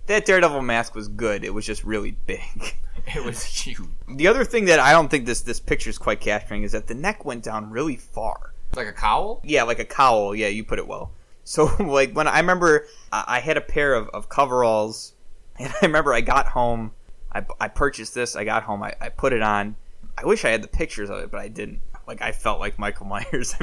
That 0.08 0.26
Daredevil 0.26 0.62
mask 0.62 0.96
was 0.96 1.08
good. 1.08 1.44
It 1.44 1.54
was 1.54 1.66
just 1.66 1.84
really 1.84 2.12
big. 2.12 2.42
It 3.16 3.24
was 3.24 3.44
huge. 3.44 3.88
The 4.08 4.26
other 4.26 4.44
thing 4.44 4.66
that 4.66 4.80
I 4.80 4.92
don't 4.92 5.12
think 5.12 5.28
this 5.28 5.42
this 5.42 5.60
picture 5.60 5.92
is 5.92 6.00
quite 6.00 6.20
capturing 6.20 6.64
is 6.64 6.72
that 6.72 6.88
the 6.88 6.96
neck 6.96 7.24
went 7.24 7.44
down 7.44 7.70
really 7.70 7.98
far. 7.98 8.55
Like 8.76 8.88
a 8.88 8.94
cowl? 8.94 9.42
Yeah, 9.44 9.64
like 9.64 9.80
a 9.80 9.86
cowl. 9.86 10.36
Yeah, 10.36 10.48
you 10.48 10.64
put 10.64 10.80
it 10.80 10.88
well. 10.88 11.12
So 11.44 11.66
like 11.80 12.14
when 12.14 12.28
I 12.28 12.40
remember 12.40 12.88
I, 13.12 13.24
I 13.28 13.40
had 13.40 13.58
a 13.58 13.62
pair 13.62 13.94
of, 13.94 14.10
of 14.10 14.30
coveralls, 14.30 15.14
and 15.60 15.72
I 15.72 15.86
remember 15.86 16.14
I 16.14 16.22
got 16.22 16.48
home. 16.48 16.92
I, 17.32 17.46
I 17.60 17.68
purchased 17.68 18.14
this. 18.14 18.36
I 18.36 18.46
got 18.46 18.64
home. 18.64 18.82
I, 18.84 18.94
I 19.02 19.10
put 19.10 19.34
it 19.34 19.42
on. 19.42 19.76
I 20.18 20.26
wish 20.26 20.46
I 20.46 20.50
had 20.50 20.62
the 20.62 20.70
pictures 20.70 21.10
of 21.10 21.20
it, 21.20 21.32
but 21.32 21.40
I 21.40 21.48
didn't. 21.50 21.82
Like 22.08 22.22
I 22.22 22.32
felt 22.32 22.60
like 22.60 22.78
Michael 22.78 23.06
Myers. 23.08 23.56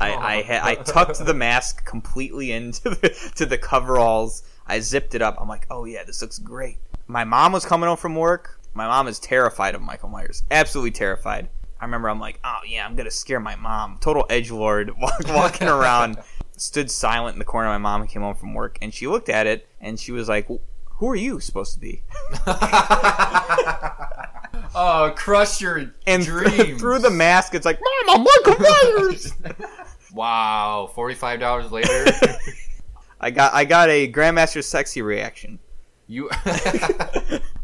I 0.00 0.12
I, 0.12 0.40
oh. 0.40 0.42
had, 0.42 0.62
I 0.62 0.74
tucked 0.74 1.24
the 1.24 1.34
mask 1.34 1.84
completely 1.84 2.52
into 2.52 2.90
the, 2.90 3.32
to 3.36 3.46
the 3.46 3.58
coveralls. 3.58 4.42
I 4.66 4.80
zipped 4.80 5.14
it 5.14 5.22
up. 5.22 5.36
I'm 5.40 5.48
like, 5.48 5.66
oh 5.70 5.84
yeah, 5.84 6.04
this 6.04 6.20
looks 6.22 6.38
great. 6.38 6.78
My 7.06 7.24
mom 7.24 7.52
was 7.52 7.64
coming 7.64 7.88
home 7.88 7.98
from 7.98 8.16
work. 8.16 8.60
My 8.72 8.86
mom 8.86 9.06
is 9.06 9.18
terrified 9.20 9.74
of 9.74 9.82
Michael 9.82 10.08
Myers. 10.08 10.42
Absolutely 10.50 10.90
terrified. 10.90 11.48
I 11.84 11.86
remember 11.86 12.08
I'm 12.08 12.18
like, 12.18 12.40
oh 12.42 12.60
yeah, 12.66 12.86
I'm 12.86 12.94
gonna 12.96 13.10
scare 13.10 13.40
my 13.40 13.56
mom. 13.56 13.98
Total 14.00 14.24
edge 14.30 14.50
lord, 14.50 14.90
walk, 14.98 15.20
walking 15.28 15.68
around. 15.68 16.16
Stood 16.56 16.90
silent 16.90 17.34
in 17.34 17.38
the 17.38 17.44
corner. 17.44 17.68
My 17.68 17.76
mom 17.76 18.06
came 18.06 18.22
home 18.22 18.36
from 18.36 18.54
work, 18.54 18.78
and 18.80 18.94
she 18.94 19.06
looked 19.06 19.28
at 19.28 19.46
it, 19.46 19.68
and 19.82 20.00
she 20.00 20.10
was 20.10 20.26
like, 20.26 20.46
"Who 20.46 21.08
are 21.10 21.14
you 21.14 21.40
supposed 21.40 21.74
to 21.74 21.80
be?" 21.80 22.02
Oh, 24.76 25.12
crush 25.14 25.60
your 25.60 25.92
And 26.06 26.24
dreams. 26.24 26.80
through 26.80 27.00
the 27.00 27.10
mask, 27.10 27.54
it's 27.54 27.66
like, 27.66 27.78
"Mom, 28.06 28.16
I'm 28.16 28.24
Michael 28.24 28.64
Myers." 28.64 29.32
wow, 30.14 30.90
forty 30.94 31.14
five 31.14 31.38
dollars 31.38 31.70
later. 31.70 32.06
I 33.20 33.30
got 33.30 33.52
I 33.52 33.64
got 33.66 33.88
a 33.90 34.10
Grandmaster 34.10 34.62
Sexay 34.62 35.04
reaction. 35.04 35.58
You 36.08 36.28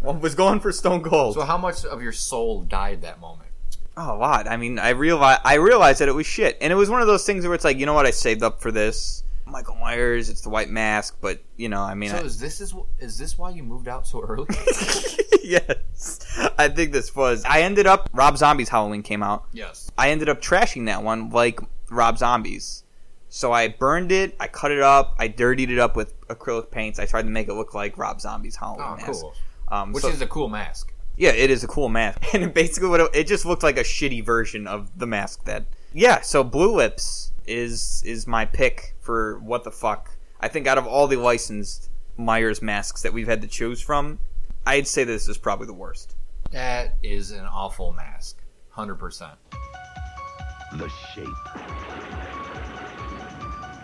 was 0.03 0.35
going 0.35 0.61
for 0.61 0.73
Stone 0.73 1.03
Cold. 1.03 1.35
So 1.35 1.43
how 1.43 1.57
much 1.59 1.85
of 1.85 2.03
your 2.03 2.13
soul 2.13 2.63
died 2.63 3.03
that 3.03 3.19
moment? 3.21 3.50
Oh, 3.96 4.14
a 4.14 4.16
lot. 4.16 4.48
I 4.48 4.57
mean, 4.57 4.79
I 4.79 4.90
realized 4.90 5.40
I 5.44 5.55
realized 5.55 6.00
that 6.00 6.09
it 6.09 6.14
was 6.14 6.26
shit, 6.26 6.57
and 6.61 6.72
it 6.72 6.76
was 6.76 6.88
one 6.90 7.00
of 7.00 7.07
those 7.07 7.24
things 7.26 7.44
where 7.44 7.55
it's 7.55 7.64
like, 7.64 7.79
you 7.79 7.87
know 7.87 7.94
what, 7.94 8.07
I 8.07 8.11
saved 8.12 8.42
up 8.42 8.61
for 8.61 8.70
this. 8.72 9.22
Michael 9.46 9.74
Myers, 9.74 10.29
it's 10.29 10.42
the 10.42 10.48
white 10.48 10.70
mask, 10.70 11.16
but 11.20 11.40
you 11.57 11.68
know, 11.68 11.81
I 11.83 11.94
mean, 11.94 12.11
so 12.11 12.18
I, 12.18 12.20
is 12.20 12.38
this 12.38 12.61
is 12.61 12.72
is 13.00 13.18
this 13.18 13.37
why 13.37 13.50
you 13.50 13.62
moved 13.64 13.88
out 13.88 14.07
so 14.07 14.20
early? 14.22 14.46
yes, 15.42 16.20
I 16.59 16.68
think 16.68 16.92
this 16.92 17.14
was. 17.16 17.44
I 17.44 17.62
ended 17.62 17.87
up 17.87 18.09
Rob 18.12 18.37
Zombie's 18.38 18.68
Halloween 18.68 19.03
came 19.03 19.22
out. 19.22 19.44
Yes. 19.53 19.90
I 19.98 20.11
ended 20.11 20.29
up 20.29 20.40
trashing 20.40 20.87
that 20.87 21.03
one 21.03 21.31
like 21.31 21.61
Rob 21.90 22.18
Zombie's. 22.18 22.85
So 23.29 23.53
I 23.53 23.68
burned 23.68 24.11
it, 24.12 24.35
I 24.40 24.48
cut 24.48 24.72
it 24.72 24.81
up, 24.81 25.14
I 25.18 25.29
dirtied 25.29 25.70
it 25.70 25.79
up 25.79 25.94
with 25.94 26.18
acrylic 26.29 26.70
paints. 26.70 26.98
I 26.98 27.07
tried 27.07 27.22
to 27.22 27.29
make 27.31 27.48
it 27.48 27.55
look 27.55 27.74
like 27.74 27.96
Rob 27.96 28.20
Zombie's 28.20 28.57
Halloween 28.57 28.87
Oh, 28.88 28.96
mask. 28.96 29.20
cool. 29.20 29.35
Um, 29.68 29.92
Which 29.92 30.03
so- 30.03 30.09
is 30.11 30.20
a 30.20 30.26
cool 30.26 30.48
mask. 30.48 30.92
Yeah, 31.21 31.33
it 31.33 31.51
is 31.51 31.63
a 31.63 31.69
cool 31.69 31.91
mask, 31.91 32.23
and 32.35 32.55
basically 32.55 32.89
what 32.89 33.01
it, 33.01 33.11
it 33.13 33.27
just 33.27 33.45
looked 33.45 33.63
like 33.63 33.77
a 33.77 33.83
shitty 33.83 34.25
version 34.25 34.67
of 34.67 34.99
the 34.99 35.07
mask 35.07 35.45
that. 35.45 35.67
Yeah, 35.93 36.23
so 36.23 36.43
Blue 36.43 36.75
Lips 36.75 37.33
is 37.47 38.03
is 38.07 38.27
my 38.27 38.47
pick 38.47 38.95
for 39.01 39.39
what 39.41 39.65
the 39.65 39.71
fuck. 39.71 40.17
I 40.41 40.49
think 40.49 40.67
out 40.67 40.79
of 40.79 40.87
all 40.87 41.07
the 41.07 41.17
licensed 41.17 41.91
Myers 42.17 42.63
masks 42.63 43.03
that 43.03 43.13
we've 43.13 43.29
had 43.29 43.43
to 43.43 43.49
choose 43.49 43.83
from, 43.83 44.19
I'd 44.65 44.87
say 44.87 45.05
this 45.05 45.29
is 45.29 45.37
probably 45.37 45.67
the 45.67 45.75
worst. 45.75 46.17
That 46.53 46.97
is 47.03 47.33
an 47.33 47.45
awful 47.45 47.93
mask. 47.93 48.39
Hundred 48.71 48.95
percent. 48.95 49.35
The 50.79 50.89
shape. 50.89 51.27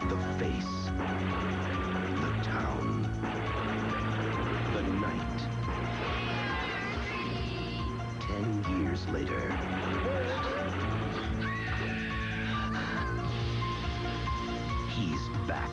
The 0.09 0.17
face. 0.39 1.56
Years 8.97 9.09
later. 9.09 9.41
He's 14.91 15.21
back. 15.47 15.71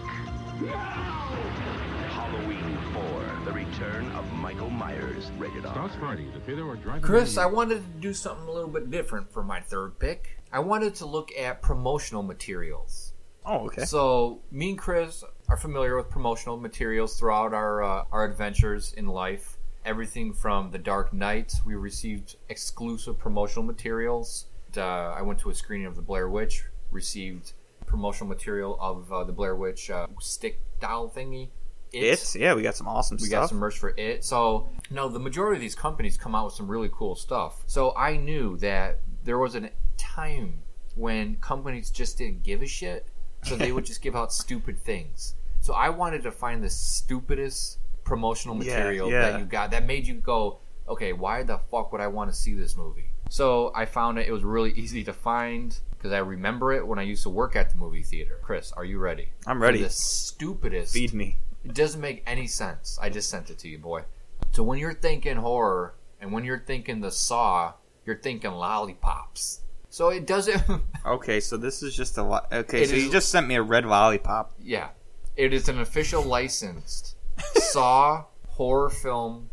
Halloween 2.10 2.78
4, 2.94 3.46
The 3.46 3.52
Return 3.52 4.12
of 4.12 4.32
Michael 4.34 4.70
Myers, 4.70 5.32
rated 5.38 5.66
R. 5.66 5.90
Friday. 6.00 6.30
The 6.34 6.40
theater 6.42 6.68
or 6.68 6.76
drive 6.76 7.02
Chris, 7.02 7.38
I 7.38 7.46
wanted 7.46 7.76
to 7.76 8.00
do 8.00 8.14
something 8.14 8.48
a 8.48 8.52
little 8.52 8.70
bit 8.70 8.92
different 8.92 9.32
for 9.32 9.44
my 9.44 9.60
third 9.60 10.00
pick. 10.00 10.40
I 10.52 10.60
wanted 10.60 10.96
to 10.96 11.06
look 11.06 11.32
at 11.38 11.62
promotional 11.62 12.24
materials. 12.24 13.14
Oh, 13.46 13.66
okay. 13.66 13.86
So 13.86 14.42
me 14.52 14.70
and 14.70 14.78
Chris 14.78 15.24
are 15.50 15.58
familiar 15.58 15.98
with 15.98 16.10
promotional 16.10 16.58
materials 16.58 17.20
throughout 17.20 17.54
our 17.54 17.84
uh, 17.84 18.06
our 18.12 18.24
adventures 18.24 18.94
in 18.94 19.08
life, 19.08 19.53
everything 19.86 20.34
from 20.34 20.72
The 20.72 20.78
Dark 20.78 21.14
Knight. 21.14 21.54
We 21.66 21.76
received 21.76 22.36
exclusive 22.50 23.18
promotional 23.20 23.64
materials. 23.64 24.48
Uh, 24.76 24.82
I 24.82 25.22
went 25.22 25.40
to 25.40 25.50
a 25.50 25.54
screening 25.54 25.88
of 25.88 25.96
The 25.96 26.02
Blair 26.02 26.30
Witch, 26.30 26.64
received 26.92 27.54
promotional 27.86 28.28
material 28.28 28.78
of 28.80 29.12
uh, 29.12 29.24
the 29.24 29.34
Blair 29.34 29.56
Witch 29.56 29.90
uh, 29.90 30.08
stick 30.20 30.60
doll 30.80 31.10
thingy. 31.10 31.50
It, 31.92 32.36
yeah, 32.36 32.56
we 32.56 32.64
got 32.64 32.76
some 32.76 32.88
awesome 32.88 33.18
we 33.18 33.28
stuff. 33.28 33.42
got 33.44 33.50
some 33.50 33.60
merch 33.60 33.78
for 33.78 33.94
it. 33.96 34.24
So, 34.24 34.70
no, 34.90 35.10
the 35.10 35.20
majority 35.20 35.58
of 35.58 35.62
these 35.62 35.76
companies 35.76 36.18
come 36.18 36.34
out 36.34 36.46
with 36.46 36.56
some 36.56 36.68
really 36.68 36.90
cool 36.92 37.14
stuff. 37.16 37.64
So 37.68 37.96
I 37.96 38.18
knew 38.18 38.58
that 38.58 39.02
there 39.24 39.38
was 39.38 39.54
a 39.54 39.70
time 39.96 40.64
when 40.96 41.36
companies 41.36 41.92
just 41.92 42.18
didn't 42.18 42.42
give 42.42 42.64
a 42.64 42.68
shit, 42.68 43.06
so 43.44 43.56
they 43.56 43.72
would 43.72 43.86
just 43.92 44.02
give 44.02 44.16
out 44.16 44.34
stupid 44.34 44.80
things. 44.80 45.36
So 45.62 45.74
I 45.74 45.90
wanted 45.90 46.24
to 46.24 46.32
find 46.32 46.64
the 46.64 46.70
stupidest 46.70 47.78
promotional 48.04 48.56
material 48.56 49.10
yeah. 49.12 49.32
that 49.32 49.40
you 49.40 49.46
got 49.46 49.72
that 49.72 49.86
made 49.86 50.06
you 50.08 50.16
go, 50.16 50.60
okay, 50.88 51.14
why 51.14 51.44
the 51.44 51.58
fuck 51.72 51.92
would 51.92 52.02
I 52.02 52.08
want 52.08 52.30
to 52.30 52.36
see 52.36 52.54
this 52.54 52.76
movie? 52.78 53.10
So 53.30 53.72
I 53.74 53.86
found 53.86 54.20
it. 54.20 54.28
It 54.28 54.32
was 54.32 54.44
really 54.44 54.72
easy 54.74 55.04
to 55.06 55.14
find 55.14 55.78
because 55.92 56.12
I 56.12 56.20
remember 56.20 56.74
it 56.74 56.86
when 56.86 57.00
I 57.00 57.04
used 57.04 57.24
to 57.24 57.30
work 57.30 57.56
at 57.56 57.70
the 57.72 57.78
movie 57.78 58.04
theater. 58.04 58.40
Chris, 58.44 58.72
are 58.74 58.86
you 58.86 59.00
ready? 59.00 59.30
I'm 59.48 59.58
For 59.58 59.64
ready. 59.64 59.82
the 59.82 59.90
stupidest. 59.90 60.94
Feed 60.94 61.14
me. 61.14 61.38
It 61.64 61.74
doesn't 61.74 62.02
make 62.02 62.24
any 62.28 62.46
sense. 62.48 63.00
I 63.02 63.10
just 63.10 63.30
sent 63.30 63.50
it 63.50 63.58
to 63.60 63.70
you, 63.70 63.78
boy. 63.80 64.04
So 64.52 64.64
when 64.64 64.80
you're 64.80 64.94
thinking 64.94 65.38
horror 65.38 65.96
and 66.20 66.32
when 66.32 66.44
you're 66.44 66.60
thinking 66.60 67.00
the 67.00 67.10
Saw, 67.12 67.74
you're 68.06 68.18
thinking 68.20 68.52
lollipops. 68.52 69.62
So 69.90 70.10
it 70.10 70.26
doesn't. 70.28 70.64
Okay, 71.06 71.42
so 71.42 71.58
this 71.58 71.84
is 71.84 71.94
just 71.94 72.18
a 72.18 72.24
lot. 72.24 72.48
Okay, 72.54 72.84
It 72.84 72.90
so 72.90 72.96
is- 72.96 73.04
you 73.06 73.12
just 73.12 73.28
sent 73.30 73.46
me 73.46 73.56
a 73.56 73.62
red 73.62 73.86
lollipop. 73.86 74.54
yeah, 74.62 74.90
it 75.36 75.52
is 75.54 75.68
an 75.68 75.80
official 75.82 76.24
licensed 76.24 77.13
Saw 77.56 78.26
horror 78.50 78.90
film 78.90 79.50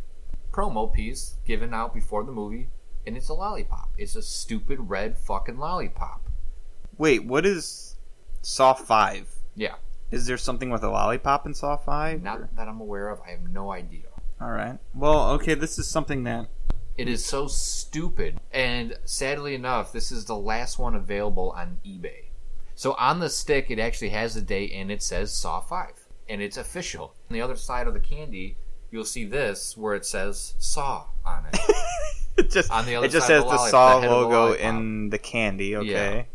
promo 0.53 0.93
piece 0.93 1.37
given 1.47 1.73
out 1.73 1.95
before 1.95 2.25
the 2.25 2.33
movie, 2.33 2.69
and 3.07 3.17
it's 3.17 3.29
a 3.29 3.35
lollipop. 3.35 3.91
It's 3.99 4.17
a 4.17 4.23
stupid 4.23 4.79
red 4.91 5.17
fucking 5.19 5.59
lollipop. 5.59 6.29
Wait, 6.99 7.25
what 7.25 7.47
is 7.47 7.97
Saw 8.43 8.75
Five? 8.75 9.29
Yeah, 9.55 9.77
Is 10.11 10.27
there 10.27 10.37
something 10.39 10.71
with 10.71 10.83
a 10.83 10.91
lollipop 10.91 11.47
in 11.47 11.55
Saw 11.55 11.77
Five? 11.77 12.23
not 12.23 12.55
that 12.57 12.69
I'm 12.69 12.81
aware 12.81 13.09
of. 13.09 13.21
I 13.27 13.31
have 13.31 13.49
no 13.51 13.73
idea. 13.73 14.05
All 14.41 14.51
right. 14.51 14.79
Well, 14.95 15.31
okay, 15.33 15.55
this 15.55 15.79
is 15.79 15.87
something 15.89 16.25
that 16.25 16.47
It 16.97 17.09
is 17.09 17.25
so 17.25 17.47
stupid. 17.47 18.41
And 18.53 18.99
sadly 19.05 19.55
enough, 19.55 19.93
this 19.93 20.11
is 20.13 20.25
the 20.27 20.37
last 20.37 20.79
one 20.79 20.95
available 20.95 21.51
on 21.57 21.79
eBay. 21.87 22.31
So 22.75 22.95
on 22.95 23.21
the 23.21 23.29
stick, 23.31 23.71
it 23.71 23.79
actually 23.79 24.11
has 24.11 24.35
the 24.35 24.41
date 24.41 24.73
and 24.75 24.91
it 24.91 25.03
says 25.03 25.33
Saw 25.35 25.61
5. 25.61 26.00
And 26.31 26.41
it's 26.41 26.57
official. 26.57 27.13
On 27.29 27.35
the 27.35 27.41
other 27.41 27.57
side 27.57 27.89
of 27.89 27.93
the 27.93 27.99
candy, 27.99 28.57
you'll 28.93 29.05
see 29.05 29.25
this 29.25 29.77
where 29.77 29.97
it 29.97 30.07
says 30.07 30.55
Saw 30.61 31.07
on 31.27 31.47
it. 31.47 31.59
it 32.37 32.51
just 32.51 32.71
On 32.71 32.87
the 32.87 32.95
other 32.95 33.07
it 33.07 33.11
just 33.11 33.27
side 33.27 33.35
has 33.35 33.45
the, 33.45 33.51
the 33.51 33.69
Saw 33.69 33.99
the 33.99 34.07
of 34.07 34.11
the 34.11 34.17
logo 34.17 34.53
in 34.53 35.11
the 35.11 35.19
candy. 35.19 35.75
Okay. 35.75 36.29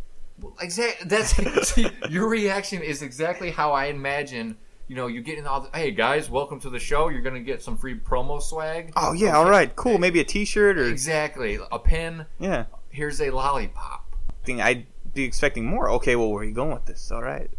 Exactly. 0.59 1.07
That's 1.07 1.31
see, 1.69 1.87
your 2.09 2.27
reaction 2.27 2.81
is 2.81 3.01
exactly 3.01 3.51
how 3.51 3.71
I 3.71 3.85
imagine. 3.85 4.57
You 4.89 4.97
know, 4.97 5.07
you 5.07 5.21
get 5.21 5.37
in 5.37 5.47
all 5.47 5.61
the. 5.61 5.69
Hey 5.77 5.91
guys, 5.91 6.29
welcome 6.29 6.59
to 6.59 6.69
the 6.69 6.77
show. 6.77 7.07
You're 7.07 7.21
gonna 7.21 7.39
get 7.39 7.63
some 7.63 7.77
free 7.77 7.97
promo 7.97 8.41
swag. 8.41 8.91
Oh 8.97 9.13
yeah. 9.13 9.37
All 9.37 9.49
right. 9.49 9.73
Cool. 9.77 9.97
Maybe 9.97 10.19
a 10.19 10.25
T-shirt 10.25 10.77
or 10.77 10.89
Exactly. 10.89 11.57
A 11.71 11.79
pin. 11.79 12.25
yeah. 12.37 12.65
Here's 12.89 13.21
a 13.21 13.29
lollipop. 13.29 14.13
Thing 14.43 14.61
I'd 14.61 14.87
be 15.13 15.23
expecting 15.23 15.65
more. 15.65 15.89
Okay. 15.91 16.17
Well, 16.17 16.31
where 16.31 16.41
are 16.41 16.45
you 16.45 16.53
going 16.53 16.73
with 16.73 16.85
this? 16.85 17.13
All 17.13 17.23
right. 17.23 17.49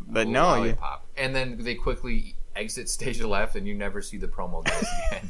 But 0.00 0.26
no. 0.26 0.54
You, 0.54 0.60
lollipop. 0.60 1.03
And 1.16 1.34
then 1.34 1.58
they 1.60 1.74
quickly 1.74 2.36
exit 2.56 2.88
stage 2.88 3.20
left, 3.22 3.56
and 3.56 3.66
you 3.66 3.74
never 3.74 4.02
see 4.02 4.16
the 4.16 4.28
promo 4.28 4.64
guys 4.64 4.84
again. 5.10 5.28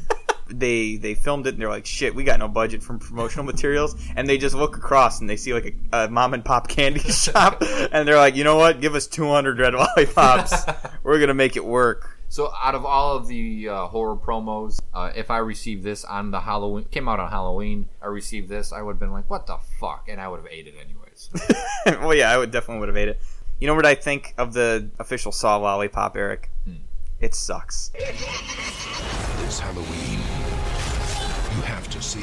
they 0.50 0.96
they 0.96 1.14
filmed 1.14 1.46
it 1.46 1.54
and 1.54 1.60
they're 1.60 1.68
like, 1.70 1.86
shit, 1.86 2.14
we 2.14 2.22
got 2.22 2.38
no 2.38 2.48
budget 2.48 2.82
from 2.82 2.98
promotional 2.98 3.44
materials, 3.44 3.96
and 4.16 4.28
they 4.28 4.38
just 4.38 4.54
look 4.54 4.76
across 4.76 5.20
and 5.20 5.28
they 5.28 5.36
see 5.36 5.54
like 5.54 5.74
a, 5.92 6.04
a 6.04 6.08
mom 6.08 6.34
and 6.34 6.44
pop 6.44 6.68
candy 6.68 7.00
shop, 7.10 7.62
and 7.92 8.06
they're 8.06 8.16
like, 8.16 8.36
you 8.36 8.44
know 8.44 8.56
what? 8.56 8.80
Give 8.80 8.94
us 8.94 9.06
200 9.06 9.58
red 9.58 9.74
lollipops. 9.74 10.64
We're 11.02 11.18
gonna 11.20 11.34
make 11.34 11.56
it 11.56 11.64
work. 11.64 12.18
so, 12.28 12.52
out 12.62 12.74
of 12.74 12.84
all 12.84 13.16
of 13.16 13.26
the 13.26 13.68
uh, 13.68 13.86
horror 13.86 14.16
promos, 14.16 14.80
uh, 14.92 15.12
if 15.14 15.30
I 15.30 15.38
received 15.38 15.82
this 15.82 16.04
on 16.04 16.30
the 16.30 16.40
Halloween, 16.40 16.84
came 16.90 17.08
out 17.08 17.20
on 17.20 17.30
Halloween, 17.30 17.88
I 18.02 18.06
received 18.06 18.48
this, 18.48 18.72
I 18.72 18.82
would 18.82 18.92
have 18.92 19.00
been 19.00 19.12
like, 19.12 19.30
what 19.30 19.46
the 19.46 19.58
fuck? 19.80 20.08
And 20.08 20.20
I 20.20 20.28
would 20.28 20.40
have 20.40 20.48
ate 20.50 20.66
it 20.66 20.74
anyways. 20.82 21.30
well, 22.02 22.14
yeah, 22.14 22.30
I 22.30 22.36
would 22.38 22.50
definitely 22.50 22.80
would 22.80 22.88
have 22.88 22.96
ate 22.96 23.08
it. 23.08 23.20
You 23.64 23.68
know 23.68 23.76
what 23.76 23.86
I 23.86 23.94
think 23.94 24.34
of 24.36 24.52
the 24.52 24.90
official 24.98 25.32
Saw 25.32 25.56
lollipop, 25.56 26.18
Eric? 26.18 26.50
Hmm. 26.64 26.84
It 27.18 27.34
sucks. 27.34 27.88
This 27.88 29.58
Halloween, 29.58 30.18
you 31.56 31.62
have 31.62 31.88
to 31.88 32.02
see 32.02 32.20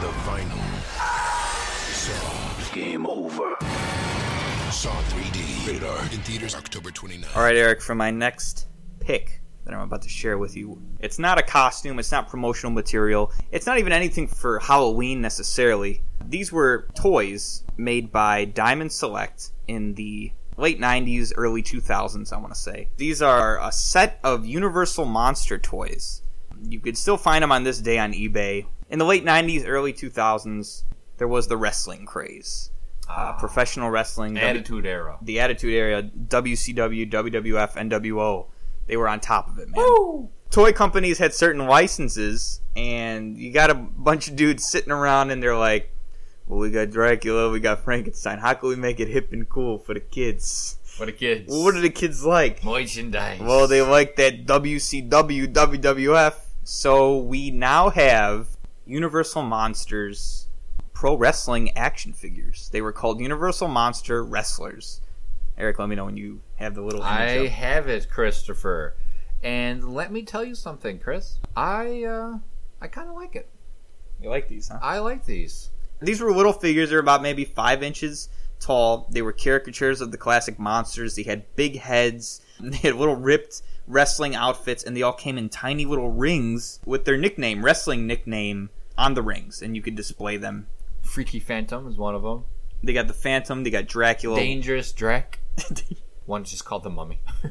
the 0.00 0.10
final 0.24 0.56
Saw. 1.92 2.74
Game 2.74 3.06
over. 3.06 3.54
Saw 4.72 4.94
3D. 5.12 5.66
Rated 5.66 5.84
R. 5.84 6.00
In 6.04 6.20
theaters 6.22 6.54
October 6.54 6.90
29. 6.90 7.28
All 7.36 7.42
right, 7.42 7.56
Eric, 7.56 7.82
for 7.82 7.94
my 7.94 8.10
next 8.10 8.68
pick 8.98 9.42
that 9.64 9.74
I'm 9.74 9.80
about 9.80 10.02
to 10.02 10.08
share 10.08 10.36
with 10.38 10.56
you, 10.56 10.80
it's 11.00 11.18
not 11.18 11.38
a 11.38 11.42
costume, 11.42 11.98
it's 11.98 12.12
not 12.12 12.28
promotional 12.28 12.72
material, 12.72 13.32
it's 13.50 13.66
not 13.66 13.78
even 13.78 13.92
anything 13.92 14.26
for 14.26 14.58
Halloween 14.58 15.20
necessarily. 15.20 16.02
These 16.24 16.52
were 16.52 16.86
toys 16.94 17.64
made 17.76 18.12
by 18.12 18.44
Diamond 18.44 18.92
Select 18.92 19.50
in 19.66 19.94
the 19.94 20.32
late 20.56 20.80
90s, 20.80 21.32
early 21.36 21.62
2000s, 21.62 22.32
I 22.32 22.36
want 22.36 22.52
to 22.54 22.60
say. 22.60 22.88
These 22.96 23.22
are 23.22 23.58
a 23.60 23.72
set 23.72 24.20
of 24.22 24.46
Universal 24.46 25.06
Monster 25.06 25.58
toys. 25.58 26.22
You 26.68 26.80
could 26.80 26.96
still 26.96 27.16
find 27.16 27.42
them 27.42 27.52
on 27.52 27.64
this 27.64 27.80
day 27.80 27.98
on 27.98 28.12
eBay. 28.12 28.66
In 28.90 28.98
the 28.98 29.04
late 29.04 29.24
90s, 29.24 29.64
early 29.66 29.92
2000s, 29.92 30.84
there 31.18 31.28
was 31.28 31.48
the 31.48 31.56
wrestling 31.56 32.06
craze. 32.06 32.70
Uh, 33.08 33.32
professional 33.34 33.90
wrestling, 33.90 34.34
W- 34.34 34.48
Attitude 34.48 34.86
Era. 34.86 35.18
the 35.20 35.38
Attitude 35.40 35.74
Era, 35.74 36.02
WCW, 36.02 37.10
WWF, 37.10 37.72
NWO. 37.74 38.46
They 38.86 38.96
were 38.96 39.08
on 39.08 39.20
top 39.20 39.48
of 39.48 39.58
it, 39.58 39.68
man. 39.68 40.28
Toy 40.50 40.72
companies 40.72 41.18
had 41.18 41.34
certain 41.34 41.66
licenses, 41.66 42.60
and 42.76 43.36
you 43.36 43.52
got 43.52 43.70
a 43.70 43.74
bunch 43.74 44.28
of 44.28 44.36
dudes 44.36 44.68
sitting 44.70 44.92
around, 44.92 45.30
and 45.30 45.42
they're 45.42 45.56
like, 45.56 45.90
"Well, 46.46 46.60
we 46.60 46.70
got 46.70 46.90
Dracula, 46.90 47.50
we 47.50 47.60
got 47.60 47.82
Frankenstein. 47.82 48.38
How 48.38 48.54
can 48.54 48.68
we 48.68 48.76
make 48.76 49.00
it 49.00 49.08
hip 49.08 49.32
and 49.32 49.48
cool 49.48 49.78
for 49.78 49.94
the 49.94 50.00
kids?" 50.00 50.78
For 50.84 51.06
the 51.06 51.12
kids. 51.12 51.50
Well, 51.50 51.64
what 51.64 51.74
do 51.74 51.80
the 51.80 51.90
kids 51.90 52.24
like? 52.24 52.62
Merchandise. 52.62 53.40
Well, 53.40 53.66
they 53.66 53.82
like 53.82 54.14
that 54.14 54.46
WCW, 54.46 55.48
WWF. 55.48 56.34
So 56.62 57.18
we 57.18 57.50
now 57.50 57.90
have 57.90 58.56
Universal 58.86 59.42
Monsters 59.42 60.46
pro 60.92 61.16
wrestling 61.16 61.76
action 61.76 62.12
figures. 62.12 62.68
They 62.72 62.80
were 62.80 62.92
called 62.92 63.20
Universal 63.20 63.68
Monster 63.68 64.24
Wrestlers. 64.24 65.00
Eric, 65.58 65.80
let 65.80 65.88
me 65.88 65.96
know 65.96 66.04
when 66.04 66.16
you 66.16 66.40
have 66.56 66.74
the 66.74 66.82
little 66.82 67.02
I 67.02 67.46
have 67.48 67.88
it, 67.88 68.08
Christopher. 68.10 68.96
And 69.42 69.94
let 69.94 70.10
me 70.10 70.22
tell 70.22 70.44
you 70.44 70.54
something, 70.54 70.98
Chris. 70.98 71.38
I 71.56 72.04
uh 72.04 72.38
I 72.80 72.88
kind 72.88 73.08
of 73.08 73.14
like 73.14 73.36
it. 73.36 73.48
You 74.20 74.30
like 74.30 74.48
these, 74.48 74.68
huh? 74.68 74.78
I 74.80 74.98
like 74.98 75.26
these. 75.26 75.70
These 76.00 76.20
were 76.20 76.32
little 76.32 76.52
figures. 76.52 76.90
They're 76.90 76.98
about 76.98 77.22
maybe 77.22 77.44
five 77.44 77.82
inches 77.82 78.28
tall. 78.60 79.06
They 79.10 79.22
were 79.22 79.32
caricatures 79.32 80.00
of 80.00 80.10
the 80.10 80.18
classic 80.18 80.58
monsters. 80.58 81.14
They 81.14 81.22
had 81.22 81.44
big 81.56 81.78
heads. 81.78 82.40
They 82.60 82.76
had 82.76 82.94
little 82.94 83.16
ripped 83.16 83.62
wrestling 83.88 84.36
outfits, 84.36 84.84
and 84.84 84.96
they 84.96 85.02
all 85.02 85.12
came 85.12 85.36
in 85.36 85.48
tiny 85.48 85.84
little 85.84 86.10
rings 86.10 86.78
with 86.86 87.04
their 87.04 87.16
nickname, 87.16 87.64
wrestling 87.64 88.06
nickname, 88.06 88.70
on 88.96 89.14
the 89.14 89.22
rings, 89.22 89.60
and 89.60 89.74
you 89.74 89.82
could 89.82 89.96
display 89.96 90.36
them. 90.36 90.68
Freaky 91.02 91.40
Phantom 91.40 91.88
is 91.88 91.96
one 91.96 92.14
of 92.14 92.22
them. 92.22 92.44
They 92.82 92.92
got 92.92 93.08
the 93.08 93.14
Phantom. 93.14 93.64
They 93.64 93.70
got 93.70 93.86
Dracula. 93.86 94.38
Dangerous 94.38 94.92
Drac. 94.92 95.40
One's 96.26 96.50
just 96.50 96.64
called 96.64 96.82
the 96.82 96.90
Mummy. 96.90 97.20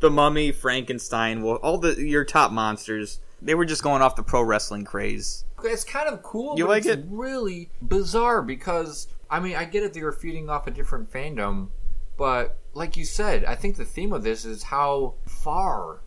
the 0.00 0.10
Mummy, 0.10 0.52
Frankenstein, 0.52 1.42
well, 1.42 1.56
all 1.56 1.78
the 1.78 1.94
your 2.00 2.24
top 2.24 2.52
monsters. 2.52 3.20
They 3.40 3.54
were 3.54 3.64
just 3.64 3.82
going 3.82 4.02
off 4.02 4.16
the 4.16 4.22
pro 4.22 4.42
wrestling 4.42 4.84
craze. 4.84 5.44
it's 5.62 5.84
kind 5.84 6.08
of 6.08 6.22
cool. 6.22 6.56
You 6.58 6.64
but 6.64 6.70
like 6.70 6.86
it's 6.86 6.96
it? 6.96 7.04
Really 7.08 7.70
bizarre 7.80 8.42
because 8.42 9.08
I 9.30 9.40
mean 9.40 9.56
I 9.56 9.64
get 9.64 9.82
it. 9.82 9.94
They 9.94 10.02
were 10.02 10.12
feeding 10.12 10.50
off 10.50 10.66
a 10.66 10.70
different 10.70 11.10
fandom, 11.10 11.68
but 12.16 12.58
like 12.74 12.96
you 12.96 13.04
said, 13.04 13.44
I 13.44 13.54
think 13.54 13.76
the 13.76 13.84
theme 13.84 14.12
of 14.12 14.22
this 14.22 14.44
is 14.44 14.64
how 14.64 15.14
far 15.26 16.00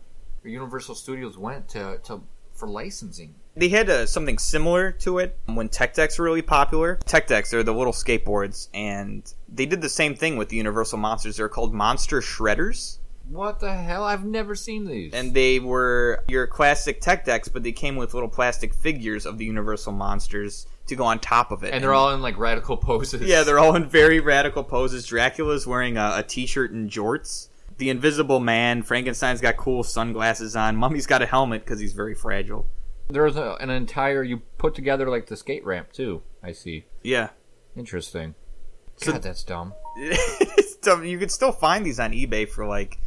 Universal 0.44 0.94
Studios 0.94 1.36
went 1.36 1.68
to, 1.70 1.98
to 2.04 2.22
for 2.58 2.68
licensing. 2.68 3.34
They 3.56 3.68
had 3.68 3.88
uh, 3.90 4.06
something 4.06 4.38
similar 4.38 4.92
to 4.92 5.18
it 5.18 5.36
when 5.46 5.68
Tech 5.68 5.94
Decks 5.94 6.18
were 6.18 6.24
really 6.24 6.42
popular. 6.42 6.96
Tech 7.06 7.26
Decks 7.26 7.52
are 7.54 7.62
the 7.62 7.72
little 7.74 7.92
skateboards, 7.92 8.68
and 8.72 9.22
they 9.48 9.66
did 9.66 9.80
the 9.80 9.88
same 9.88 10.14
thing 10.14 10.36
with 10.36 10.48
the 10.48 10.56
Universal 10.56 10.98
Monsters. 10.98 11.36
They're 11.38 11.48
called 11.48 11.74
Monster 11.74 12.20
Shredders. 12.20 12.98
What 13.28 13.60
the 13.60 13.74
hell? 13.74 14.04
I've 14.04 14.24
never 14.24 14.54
seen 14.54 14.86
these. 14.86 15.12
And 15.12 15.34
they 15.34 15.58
were 15.58 16.24
your 16.28 16.46
classic 16.46 17.00
Tech 17.00 17.24
Decks, 17.24 17.48
but 17.48 17.62
they 17.62 17.72
came 17.72 17.96
with 17.96 18.14
little 18.14 18.28
plastic 18.28 18.72
figures 18.72 19.26
of 19.26 19.38
the 19.38 19.44
Universal 19.44 19.92
Monsters 19.92 20.66
to 20.86 20.96
go 20.96 21.04
on 21.04 21.18
top 21.18 21.50
of 21.50 21.62
it. 21.64 21.74
and 21.74 21.84
they're 21.84 21.92
all 21.92 22.14
in 22.14 22.22
like 22.22 22.38
radical 22.38 22.76
poses. 22.76 23.20
Yeah, 23.22 23.42
they're 23.42 23.58
all 23.58 23.76
in 23.76 23.84
very 23.86 24.20
radical 24.20 24.64
poses. 24.64 25.04
Dracula's 25.06 25.66
wearing 25.66 25.98
a, 25.98 26.12
a 26.16 26.22
t-shirt 26.22 26.70
and 26.70 26.88
jorts. 26.90 27.47
The 27.78 27.90
Invisible 27.90 28.40
Man. 28.40 28.82
Frankenstein's 28.82 29.40
got 29.40 29.56
cool 29.56 29.82
sunglasses 29.82 30.54
on. 30.56 30.76
Mummy's 30.76 31.06
got 31.06 31.22
a 31.22 31.26
helmet 31.26 31.64
because 31.64 31.80
he's 31.80 31.92
very 31.92 32.14
fragile. 32.14 32.66
There's 33.08 33.36
a, 33.36 33.56
an 33.60 33.70
entire 33.70 34.22
you 34.22 34.42
put 34.58 34.74
together 34.74 35.08
like 35.08 35.26
the 35.26 35.36
skate 35.36 35.64
ramp 35.64 35.92
too. 35.92 36.22
I 36.42 36.52
see. 36.52 36.84
Yeah. 37.02 37.30
Interesting. 37.76 38.34
So- 38.96 39.12
God, 39.12 39.22
that's 39.22 39.42
dumb. 39.44 39.72
It's 40.00 40.76
dumb. 40.76 41.04
you 41.04 41.18
could 41.18 41.30
still 41.30 41.50
find 41.52 41.84
these 41.86 41.98
on 41.98 42.12
eBay 42.12 42.48
for 42.48 42.66
like 42.66 43.00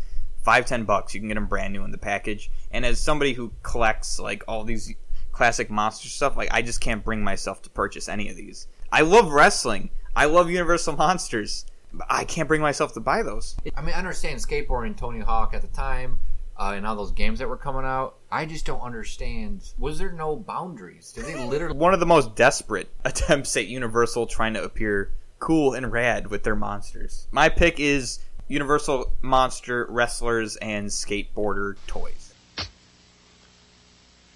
five, 0.44 0.66
ten 0.66 0.84
bucks. 0.86 1.14
You 1.14 1.20
can 1.22 1.28
get 1.30 1.36
them 1.36 1.46
brand 1.46 1.74
new 1.74 1.84
in 1.84 1.92
the 1.92 1.98
package. 1.98 2.50
And 2.72 2.86
as 2.86 3.00
somebody 3.00 3.34
who 3.34 3.54
collects 3.64 4.20
like 4.20 4.44
all 4.48 4.64
these 4.64 4.94
classic 5.32 5.70
monster 5.70 6.08
stuff, 6.10 6.36
like 6.36 6.50
I 6.52 6.62
just 6.62 6.82
can't 6.82 7.04
bring 7.04 7.24
myself 7.24 7.62
to 7.64 7.70
purchase 7.70 8.10
any 8.10 8.30
of 8.30 8.36
these. 8.36 8.68
I 8.92 9.02
love 9.02 9.32
wrestling. 9.32 9.92
I 10.16 10.26
love 10.26 10.50
Universal 10.50 10.98
Monsters. 10.98 11.66
But 11.94 12.08
I 12.10 12.24
can't 12.24 12.48
bring 12.48 12.62
myself 12.62 12.94
to 12.94 13.00
buy 13.00 13.24
those. 13.24 13.56
I 13.76 13.82
mean, 13.82 13.94
I 13.94 13.98
understand 13.98 14.40
skateboarding, 14.40 14.96
Tony 14.96 15.20
Hawk 15.20 15.54
at 15.54 15.62
the 15.62 15.68
time, 15.68 16.20
uh, 16.58 16.74
and 16.76 16.86
all 16.86 16.96
those 16.96 17.12
games 17.12 17.40
that 17.40 17.50
were 17.50 17.58
coming 17.58 17.86
out. 17.86 18.16
I 18.32 18.46
just 18.46 18.66
don't 18.66 18.82
understand. 18.82 19.74
Was 19.78 20.00
there 20.00 20.12
no 20.12 20.36
boundaries? 20.36 21.12
Did 21.12 21.26
they 21.26 21.44
literally? 21.46 21.78
One 21.78 21.94
of 21.94 22.00
the 22.00 22.06
most 22.06 22.36
desperate 22.36 22.90
attempts 23.06 23.56
at 23.58 23.68
Universal 23.68 24.28
trying 24.28 24.54
to 24.54 24.64
appear 24.64 25.12
cool 25.40 25.74
and 25.74 25.92
rad 25.92 26.28
with 26.28 26.44
their 26.44 26.56
monsters. 26.56 27.28
My 27.32 27.50
pick 27.50 27.80
is 27.80 28.20
Universal 28.48 29.12
Monster 29.22 29.88
Wrestlers 29.90 30.56
and 30.58 30.88
Skateboarder 30.88 31.76
Toys. 31.88 32.34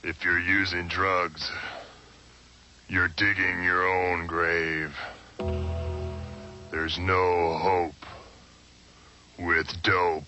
If 0.03 0.24
you're 0.24 0.39
using 0.39 0.88
drugs, 0.88 1.51
you're 2.88 3.08
digging 3.08 3.64
your 3.64 3.88
own 3.88 4.28
grave. 4.28 4.95
There's 6.76 6.99
no 6.99 7.57
hope 7.57 8.05
with 9.39 9.82
dope. 9.82 10.26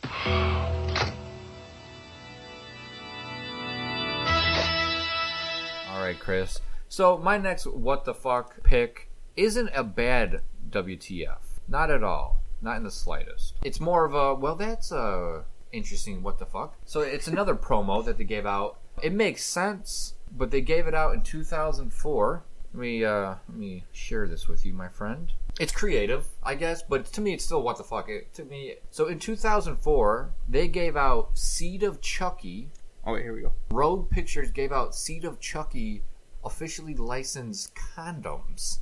All 5.91 5.99
right, 6.01 6.15
Chris. 6.17 6.61
So 6.87 7.17
my 7.17 7.37
next 7.37 7.67
what 7.67 8.05
the 8.05 8.13
fuck 8.13 8.63
pick 8.63 9.09
isn't 9.35 9.71
a 9.75 9.83
bad 9.83 10.39
WTF. 10.69 11.59
Not 11.67 11.91
at 11.91 12.01
all. 12.01 12.39
Not 12.61 12.77
in 12.77 12.83
the 12.83 12.91
slightest. 12.91 13.55
It's 13.61 13.81
more 13.81 14.05
of 14.05 14.13
a 14.13 14.33
well, 14.33 14.55
that's 14.55 14.89
a 14.93 15.43
interesting 15.73 16.23
what 16.23 16.39
the 16.39 16.45
fuck. 16.45 16.77
So 16.85 17.01
it's 17.01 17.27
another 17.27 17.55
promo 17.55 18.05
that 18.05 18.17
they 18.17 18.23
gave 18.23 18.45
out. 18.45 18.79
It 19.03 19.11
makes 19.11 19.43
sense, 19.43 20.13
but 20.31 20.51
they 20.51 20.61
gave 20.61 20.87
it 20.87 20.95
out 20.95 21.13
in 21.13 21.23
2004. 21.23 22.43
Let 22.73 22.79
me 22.79 23.03
uh, 23.03 23.35
let 23.49 23.57
me 23.57 23.83
share 23.91 24.29
this 24.29 24.47
with 24.47 24.65
you, 24.65 24.71
my 24.71 24.87
friend. 24.87 25.33
It's 25.59 25.71
creative, 25.71 26.27
I 26.43 26.55
guess, 26.55 26.83
but 26.83 27.05
to 27.13 27.21
me, 27.21 27.33
it's 27.33 27.43
still 27.43 27.63
what 27.63 27.77
the 27.77 27.83
fuck. 27.83 28.09
It, 28.09 28.33
to 28.35 28.45
me, 28.45 28.75
so 28.91 29.07
in 29.07 29.17
2004, 29.17 30.31
they 30.47 30.67
gave 30.67 30.95
out 30.95 31.37
Seed 31.37 31.81
of 31.83 31.99
Chucky. 31.99 32.69
Oh, 33.05 33.13
wait, 33.13 33.23
here 33.23 33.33
we 33.33 33.41
go. 33.41 33.53
Rogue 33.71 34.09
Pictures 34.09 34.51
gave 34.51 34.71
out 34.71 34.93
Seed 34.93 35.25
of 35.25 35.39
Chucky 35.39 36.03
officially 36.45 36.93
licensed 36.93 37.73
condoms. 37.75 38.79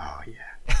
Oh 0.00 0.20
yeah. 0.26 0.76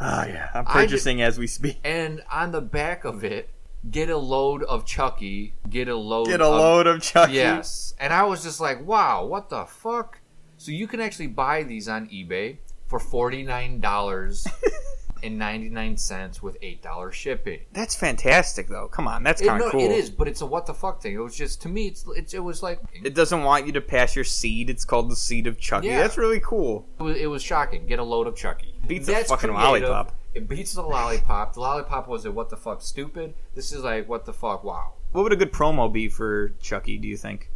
Oh 0.00 0.24
yeah. 0.26 0.50
I'm 0.54 0.64
purchasing 0.64 1.20
as 1.20 1.38
we 1.38 1.46
speak. 1.46 1.78
And 1.84 2.22
on 2.30 2.52
the 2.52 2.60
back 2.60 3.04
of 3.04 3.22
it, 3.24 3.50
get 3.90 4.08
a 4.08 4.16
load 4.16 4.62
of 4.62 4.86
Chucky. 4.86 5.54
Get 5.68 5.88
a 5.88 5.96
load. 5.96 6.26
Get 6.26 6.40
a 6.40 6.48
load 6.48 6.86
of 6.86 7.02
Chucky. 7.02 7.34
Yes. 7.34 7.94
And 7.98 8.12
I 8.12 8.22
was 8.24 8.42
just 8.42 8.60
like, 8.60 8.84
wow, 8.84 9.26
what 9.26 9.50
the 9.50 9.66
fuck? 9.66 10.20
So 10.56 10.72
you 10.72 10.86
can 10.86 11.00
actually 11.00 11.26
buy 11.26 11.62
these 11.62 11.88
on 11.88 12.08
eBay 12.08 12.58
for 12.90 12.98
forty 12.98 13.44
nine 13.44 13.78
dollars 13.80 14.46
and 15.22 15.38
ninety 15.38 15.68
nine 15.68 15.96
cents 15.96 16.42
with 16.42 16.56
eight 16.60 16.82
dollars 16.82 17.14
shipping. 17.14 17.60
That's 17.72 17.94
fantastic, 17.94 18.68
though. 18.68 18.88
Come 18.88 19.06
on, 19.06 19.22
that's 19.22 19.40
kind 19.40 19.62
of 19.62 19.66
no, 19.66 19.70
cool. 19.70 19.80
it 19.80 19.92
is, 19.92 20.10
but 20.10 20.26
it's 20.26 20.40
a 20.40 20.46
what 20.46 20.66
the 20.66 20.74
fuck 20.74 21.00
thing. 21.00 21.14
It 21.14 21.18
was 21.18 21.36
just 21.36 21.62
to 21.62 21.68
me, 21.68 21.86
it's, 21.86 22.04
it's 22.16 22.34
it 22.34 22.40
was 22.40 22.62
like 22.62 22.80
It 22.92 23.14
doesn't 23.14 23.44
want 23.44 23.66
you 23.66 23.72
to 23.72 23.80
pass 23.80 24.16
your 24.16 24.24
seed. 24.24 24.68
It's 24.68 24.84
called 24.84 25.08
the 25.08 25.16
seed 25.16 25.46
of 25.46 25.58
Chucky. 25.58 25.86
Yeah. 25.86 25.98
That's 26.02 26.18
really 26.18 26.40
cool. 26.40 26.86
it 26.98 27.02
was, 27.02 27.16
it 27.16 27.26
was 27.26 27.42
shocking. 27.42 27.86
Get 27.86 28.00
a 28.00 28.04
load 28.04 28.26
of 28.26 28.34
Chucky. 28.34 28.74
Beats 28.86 29.06
That's 29.06 29.30
fucking 29.30 29.50
creative. 29.50 29.88
lollipop. 29.88 30.16
It 30.34 30.48
beats 30.48 30.72
the 30.72 30.82
lollipop. 30.82 31.54
The 31.54 31.60
lollipop 31.60 32.08
was 32.08 32.24
a 32.24 32.32
what 32.32 32.50
the 32.50 32.56
fuck 32.56 32.82
stupid. 32.82 33.34
This 33.54 33.72
is 33.72 33.84
like 33.84 34.08
what 34.08 34.26
the 34.26 34.32
fuck 34.32 34.64
wow. 34.64 34.94
What 35.12 35.22
would 35.22 35.32
a 35.32 35.36
good 35.36 35.52
promo 35.52 35.92
be 35.92 36.08
for 36.08 36.50
Chucky? 36.60 36.98
Do 36.98 37.06
you 37.06 37.16
think? 37.16 37.50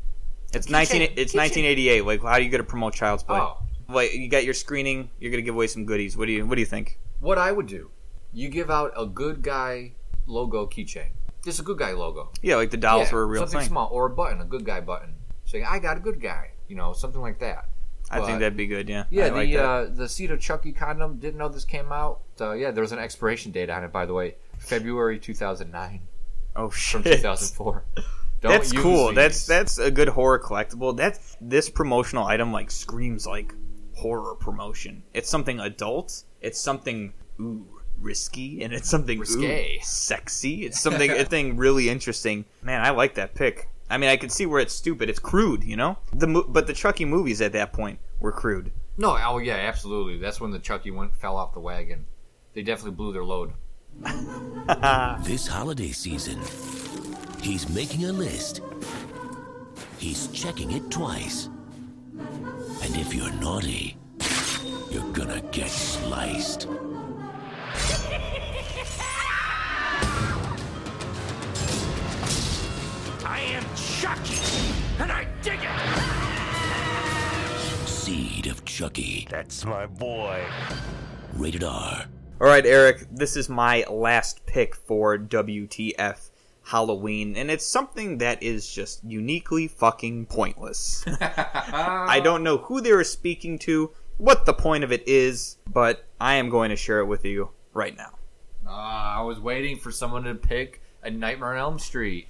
It's 0.53 0.69
nineteen. 0.69 1.13
It's 1.17 1.35
nineteen 1.35 1.65
eighty 1.65 1.89
eight. 1.89 2.05
Like, 2.05 2.23
how 2.23 2.29
are 2.29 2.41
you 2.41 2.51
gonna 2.51 2.63
promote 2.63 2.95
Child's 2.95 3.25
Play? 3.25 3.41
Oh. 3.41 3.59
Like, 3.89 4.15
you 4.15 4.29
got 4.29 4.45
your 4.45 4.55
screening. 4.55 5.11
You're 5.21 5.31
gonna 5.31 5.43
give 5.43 5.55
away 5.55 5.67
some 5.67 5.85
goodies. 5.85 6.17
What 6.17 6.27
do 6.27 6.33
you 6.33 6.47
What 6.47 6.55
do 6.57 6.61
you 6.61 6.67
think? 6.67 6.99
What 7.21 7.39
I 7.39 7.53
would 7.53 7.67
do, 7.67 7.91
you 8.33 8.49
give 8.49 8.71
out 8.71 8.93
a 8.97 9.07
good 9.07 9.43
guy 9.43 9.93
logo 10.27 10.67
keychain. 10.67 11.11
Just 11.45 11.61
a 11.61 11.63
good 11.63 11.79
guy 11.79 11.93
logo. 11.93 12.31
Yeah, 12.43 12.57
like 12.57 12.71
the 12.71 12.77
dolls 12.77 13.09
Yeah, 13.09 13.15
were 13.15 13.23
a 13.23 13.27
real 13.27 13.43
something 13.43 13.61
thing. 13.61 13.69
small 13.69 13.89
or 13.93 14.07
a 14.07 14.11
button, 14.11 14.41
a 14.41 14.45
good 14.45 14.65
guy 14.65 14.81
button. 14.81 15.15
Saying 15.45 15.65
I 15.69 15.79
got 15.79 15.97
a 15.97 16.01
good 16.01 16.21
guy. 16.21 16.53
You 16.69 16.77
know, 16.77 16.93
something 16.93 17.21
like 17.21 17.39
that. 17.41 17.67
I 18.11 18.21
think 18.21 18.39
that'd 18.39 18.57
be 18.57 18.67
good. 18.67 18.89
Yeah. 18.89 19.05
Yeah, 19.11 19.27
I 19.27 19.29
the 19.31 19.35
like 19.35 19.55
uh, 19.55 19.87
the 19.91 20.29
of 20.33 20.41
Chucky 20.41 20.73
condom. 20.73 21.19
Didn't 21.19 21.39
know 21.39 21.49
this 21.49 21.65
came 21.65 21.91
out. 21.93 22.21
Uh, 22.41 22.53
yeah, 22.53 22.71
there 22.71 22.83
was 22.83 22.93
an 22.93 22.99
expiration 22.99 23.53
date 23.53 23.71
on 23.71 23.85
it, 23.85 23.93
by 23.93 24.07
the 24.07 24.13
way, 24.13 24.37
February 24.59 25.19
2009 25.19 26.01
oh 26.57 26.71
shit. 26.71 27.03
from 27.03 27.11
2004. 27.11 27.85
Don't 28.41 28.53
That's 28.53 28.73
cool. 28.73 29.07
these. 29.09 29.15
That's 29.17 29.47
that's 29.47 29.79
a 29.79 29.91
good 29.91 30.09
horror 30.09 30.39
collectible. 30.39 30.95
That's 30.95 31.37
this 31.41 31.71
promotional 31.71 32.27
item 32.27 32.53
like 32.53 32.71
screams 32.71 33.27
like 33.27 33.55
horror 33.97 34.35
promotion. 34.35 35.03
It's 35.15 35.29
something 35.29 35.61
adult. 35.61 36.25
It's 36.41 36.61
something 36.61 37.13
ooh 37.41 37.67
risky, 38.01 38.63
and 38.63 38.73
it's 38.73 38.91
something 38.91 39.19
Risque. 39.21 39.77
ooh, 39.77 39.83
sexy. 39.83 40.67
It's 40.67 40.81
something 40.81 41.11
a 41.11 41.25
thing 41.25 41.57
really 41.57 41.89
interesting. 41.89 42.45
Man, 42.63 42.81
I 42.85 42.91
like 42.91 43.15
that 43.15 43.35
pick. 43.35 43.69
I 43.89 43.99
mean, 43.99 44.11
I 44.11 44.17
can 44.17 44.31
see 44.31 44.47
where 44.47 44.61
it's 44.61 44.75
stupid. 44.75 45.09
It's 45.09 45.19
crude, 45.21 45.63
you 45.63 45.77
know. 45.77 45.99
The 46.13 46.27
mo- 46.27 46.47
but 46.49 46.67
the 46.67 46.73
Chucky 46.73 47.05
movies 47.05 47.41
at 47.41 47.53
that 47.53 47.73
point 47.73 47.99
were 48.19 48.33
crude. 48.33 48.73
no. 48.97 49.17
Oh 49.25 49.39
yeah, 49.39 49.55
absolutely. 49.57 50.19
That's 50.19 50.41
when 50.41 50.51
the 50.51 50.59
Chucky 50.59 50.91
went 50.91 51.15
fell 51.15 51.37
off 51.37 51.55
the 51.55 51.61
wagon. 51.61 52.07
They 52.55 52.63
definitely 52.63 52.97
blew 52.97 53.13
their 53.13 53.25
load. 53.25 53.53
This 55.25 55.47
holiday 55.47 55.93
season, 55.93 56.41
he's 57.41 57.69
making 57.69 58.05
a 58.07 58.13
list. 58.13 58.61
He's 59.99 60.27
checking 60.29 60.73
it 60.73 60.91
twice. 60.91 61.49
And 62.85 62.97
if 62.97 63.15
you're 63.15 63.33
naughty, 63.33 63.97
you're 64.91 65.11
gonna 65.13 65.41
get 65.51 65.71
sliced. 65.71 66.69
I 73.25 73.41
am 73.41 73.65
Chucky, 73.75 74.39
and 74.99 75.11
I 75.11 75.27
dig 75.41 75.61
it. 75.63 75.71
Seed 77.89 78.49
of 78.49 78.63
Chucky. 78.67 79.27
That's 79.31 79.65
my 79.65 79.87
boy. 79.87 80.45
Rated 81.33 81.65
R. 81.65 82.05
All 82.39 82.47
right, 82.47 82.67
Eric, 82.67 83.07
this 83.11 83.35
is 83.35 83.49
my 83.49 83.85
last 83.89 84.45
pick 84.45 84.77
for 84.77 85.17
WTF 85.17 86.31
Halloween, 86.65 87.37
and 87.37 87.51
it's 87.51 87.67
something 87.67 88.19
that 88.19 88.43
is 88.43 88.67
just 88.73 89.05
uniquely 89.05 89.69
fucking 89.69 90.27
pointless. 90.27 91.05
I 91.21 92.21
don't 92.25 92.43
know 92.43 92.59
who 92.59 92.81
they 92.81 92.93
were 92.93 93.05
speaking 93.05 93.59
to, 93.61 93.91
what 94.17 94.47
the 94.47 94.55
point 94.55 94.83
of 94.85 94.93
it 94.93 95.07
is, 95.07 95.59
but 95.71 96.07
I 96.21 96.35
am 96.35 96.49
going 96.49 96.71
to 96.71 96.77
share 96.77 97.01
it 97.01 97.07
with 97.07 97.25
you 97.25 97.51
right 97.73 97.97
now. 97.97 98.19
Ah, 98.67 99.19
I 99.19 99.23
was 99.23 99.39
waiting 99.41 99.77
for 99.77 99.91
someone 99.91 100.25
to 100.25 100.35
pick 100.35 100.81
a 101.03 101.11
Nightmare 101.11 101.53
on 101.53 101.59
Elm 101.59 101.79
Street. 101.79 102.29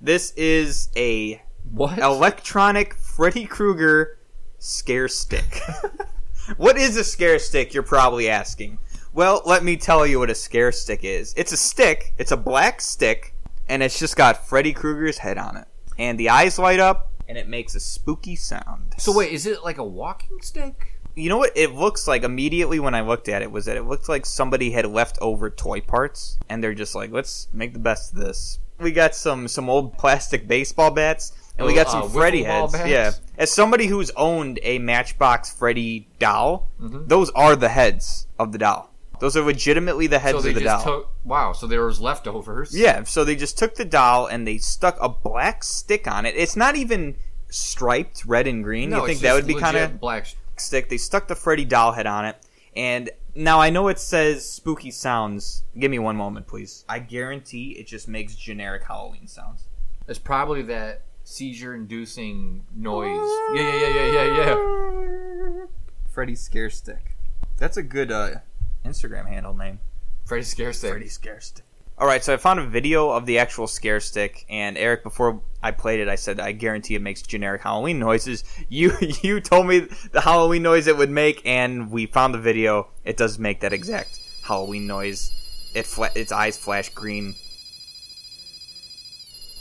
This 0.00 0.32
is 0.36 0.88
a 0.96 1.42
What? 1.72 1.98
electronic 1.98 2.94
Freddy 2.94 3.44
Krueger 3.44 4.18
scare 4.58 5.08
stick. 5.08 5.60
what 6.58 6.76
is 6.76 6.96
a 6.96 7.02
scare 7.04 7.38
stick, 7.40 7.74
you're 7.74 7.82
probably 7.82 8.28
asking? 8.28 8.78
Well, 9.12 9.42
let 9.46 9.64
me 9.64 9.76
tell 9.76 10.06
you 10.06 10.18
what 10.20 10.30
a 10.30 10.34
scare 10.34 10.72
stick 10.72 11.04
is. 11.04 11.34
It's 11.36 11.52
a 11.52 11.56
stick, 11.56 12.14
it's 12.18 12.32
a 12.32 12.36
black 12.36 12.80
stick, 12.80 13.33
and 13.68 13.82
it's 13.82 13.98
just 13.98 14.16
got 14.16 14.46
Freddy 14.46 14.72
Krueger's 14.72 15.18
head 15.18 15.38
on 15.38 15.56
it. 15.56 15.66
And 15.98 16.18
the 16.18 16.28
eyes 16.30 16.58
light 16.58 16.80
up, 16.80 17.12
and 17.28 17.38
it 17.38 17.48
makes 17.48 17.74
a 17.74 17.80
spooky 17.80 18.36
sound. 18.36 18.94
So 18.98 19.16
wait, 19.16 19.32
is 19.32 19.46
it 19.46 19.62
like 19.64 19.78
a 19.78 19.84
walking 19.84 20.40
stick? 20.42 20.98
You 21.16 21.28
know 21.28 21.38
what 21.38 21.52
it 21.56 21.72
looks 21.74 22.08
like 22.08 22.24
immediately 22.24 22.80
when 22.80 22.94
I 22.94 23.00
looked 23.02 23.28
at 23.28 23.40
it 23.42 23.50
was 23.52 23.66
that 23.66 23.76
it 23.76 23.84
looked 23.84 24.08
like 24.08 24.26
somebody 24.26 24.72
had 24.72 24.84
left 24.86 25.16
over 25.20 25.48
toy 25.48 25.80
parts 25.80 26.36
and 26.48 26.62
they're 26.62 26.74
just 26.74 26.96
like, 26.96 27.12
let's 27.12 27.46
make 27.52 27.72
the 27.72 27.78
best 27.78 28.12
of 28.12 28.18
this. 28.18 28.58
We 28.80 28.90
got 28.90 29.14
some 29.14 29.46
some 29.46 29.70
old 29.70 29.96
plastic 29.96 30.48
baseball 30.48 30.90
bats 30.90 31.32
and 31.56 31.68
we 31.68 31.72
Oh, 31.74 31.76
got 31.76 31.88
some 31.92 32.02
uh, 32.02 32.08
Freddy 32.08 32.42
heads. 32.42 32.72
bats? 32.72 32.88
Yeah. 32.90 33.12
As 33.38 33.52
somebody 33.52 33.86
who's 33.86 34.10
owned 34.16 34.58
a 34.64 34.80
Matchbox 34.80 35.52
Freddy 35.52 36.08
doll, 36.18 36.68
Mhm. 36.82 37.06
those 37.08 37.30
are 37.30 37.54
the 37.54 37.68
heads 37.68 38.26
of 38.36 38.50
the 38.50 38.58
doll. 38.58 38.90
Those 39.20 39.36
are 39.36 39.42
legitimately 39.42 40.06
the 40.06 40.18
heads 40.18 40.38
so 40.38 40.42
they 40.42 40.50
of 40.50 40.54
the 40.56 40.60
just 40.62 40.84
doll. 40.84 41.00
took. 41.00 41.12
Wow. 41.24 41.52
So 41.52 41.66
there 41.66 41.84
was 41.84 42.00
leftovers. 42.00 42.76
Yeah, 42.76 43.04
so 43.04 43.24
they 43.24 43.36
just 43.36 43.56
took 43.58 43.74
the 43.76 43.84
doll 43.84 44.26
and 44.26 44.46
they 44.46 44.58
stuck 44.58 44.96
a 45.00 45.08
black 45.08 45.62
stick 45.64 46.06
on 46.06 46.26
it. 46.26 46.34
It's 46.36 46.56
not 46.56 46.76
even 46.76 47.16
striped 47.48 48.24
red 48.26 48.46
and 48.46 48.64
green. 48.64 48.90
No, 48.90 48.98
you 48.98 49.06
think 49.06 49.12
it's 49.12 49.22
that 49.22 49.28
just 49.36 49.46
would 49.46 49.54
be 49.54 49.60
kind 49.60 49.76
of 49.76 50.00
black. 50.00 50.26
stick? 50.56 50.88
They 50.88 50.98
stuck 50.98 51.28
the 51.28 51.36
Freddy 51.36 51.64
doll 51.64 51.92
head 51.92 52.06
on 52.06 52.24
it, 52.26 52.36
And 52.76 53.10
now 53.36 53.60
I 53.60 53.70
know 53.70 53.88
it 53.88 53.98
says 53.98 54.48
spooky 54.48 54.90
sounds. 54.90 55.62
Give 55.78 55.90
me 55.90 55.98
one 55.98 56.16
moment, 56.16 56.46
please. 56.46 56.84
I 56.88 56.98
guarantee 56.98 57.72
it 57.78 57.86
just 57.86 58.08
makes 58.08 58.34
generic 58.34 58.84
Halloween 58.84 59.26
sounds. 59.26 59.66
It's 60.08 60.18
probably 60.18 60.62
that 60.62 61.02
seizure-inducing 61.24 62.64
noise. 62.76 63.30
Yeah, 63.54 63.62
yeah, 63.62 63.88
yeah, 63.88 63.88
yeah, 63.88 64.24
yeah, 64.24 64.46
yeah. 64.46 65.64
Freddy 66.10 66.34
Scare 66.34 66.70
Stick. 66.70 67.16
That's 67.56 67.76
a 67.76 67.82
good 67.82 68.12
uh, 68.12 68.36
Instagram 68.84 69.26
handle 69.26 69.54
name. 69.54 69.80
Freddy 70.24 70.44
Scare 70.44 70.72
Stick. 70.72 70.90
Freddy 70.90 71.08
Scare 71.08 71.40
Stick. 71.40 71.64
All 71.96 72.08
right, 72.08 72.24
so 72.24 72.34
I 72.34 72.38
found 72.38 72.58
a 72.58 72.66
video 72.66 73.10
of 73.10 73.24
the 73.24 73.38
actual 73.38 73.68
scare 73.68 74.00
stick, 74.00 74.44
and 74.50 74.76
Eric, 74.76 75.04
before 75.04 75.40
I 75.62 75.70
played 75.70 76.00
it, 76.00 76.08
I 76.08 76.16
said 76.16 76.40
I 76.40 76.50
guarantee 76.50 76.96
it 76.96 77.02
makes 77.02 77.22
generic 77.22 77.62
Halloween 77.62 78.00
noises. 78.00 78.42
You 78.68 78.92
you 79.22 79.40
told 79.40 79.68
me 79.68 79.86
the 80.10 80.20
Halloween 80.20 80.62
noise 80.62 80.88
it 80.88 80.96
would 80.96 81.10
make, 81.10 81.40
and 81.44 81.92
we 81.92 82.06
found 82.06 82.34
the 82.34 82.40
video. 82.40 82.88
It 83.04 83.16
does 83.16 83.38
make 83.38 83.60
that 83.60 83.72
exact 83.72 84.18
Halloween 84.42 84.88
noise. 84.88 85.70
It 85.74 85.86
fla- 85.86 86.10
its 86.16 86.32
eyes 86.32 86.56
flash 86.56 86.88
green. 86.88 87.36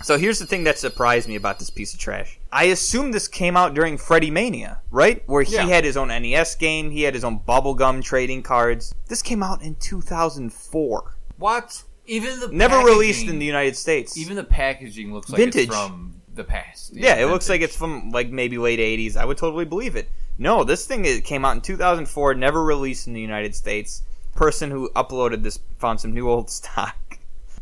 So 0.04 0.18
here's 0.18 0.38
the 0.40 0.46
thing 0.46 0.66
that 0.66 0.78
surprised 0.78 1.28
me 1.30 1.36
about 1.36 1.60
this 1.60 1.70
piece 1.70 1.94
of 1.94 2.00
trash. 2.00 2.40
I 2.52 2.66
assume 2.66 3.12
this 3.12 3.28
came 3.28 3.56
out 3.56 3.74
during 3.74 3.98
Freddy 3.98 4.30
Mania, 4.30 4.82
right? 4.92 5.24
Where 5.28 5.44
he 5.44 5.56
Yeah. 5.56 5.66
had 5.66 5.86
his 5.86 5.96
own 5.98 6.10
NES 6.12 6.56
game, 6.56 6.92
he 6.92 7.04
had 7.04 7.14
his 7.14 7.24
own 7.24 7.40
bubblegum 7.40 8.04
trading 8.04 8.44
cards. 8.44 8.94
This 9.08 9.22
came 9.22 9.42
out 9.42 9.62
in 9.62 9.76
2004. 9.76 11.16
What? 11.38 11.84
Even 12.06 12.40
the 12.42 12.50
Never 12.50 12.80
released 12.80 13.28
in 13.28 13.40
the 13.40 13.46
United 13.46 13.78
States. 13.78 14.18
Even 14.18 14.36
the 14.36 14.44
packaging 14.44 15.14
looks 15.14 15.30
like 15.30 15.38
Vintage. 15.40 15.68
it's 15.70 15.76
from 15.76 16.16
the 16.36 16.44
past. 16.44 16.92
Yeah, 16.94 17.16
it 17.16 17.28
looks 17.28 17.48
like 17.48 17.62
it's 17.62 17.76
from 17.76 18.10
like 18.12 18.30
maybe 18.30 18.58
late 18.58 18.80
80s. 18.80 19.16
I 19.16 19.24
would 19.26 19.38
totally 19.38 19.66
believe 19.66 19.96
it. 19.96 20.10
No, 20.38 20.64
this 20.64 20.86
thing 20.86 21.06
it 21.06 21.24
came 21.24 21.46
out 21.46 21.56
in 21.56 21.62
2004, 21.62 22.34
never 22.36 22.64
released 22.64 23.08
in 23.08 23.14
the 23.14 23.22
United 23.22 23.56
States. 23.56 24.02
Person 24.36 24.72
who 24.72 24.90
uploaded 24.96 25.44
this 25.44 25.60
found 25.78 26.02
some 26.02 26.12
new 26.12 26.28
old 26.28 26.50
stock. 26.60 26.96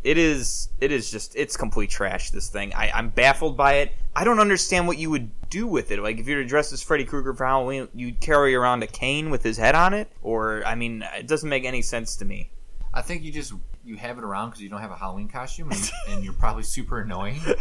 It 0.04 0.18
is 0.18 0.70
it 0.80 0.92
is 0.92 1.12
just 1.12 1.36
it's 1.36 1.56
complete 1.56 1.90
trash 1.90 2.32
this 2.32 2.50
thing. 2.50 2.74
I, 2.74 2.92
I'm 2.92 3.10
baffled 3.10 3.56
by 3.56 3.76
it. 3.76 3.94
I 4.16 4.24
don't 4.24 4.40
understand 4.40 4.88
what 4.88 4.98
you 4.98 5.10
would 5.10 5.32
do 5.50 5.68
with 5.68 5.92
it. 5.92 6.00
Like 6.00 6.18
if 6.18 6.28
you're 6.28 6.44
dressed 6.44 6.74
as 6.74 6.82
Freddy 6.82 7.06
Krueger 7.06 7.34
for 7.34 7.46
Halloween, 7.46 7.88
you'd 7.94 8.20
carry 8.20 8.56
around 8.56 8.84
a 8.84 8.88
cane 8.88 9.30
with 9.30 9.44
his 9.44 9.58
head 9.58 9.76
on 9.76 9.94
it? 9.94 10.12
Or 10.22 10.64
I 10.66 10.76
mean, 10.76 11.06
it 11.18 11.28
doesn't 11.28 11.50
make 11.50 11.66
any 11.66 11.82
sense 11.82 12.16
to 12.18 12.26
me. 12.26 12.52
I 12.94 13.02
think 13.02 13.24
you 13.24 13.32
just 13.32 13.54
you 13.84 13.96
have 13.98 14.18
it 14.18 14.24
around 14.24 14.50
because 14.50 14.62
you 14.62 14.70
don't 14.70 14.82
have 14.82 14.92
a 14.92 14.96
Halloween 14.96 15.28
costume, 15.28 15.72
and, 15.72 15.92
and 16.10 16.24
you're 16.24 16.34
probably 16.34 16.64
super 16.64 17.00
annoying. 17.02 17.40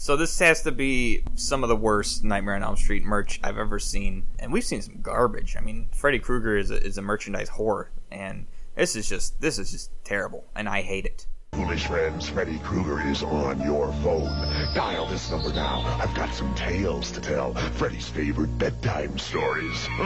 So 0.00 0.16
this 0.16 0.38
has 0.38 0.62
to 0.62 0.70
be 0.70 1.24
some 1.34 1.64
of 1.64 1.68
the 1.68 1.74
worst 1.74 2.22
Nightmare 2.22 2.54
on 2.54 2.62
Elm 2.62 2.76
Street 2.76 3.02
merch 3.02 3.40
I've 3.42 3.58
ever 3.58 3.80
seen, 3.80 4.26
and 4.38 4.52
we've 4.52 4.64
seen 4.64 4.80
some 4.80 5.00
garbage. 5.02 5.56
I 5.58 5.60
mean, 5.60 5.88
Freddy 5.92 6.20
Krueger 6.20 6.56
is 6.56 6.70
a, 6.70 6.80
is 6.80 6.98
a 6.98 7.02
merchandise 7.02 7.50
whore, 7.50 7.88
and 8.08 8.46
this 8.76 8.94
is 8.94 9.08
just 9.08 9.40
this 9.40 9.58
is 9.58 9.72
just 9.72 9.90
terrible, 10.04 10.44
and 10.54 10.68
I 10.68 10.82
hate 10.82 11.04
it. 11.04 11.26
Foolish 11.58 11.88
friends, 11.88 12.28
Freddy 12.28 12.60
Krueger 12.60 13.00
is 13.08 13.24
on 13.24 13.60
your 13.62 13.92
phone. 13.94 14.30
Dial 14.74 15.06
this 15.06 15.28
number 15.28 15.52
now. 15.52 15.80
I've 16.00 16.14
got 16.14 16.32
some 16.32 16.54
tales 16.54 17.10
to 17.10 17.20
tell. 17.20 17.52
Freddy's 17.52 18.08
favorite 18.08 18.56
bedtime 18.58 19.18
stories. 19.18 19.88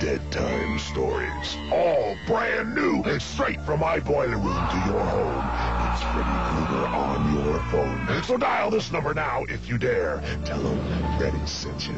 Dead 0.00 0.20
time 0.30 0.78
stories. 0.78 1.56
All 1.72 2.14
brand 2.26 2.74
new, 2.74 3.02
straight 3.18 3.58
from 3.62 3.80
my 3.80 3.98
boiler 4.00 4.36
room 4.36 4.68
to 4.68 4.82
your 4.84 5.00
home. 5.00 5.94
It's 5.94 6.02
Freddy 6.12 6.36
Krueger 6.50 6.86
on 6.88 7.34
your 7.42 7.58
phone. 7.70 8.22
So 8.24 8.36
dial 8.36 8.70
this 8.70 8.92
number 8.92 9.14
now 9.14 9.44
if 9.44 9.66
you 9.66 9.78
dare. 9.78 10.22
Tell 10.44 10.60
him 10.60 11.18
Freddy 11.18 11.46
sent 11.46 11.88
you. 11.88 11.94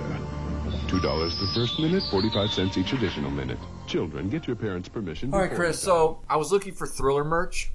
$2 0.86 1.00
the 1.02 1.50
first 1.52 1.80
minute, 1.80 2.04
45 2.12 2.50
cents 2.52 2.78
each 2.78 2.92
additional 2.92 3.32
minute. 3.32 3.58
Children, 3.88 4.28
get 4.28 4.46
your 4.46 4.54
parents' 4.54 4.88
permission. 4.88 5.34
All 5.34 5.40
right, 5.40 5.50
Chris. 5.50 5.82
So 5.82 6.20
I 6.30 6.36
was 6.36 6.52
looking 6.52 6.74
for 6.74 6.86
thriller 6.86 7.24
merch 7.24 7.72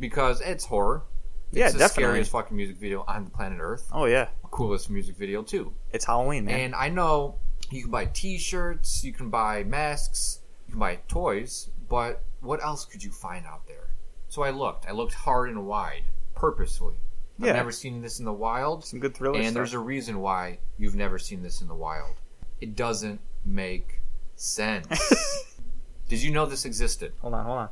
because 0.00 0.40
it's 0.40 0.64
horror. 0.64 1.02
Yeah, 1.52 1.64
it's 1.66 1.74
the 1.74 1.78
definitely. 1.80 2.02
scariest 2.04 2.30
fucking 2.32 2.56
music 2.56 2.76
video 2.76 3.04
on 3.06 3.24
the 3.24 3.30
planet 3.30 3.58
Earth. 3.60 3.86
Oh 3.92 4.06
yeah, 4.06 4.28
coolest 4.50 4.90
music 4.90 5.16
video 5.16 5.42
too. 5.42 5.72
It's 5.92 6.04
Halloween, 6.04 6.44
man. 6.46 6.60
And 6.60 6.74
I 6.74 6.88
know 6.88 7.36
you 7.70 7.82
can 7.82 7.90
buy 7.90 8.06
T-shirts, 8.06 9.04
you 9.04 9.12
can 9.12 9.30
buy 9.30 9.62
masks, 9.64 10.40
you 10.66 10.72
can 10.72 10.80
buy 10.80 10.96
toys, 11.08 11.70
but 11.88 12.22
what 12.40 12.62
else 12.64 12.84
could 12.84 13.02
you 13.04 13.10
find 13.12 13.46
out 13.46 13.66
there? 13.68 13.90
So 14.28 14.42
I 14.42 14.50
looked. 14.50 14.86
I 14.86 14.92
looked 14.92 15.14
hard 15.14 15.48
and 15.48 15.64
wide, 15.66 16.02
purposefully. 16.34 16.96
Yeah. 17.38 17.50
I've 17.50 17.56
never 17.56 17.72
seen 17.72 18.00
this 18.02 18.18
in 18.18 18.24
the 18.24 18.32
wild. 18.32 18.84
Some 18.84 18.98
good 19.00 19.14
thriller 19.14 19.36
And 19.38 19.46
stuff. 19.46 19.54
there's 19.54 19.74
a 19.74 19.78
reason 19.78 20.20
why 20.20 20.58
you've 20.76 20.94
never 20.96 21.18
seen 21.18 21.42
this 21.42 21.60
in 21.60 21.68
the 21.68 21.74
wild. 21.74 22.16
It 22.60 22.74
doesn't 22.76 23.20
make 23.44 24.00
sense. 24.36 24.86
Did 26.08 26.22
you 26.22 26.30
know 26.32 26.46
this 26.46 26.64
existed? 26.64 27.12
Hold 27.20 27.34
on, 27.34 27.44
hold 27.44 27.58
on. 27.58 27.68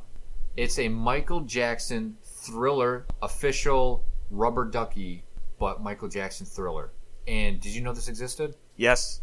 It's 0.55 0.77
a 0.77 0.87
Michael 0.87 1.41
Jackson 1.41 2.17
thriller, 2.23 3.05
official 3.21 4.03
rubber 4.29 4.65
ducky, 4.65 5.23
but 5.59 5.81
Michael 5.81 6.07
Jackson 6.07 6.45
thriller. 6.45 6.91
And 7.27 7.59
did 7.59 7.73
you 7.73 7.81
know 7.81 7.93
this 7.93 8.07
existed? 8.07 8.55
Yes. 8.75 9.21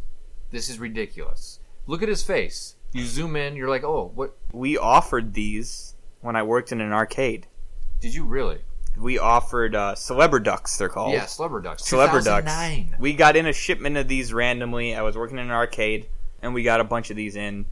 This 0.50 0.68
is 0.68 0.78
ridiculous. 0.78 1.60
Look 1.86 2.02
at 2.02 2.08
his 2.08 2.22
face. 2.22 2.76
You 2.92 3.04
zoom 3.04 3.36
in, 3.36 3.54
you're 3.54 3.68
like, 3.68 3.84
oh, 3.84 4.10
what? 4.14 4.36
We 4.52 4.76
offered 4.76 5.34
these 5.34 5.94
when 6.20 6.34
I 6.34 6.42
worked 6.42 6.72
in 6.72 6.80
an 6.80 6.92
arcade. 6.92 7.46
Did 8.00 8.14
you 8.14 8.24
really? 8.24 8.62
We 8.96 9.18
offered 9.18 9.76
uh, 9.76 9.94
Celebriducks, 9.94 10.76
they're 10.78 10.88
called. 10.88 11.12
Yeah, 11.12 11.24
Celebriducks. 11.24 11.82
Celebriducks. 11.82 12.40
2009. 12.40 12.96
We 12.98 13.12
got 13.12 13.36
in 13.36 13.46
a 13.46 13.52
shipment 13.52 13.96
of 13.96 14.08
these 14.08 14.32
randomly. 14.32 14.96
I 14.96 15.02
was 15.02 15.16
working 15.16 15.38
in 15.38 15.44
an 15.44 15.52
arcade, 15.52 16.08
and 16.42 16.54
we 16.54 16.64
got 16.64 16.80
a 16.80 16.84
bunch 16.84 17.10
of 17.10 17.16
these 17.16 17.36
in. 17.36 17.66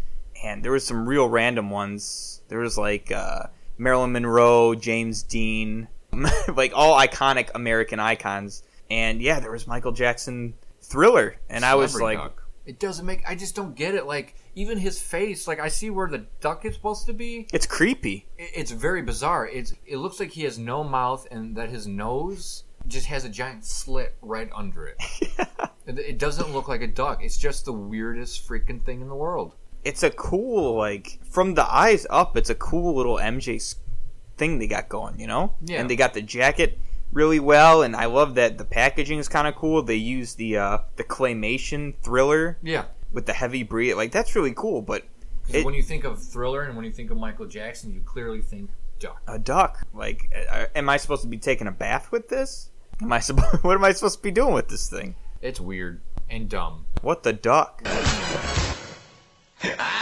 And 0.45 0.65
there 0.65 0.71
was 0.71 0.87
some 0.87 1.09
real 1.09 1.29
random 1.29 1.71
ones. 1.71 2.38
There 2.49 2.59
was 2.59 2.77
like 2.79 3.13
uh, 3.13 3.45
Marilyn 3.77 4.13
Monroe, 4.13 4.75
James 4.75 5.23
Dean, 5.23 5.89
like 6.55 6.73
all 6.75 6.99
iconic 6.99 7.51
American 7.55 8.01
icons. 8.01 8.63
And 8.91 9.21
yeah, 9.21 9.41
there 9.41 9.51
was 9.53 9.67
Michael 9.67 9.93
Jackson 9.93 10.55
Thriller, 10.81 11.37
and 11.51 11.65
I 11.65 11.75
was 11.75 11.93
Celebrity 11.93 12.19
like, 12.19 12.27
duck. 12.37 12.43
it 12.67 12.79
doesn't 12.79 13.05
make. 13.05 13.23
I 13.29 13.35
just 13.35 13.55
don't 13.55 13.75
get 13.75 13.95
it. 13.95 14.07
Like 14.07 14.35
even 14.55 14.79
his 14.79 15.01
face, 15.01 15.47
like 15.47 15.61
I 15.61 15.69
see 15.69 15.91
where 15.91 16.09
the 16.09 16.25
duck 16.41 16.65
is 16.65 16.75
supposed 16.75 17.07
to 17.07 17.13
be. 17.13 17.47
it's 17.53 17.67
creepy. 17.67 18.27
It- 18.39 18.51
It's 18.55 18.71
very 18.71 19.03
bizarre. 19.03 19.47
It's 19.47 19.75
it 19.87 19.99
looks 19.99 20.19
like 20.21 20.31
he 20.31 20.43
has 20.45 20.59
no 20.59 20.83
mouth 20.83 21.27
and 21.31 21.55
that 21.57 21.69
his 21.69 21.87
nose 21.87 22.65
just 22.87 23.07
has 23.07 23.25
a 23.25 23.29
giant 23.29 23.67
slit 23.67 24.17
right 24.23 24.49
under 24.55 24.87
it. 24.87 24.97
it. 25.87 25.99
It 25.99 26.19
doesn't 26.19 26.53
look 26.55 26.67
like 26.69 26.81
a 26.81 26.87
duck. 26.87 27.23
It's 27.23 27.37
just 27.37 27.67
the 27.67 27.73
weirdest 27.75 28.49
freaking 28.49 28.83
thing 28.83 29.03
in 29.03 29.09
the 29.09 29.15
world. 29.15 29.55
It's 29.89 30.03
a 30.03 30.11
cool 30.11 30.77
like 30.77 31.19
from 31.31 31.55
the 31.55 31.65
eyes 31.65 32.07
up. 32.11 32.37
It's 32.37 32.51
a 32.51 32.55
cool 32.55 32.95
little 32.95 33.17
MJ 33.17 33.75
thing 34.37 34.59
they 34.59 34.67
got 34.67 34.89
going, 34.89 35.19
you 35.19 35.27
know. 35.27 35.55
Yeah. 35.65 35.81
And 35.81 35.89
they 35.91 35.97
got 35.97 36.13
the 36.15 36.23
jacket 36.23 36.79
really 37.13 37.41
well, 37.41 37.83
and 37.83 37.97
I 37.97 38.05
love 38.05 38.35
that 38.35 38.59
the 38.59 38.65
packaging 38.65 39.19
is 39.19 39.29
kind 39.29 39.47
of 39.49 39.55
cool. 39.57 39.83
They 39.83 39.97
use 39.97 40.35
the 40.35 40.59
uh, 40.59 40.79
the 40.97 41.05
claymation 41.05 41.95
thriller. 42.03 42.59
Yeah. 42.63 42.85
With 43.13 43.25
the 43.25 43.33
heavy 43.33 43.63
breed, 43.63 43.95
like 43.95 44.13
that's 44.13 44.37
really 44.37 44.53
cool. 44.55 44.83
But 44.83 45.05
it- 45.49 45.65
when 45.65 45.73
you 45.75 45.83
think 45.83 46.05
of 46.05 46.23
Thriller 46.23 46.63
and 46.65 46.77
when 46.77 46.85
you 46.85 46.93
think 46.93 47.11
of 47.11 47.17
Michael 47.17 47.47
Jackson, 47.47 47.95
you 47.95 48.03
clearly 48.05 48.43
think 48.43 48.69
duck. 48.99 49.23
a 49.27 49.39
duck. 49.39 49.87
Like, 49.95 50.31
am 50.77 50.91
I 50.91 50.99
supposed 50.99 51.23
to 51.23 51.29
be 51.29 51.39
taking 51.39 51.67
a 51.67 51.73
bath 51.73 52.13
with 52.13 52.29
this? 52.29 52.69
Am 53.01 53.11
I 53.11 53.21
supposed? 53.21 53.47
What 53.65 53.75
am 53.75 53.85
I 53.85 53.93
supposed 53.93 54.17
to 54.19 54.23
be 54.23 54.31
doing 54.31 54.53
with 54.53 54.69
this 54.69 54.91
thing? 54.91 55.15
It's 55.41 55.59
weird 55.59 56.03
and 56.29 56.51
dumb. 56.51 56.85
What 57.01 57.23
the 57.23 57.33
duck? 57.33 57.81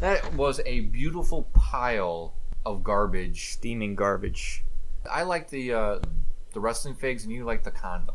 That 0.00 0.34
was 0.34 0.60
a 0.66 0.80
beautiful 0.80 1.44
pile 1.54 2.34
of 2.64 2.84
garbage. 2.84 3.52
Steaming 3.52 3.94
garbage. 3.94 4.62
I 5.10 5.22
like 5.22 5.48
the 5.48 5.72
uh, 5.72 5.98
the 6.52 6.60
wrestling 6.60 6.94
figs, 6.94 7.24
and 7.24 7.32
you 7.32 7.44
like 7.44 7.64
the 7.64 7.70
condom. 7.70 8.14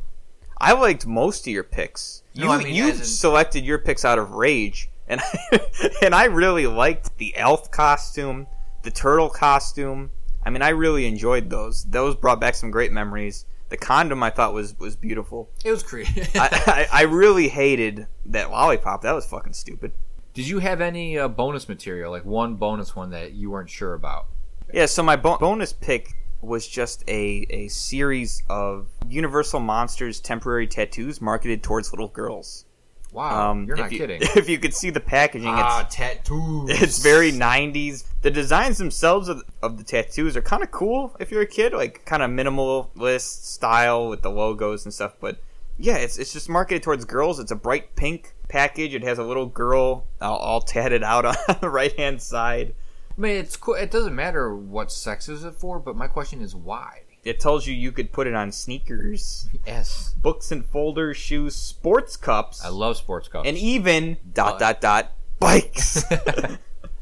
I 0.59 0.73
liked 0.73 1.07
most 1.07 1.47
of 1.47 1.53
your 1.53 1.63
picks. 1.63 2.21
No, 2.35 2.45
you 2.45 2.51
I 2.51 2.63
mean, 2.63 2.73
you 2.75 2.89
in- 2.89 2.95
selected 2.95 3.65
your 3.65 3.79
picks 3.79 4.05
out 4.05 4.19
of 4.19 4.31
rage, 4.31 4.89
and 5.07 5.21
I, 5.21 5.59
and 6.03 6.13
I 6.13 6.25
really 6.25 6.67
liked 6.67 7.17
the 7.17 7.35
elf 7.35 7.71
costume, 7.71 8.45
the 8.83 8.91
turtle 8.91 9.29
costume. 9.29 10.11
I 10.43 10.49
mean, 10.49 10.61
I 10.61 10.69
really 10.69 11.05
enjoyed 11.05 11.49
those. 11.49 11.85
Those 11.85 12.15
brought 12.15 12.39
back 12.39 12.55
some 12.55 12.71
great 12.71 12.91
memories. 12.91 13.45
The 13.69 13.77
condom 13.77 14.21
I 14.21 14.29
thought 14.29 14.53
was 14.53 14.77
was 14.79 14.95
beautiful. 14.95 15.49
It 15.63 15.71
was 15.71 15.83
creepy. 15.83 16.21
I, 16.35 16.87
I, 16.91 16.99
I 16.99 17.01
really 17.03 17.47
hated 17.47 18.07
that 18.25 18.51
lollipop. 18.51 19.01
That 19.01 19.13
was 19.13 19.25
fucking 19.25 19.53
stupid. 19.53 19.93
Did 20.33 20.47
you 20.47 20.59
have 20.59 20.81
any 20.81 21.17
uh, 21.17 21.27
bonus 21.27 21.67
material, 21.69 22.11
like 22.11 22.25
one 22.25 22.55
bonus 22.55 22.95
one 22.95 23.09
that 23.11 23.33
you 23.33 23.51
weren't 23.51 23.69
sure 23.69 23.93
about? 23.93 24.27
Yeah, 24.73 24.85
so 24.85 25.03
my 25.03 25.15
bo- 25.15 25.37
bonus 25.37 25.73
pick 25.73 26.13
was 26.41 26.67
just 26.67 27.03
a, 27.07 27.45
a 27.49 27.67
series 27.67 28.41
of 28.49 28.87
Universal 29.07 29.59
Monsters 29.59 30.19
temporary 30.19 30.67
tattoos 30.67 31.21
marketed 31.21 31.63
towards 31.63 31.91
little 31.91 32.07
girls. 32.07 32.65
Wow, 33.11 33.55
you're 33.67 33.75
not 33.75 33.91
you, 33.91 33.97
kidding. 33.99 34.21
If 34.21 34.47
you 34.47 34.57
could 34.57 34.73
see 34.73 34.89
the 34.89 34.99
packaging, 35.01 35.49
Ah, 35.49 35.81
it's 35.81 35.95
tattoos. 35.95 36.69
It's 36.81 36.99
very 36.99 37.31
90s. 37.31 38.05
The 38.21 38.31
designs 38.31 38.77
themselves 38.77 39.27
of, 39.27 39.43
of 39.61 39.77
the 39.77 39.83
tattoos 39.83 40.37
are 40.37 40.41
kind 40.41 40.63
of 40.63 40.71
cool 40.71 41.15
if 41.19 41.31
you're 41.31 41.41
a 41.41 41.47
kid, 41.47 41.73
like 41.73 42.05
kind 42.05 42.23
of 42.23 42.29
minimalist 42.31 43.43
style 43.43 44.07
with 44.09 44.21
the 44.21 44.29
logos 44.31 44.85
and 44.85 44.93
stuff. 44.93 45.15
But 45.19 45.41
yeah, 45.77 45.97
it's 45.97 46.17
it's 46.17 46.31
just 46.31 46.47
marketed 46.47 46.83
towards 46.83 47.03
girls. 47.05 47.39
It's 47.39 47.51
a 47.51 47.55
bright 47.55 47.95
pink 47.95 48.33
package. 48.47 48.93
It 48.93 49.03
has 49.03 49.17
a 49.17 49.23
little 49.23 49.45
girl 49.47 50.05
all, 50.21 50.37
all 50.37 50.61
tatted 50.61 51.03
out 51.03 51.25
on 51.25 51.35
the 51.59 51.69
right 51.69 51.97
hand 51.97 52.21
side. 52.21 52.75
I 53.17 53.21
mean, 53.21 53.35
it's 53.35 53.57
cool. 53.57 53.73
It 53.73 53.91
doesn't 53.91 54.15
matter 54.15 54.55
what 54.55 54.91
sex 54.91 55.27
is 55.27 55.43
it 55.43 55.55
for, 55.55 55.79
but 55.79 55.95
my 55.97 56.07
question 56.07 56.41
is 56.41 56.55
why. 56.55 57.00
It 57.23 57.39
tells 57.39 57.67
you 57.67 57.73
you 57.73 57.91
could 57.91 58.11
put 58.11 58.25
it 58.27 58.33
on 58.33 58.51
sneakers, 58.51 59.47
Yes, 59.67 60.15
books 60.21 60.51
and 60.51 60.65
folders, 60.65 61.17
shoes, 61.17 61.55
sports 61.55 62.17
cups, 62.17 62.63
I 62.65 62.69
love 62.69 62.97
sports 62.97 63.27
cups. 63.27 63.47
and 63.47 63.57
even 63.57 64.17
dot 64.33 64.59
dot 64.59 64.81
dot 64.81 65.11
bikes. 65.39 66.03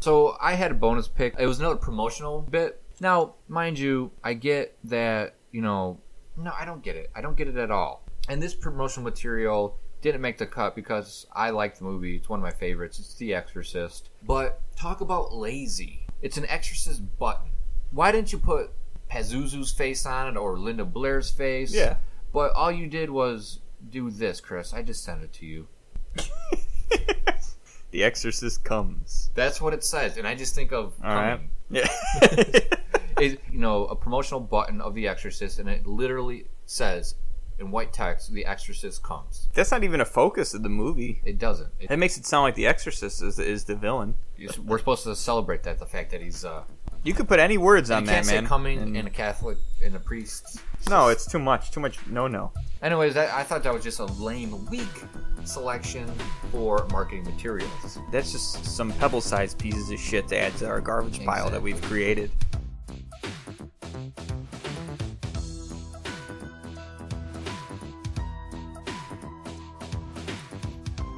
So 0.02 0.38
I 0.40 0.54
had 0.54 0.72
a 0.72 0.76
bonus 0.76 1.10
pick. 1.10 1.36
It 1.38 1.46
was 1.46 1.60
another 1.60 1.76
promotional 1.76 2.42
bit. 2.42 2.82
Now, 3.02 3.34
mind 3.50 3.78
you, 3.78 4.12
I 4.24 4.34
get 4.34 4.78
that, 4.86 5.36
you 5.52 5.62
know, 5.62 6.00
no, 6.38 6.54
I 6.58 6.64
don't 6.64 6.82
get 6.82 6.96
it. 6.96 7.12
I 7.14 7.20
don't 7.20 7.36
get 7.36 7.50
it 7.50 7.58
at 7.58 7.70
all. 7.70 8.04
And 8.30 8.42
this 8.42 8.54
promotional 8.56 9.04
material 9.04 9.78
didn't 10.02 10.22
make 10.22 10.38
the 10.38 10.46
cut 10.46 10.74
because 10.74 11.26
I 11.34 11.50
like 11.50 11.78
the 11.78 11.84
movie. 11.84 12.16
It's 12.16 12.30
one 12.30 12.40
of 12.40 12.44
my 12.44 12.52
favorites. 12.52 12.98
It's 13.00 13.14
The 13.16 13.34
Exorcist. 13.34 14.10
But 14.26 14.62
talk 14.78 15.02
about 15.02 15.34
lazy. 15.34 16.06
It's 16.22 16.38
an 16.38 16.46
Exorcist 16.46 17.02
button. 17.18 17.50
Why 17.92 18.14
didn't 18.14 18.32
you 18.32 18.38
put 18.40 18.72
Pazuzu's 19.12 19.72
face 19.72 20.06
on 20.06 20.36
it 20.36 20.40
or 20.40 20.58
Linda 20.58 20.86
Blair's 20.86 21.30
face? 21.30 21.74
Yeah. 21.74 21.98
But 22.32 22.54
all 22.54 22.72
you 22.72 22.88
did 22.88 23.10
was 23.10 23.60
do 23.90 24.10
this, 24.10 24.40
Chris. 24.42 24.74
I 24.74 24.84
just 24.84 25.04
sent 25.04 25.24
it 25.24 25.34
to 25.34 25.46
you. 25.46 25.68
the 27.92 28.04
Exorcist 28.04 28.64
comes. 28.64 29.32
That's 29.34 29.60
what 29.60 29.74
it 29.74 29.84
says, 29.84 30.18
and 30.18 30.28
I 30.28 30.36
just 30.36 30.54
think 30.56 30.72
of 30.72 30.94
All 31.04 31.16
right. 31.16 31.32
coming. 31.38 31.50
Yeah. 31.70 31.88
is 33.22 33.38
you 33.52 33.60
know 33.60 33.86
a 33.86 33.96
promotional 33.96 34.40
button 34.40 34.82
of 34.82 34.96
The 34.96 35.08
Exorcist, 35.08 35.60
and 35.60 35.70
it 35.70 35.86
literally 35.86 36.46
says 36.66 37.16
in 37.60 37.72
white 37.72 37.92
text, 37.94 38.32
"The 38.34 38.46
Exorcist 38.46 39.04
comes." 39.04 39.50
That's 39.54 39.72
not 39.72 39.84
even 39.84 40.02
a 40.02 40.06
focus 40.06 40.54
of 40.54 40.64
the 40.64 40.70
movie. 40.70 41.22
It 41.26 41.38
doesn't. 41.38 41.70
It, 41.80 41.90
That 41.90 42.00
makes 42.00 42.18
it 42.18 42.26
sound 42.26 42.44
like 42.44 42.56
the 42.56 42.68
Exorcist 42.68 43.22
is, 43.22 43.40
is 43.40 43.66
the 43.66 43.76
villain. 43.76 44.16
we're 44.64 44.78
supposed 44.78 45.04
to 45.04 45.16
celebrate 45.16 45.64
that 45.64 45.80
the 45.80 45.86
fact 45.86 46.12
that 46.12 46.22
he's. 46.22 46.46
Uh, 46.46 46.64
You 47.04 47.14
could 47.14 47.28
put 47.28 47.40
any 47.40 47.58
words 47.58 47.90
on 47.92 48.04
you 48.04 48.10
can't 48.10 48.26
that, 48.26 48.32
man. 48.34 48.44
say 48.44 48.48
coming 48.48 48.80
And- 48.80 48.98
in 48.98 49.08
a 49.08 49.10
Catholic 49.10 49.58
in 49.82 49.96
a 49.96 50.00
priest. 50.00 50.60
no, 50.90 51.08
it's 51.08 51.26
too 51.26 51.40
much. 51.40 51.72
Too 51.72 51.80
much. 51.80 51.98
No, 52.08 52.28
no. 52.28 52.52
Anyways, 52.82 53.14
that, 53.14 53.34
I 53.34 53.44
thought 53.44 53.64
that 53.64 53.74
was 53.74 53.84
just 53.84 54.00
a 54.00 54.06
lame, 54.06 54.66
weak 54.68 54.88
selection 55.46 56.12
for 56.52 56.86
marketing 56.92 57.24
materials. 57.24 57.98
That's 58.12 58.32
just 58.32 58.66
some 58.66 58.92
pebble-sized 58.94 59.58
pieces 59.58 59.90
of 59.92 60.00
shit 60.00 60.28
to 60.30 60.38
add 60.38 60.56
to 60.58 60.68
our 60.68 60.82
garbage 60.82 61.24
pile 61.26 61.50
that 61.50 61.62
we've 61.62 61.82
created. 61.84 62.32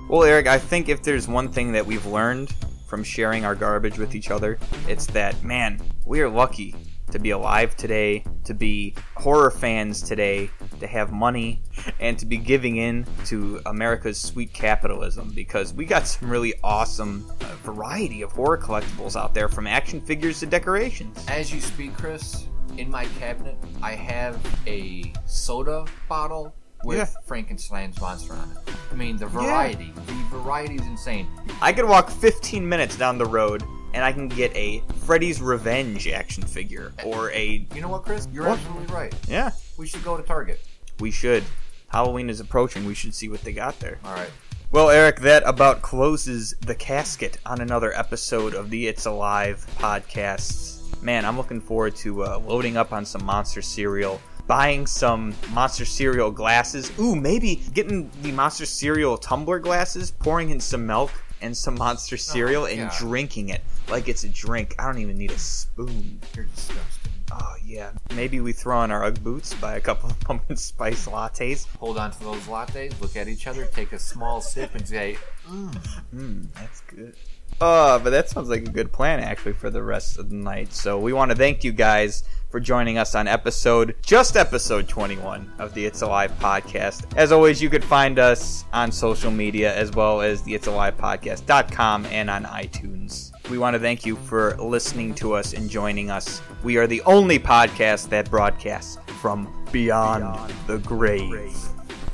Well, 0.07 0.23
Eric, 0.23 0.47
I 0.47 0.57
think 0.57 0.89
if 0.89 1.03
there's 1.03 1.27
one 1.27 1.49
thing 1.49 1.71
that 1.71 1.85
we've 1.85 2.05
learned 2.05 2.53
from 2.91 3.05
sharing 3.05 3.45
our 3.45 3.55
garbage 3.55 3.97
with 3.97 4.15
each 4.15 4.31
other, 4.31 4.59
it's 4.85 5.05
that, 5.05 5.41
man, 5.45 5.79
we 6.05 6.19
are 6.19 6.27
lucky 6.27 6.75
to 7.09 7.19
be 7.19 7.29
alive 7.29 7.73
today, 7.77 8.21
to 8.43 8.53
be 8.53 8.93
horror 9.15 9.49
fans 9.49 10.01
today, 10.01 10.49
to 10.81 10.87
have 10.87 11.09
money, 11.09 11.61
and 12.01 12.19
to 12.19 12.25
be 12.25 12.35
giving 12.35 12.75
in 12.75 13.05
to 13.25 13.61
America's 13.65 14.19
sweet 14.19 14.51
capitalism 14.51 15.31
because 15.33 15.73
we 15.73 15.85
got 15.85 16.05
some 16.05 16.29
really 16.29 16.53
awesome 16.65 17.31
uh, 17.39 17.45
variety 17.63 18.23
of 18.23 18.33
horror 18.33 18.57
collectibles 18.57 19.15
out 19.15 19.33
there 19.33 19.47
from 19.47 19.67
action 19.67 20.01
figures 20.01 20.41
to 20.41 20.45
decorations. 20.45 21.23
As 21.29 21.53
you 21.53 21.61
speak, 21.61 21.95
Chris, 21.95 22.49
in 22.77 22.91
my 22.91 23.05
cabinet, 23.19 23.55
I 23.81 23.95
have 23.95 24.37
a 24.67 25.13
soda 25.25 25.85
bottle 26.09 26.53
with 26.83 26.97
Yeah. 26.97 27.05
Frankenstein's 27.25 27.99
monster 28.01 28.33
on 28.33 28.51
it. 28.51 28.73
I 28.91 28.95
mean, 28.95 29.17
the 29.17 29.27
variety, 29.27 29.93
the 30.05 30.13
variety 30.29 30.75
is 30.75 30.85
insane. 30.87 31.27
I 31.61 31.71
could 31.73 31.85
walk 31.85 32.09
15 32.09 32.67
minutes 32.67 32.97
down 32.97 33.17
the 33.17 33.25
road 33.25 33.63
and 33.93 34.03
I 34.03 34.11
can 34.11 34.27
get 34.27 34.55
a 34.55 34.81
Freddy's 35.05 35.41
Revenge 35.41 36.07
action 36.07 36.43
figure 36.43 36.93
or 37.05 37.31
a. 37.31 37.65
You 37.75 37.81
know 37.81 37.89
what, 37.89 38.03
Chris? 38.05 38.27
You're 38.31 38.47
What? 38.47 38.59
absolutely 38.59 38.93
right. 38.93 39.13
Yeah, 39.27 39.51
We 39.77 39.85
should 39.87 40.03
go 40.03 40.15
to 40.17 40.23
Target. 40.23 40.61
we 40.99 41.11
should. 41.11 41.43
Halloween 41.87 42.29
is 42.29 42.39
approaching. 42.39 42.85
We 42.85 42.93
should 42.93 43.13
see 43.13 43.27
what 43.27 43.41
they 43.43 43.51
got 43.51 43.77
there. 43.79 43.99
All 44.05 44.13
right. 44.13 44.29
Well, 44.71 44.89
Eric, 44.89 45.19
that 45.21 45.43
about 45.45 45.81
closes 45.81 46.55
the 46.61 46.73
casket 46.75 47.37
on 47.45 47.59
another 47.59 47.91
episode 47.93 48.53
of 48.53 48.69
the 48.69 48.87
It's 48.87 49.05
Alive 49.05 49.65
podcast. 49.77 51.01
Man, 51.03 51.25
I'm 51.25 51.35
looking 51.35 51.59
forward 51.59 51.95
to 51.97 52.23
uh, 52.23 52.37
loading 52.39 52.77
up 52.77 52.93
on 52.93 53.05
some 53.05 53.25
monster 53.25 53.61
cereal, 53.61 54.21
buying 54.51 54.85
some 54.85 55.33
monster 55.53 55.85
cereal 55.85 56.29
glasses. 56.29 56.91
Ooh, 56.99 57.15
maybe 57.15 57.63
getting 57.73 58.11
the 58.21 58.33
monster 58.33 58.65
cereal 58.65 59.17
tumbler 59.17 59.59
glasses, 59.59 60.11
pouring 60.11 60.49
in 60.49 60.59
some 60.59 60.85
milk 60.85 61.09
and 61.41 61.55
some 61.55 61.75
monster 61.75 62.15
oh 62.15 62.17
cereal, 62.17 62.65
and 62.65 62.89
God. 62.89 62.97
drinking 62.97 63.47
it 63.47 63.61
like 63.87 64.09
it's 64.09 64.25
a 64.25 64.29
drink. 64.29 64.75
I 64.77 64.87
don't 64.87 64.97
even 64.97 65.17
need 65.17 65.31
a 65.31 65.39
spoon. 65.39 66.19
You're 66.35 66.43
disgusting. 66.53 67.13
Oh 67.31 67.55
yeah, 67.65 67.91
maybe 68.13 68.41
we 68.41 68.51
throw 68.51 68.77
on 68.79 68.91
our 68.91 69.05
UGG 69.05 69.23
boots, 69.23 69.53
buy 69.53 69.77
a 69.77 69.79
couple 69.79 70.09
of 70.09 70.19
pumpkin 70.27 70.57
spice 70.57 71.07
lattes. 71.07 71.65
Hold 71.77 71.97
on 71.97 72.11
to 72.11 72.19
those 72.19 72.43
lattes, 72.47 72.99
look 72.99 73.15
at 73.15 73.29
each 73.29 73.47
other, 73.47 73.63
take 73.67 73.93
a 73.93 73.99
small 73.99 74.41
sip, 74.41 74.75
and 74.75 74.85
say, 74.85 75.15
Mmm, 75.47 76.47
that's 76.55 76.81
good. 76.81 77.15
Oh, 77.61 77.99
but 77.99 78.09
that 78.09 78.27
sounds 78.29 78.49
like 78.49 78.63
a 78.63 78.71
good 78.71 78.91
plan 78.91 79.21
actually 79.21 79.53
for 79.53 79.69
the 79.69 79.81
rest 79.81 80.17
of 80.19 80.29
the 80.29 80.35
night. 80.35 80.73
So 80.73 80.99
we 80.99 81.13
want 81.13 81.31
to 81.31 81.37
thank 81.37 81.63
you 81.63 81.71
guys 81.71 82.25
for 82.51 82.59
joining 82.59 82.97
us 82.97 83.15
on 83.15 83.27
episode, 83.27 83.95
just 84.05 84.35
episode 84.35 84.87
21 84.87 85.53
of 85.57 85.73
the 85.73 85.85
It's 85.85 86.01
Alive 86.01 86.31
podcast. 86.37 87.05
As 87.15 87.31
always, 87.31 87.61
you 87.61 87.69
could 87.69 87.83
find 87.83 88.19
us 88.19 88.65
on 88.73 88.91
social 88.91 89.31
media 89.31 89.73
as 89.73 89.91
well 89.91 90.21
as 90.21 90.43
the 90.43 90.53
It's 90.53 90.67
Alive 90.67 90.97
podcast.com 90.97 92.05
and 92.07 92.29
on 92.29 92.43
iTunes. 92.43 93.31
We 93.49 93.57
want 93.57 93.75
to 93.75 93.79
thank 93.79 94.05
you 94.05 94.17
for 94.17 94.55
listening 94.57 95.15
to 95.15 95.33
us 95.33 95.53
and 95.53 95.69
joining 95.69 96.11
us. 96.11 96.41
We 96.61 96.77
are 96.77 96.87
the 96.87 97.01
only 97.03 97.39
podcast 97.39 98.09
that 98.09 98.29
broadcasts 98.29 98.97
from 99.21 99.65
beyond, 99.71 100.53
the 100.67 100.79
grave. 100.79 101.57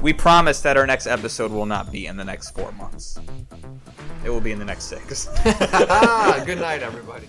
We 0.01 0.13
promise 0.13 0.61
that 0.61 0.77
our 0.77 0.85
next 0.85 1.07
episode 1.07 1.51
will 1.51 1.65
not 1.65 1.91
be 1.91 2.05
in 2.05 2.15
the 2.15 2.23
next 2.25 2.51
four 2.51 2.71
months. 2.73 3.19
It 4.23 4.29
will 4.29 4.41
be 4.41 4.51
in 4.51 4.59
the 4.59 4.65
next 4.65 4.85
six. 4.85 5.25
Good 5.43 6.59
night, 6.59 6.83
everybody. 6.83 7.27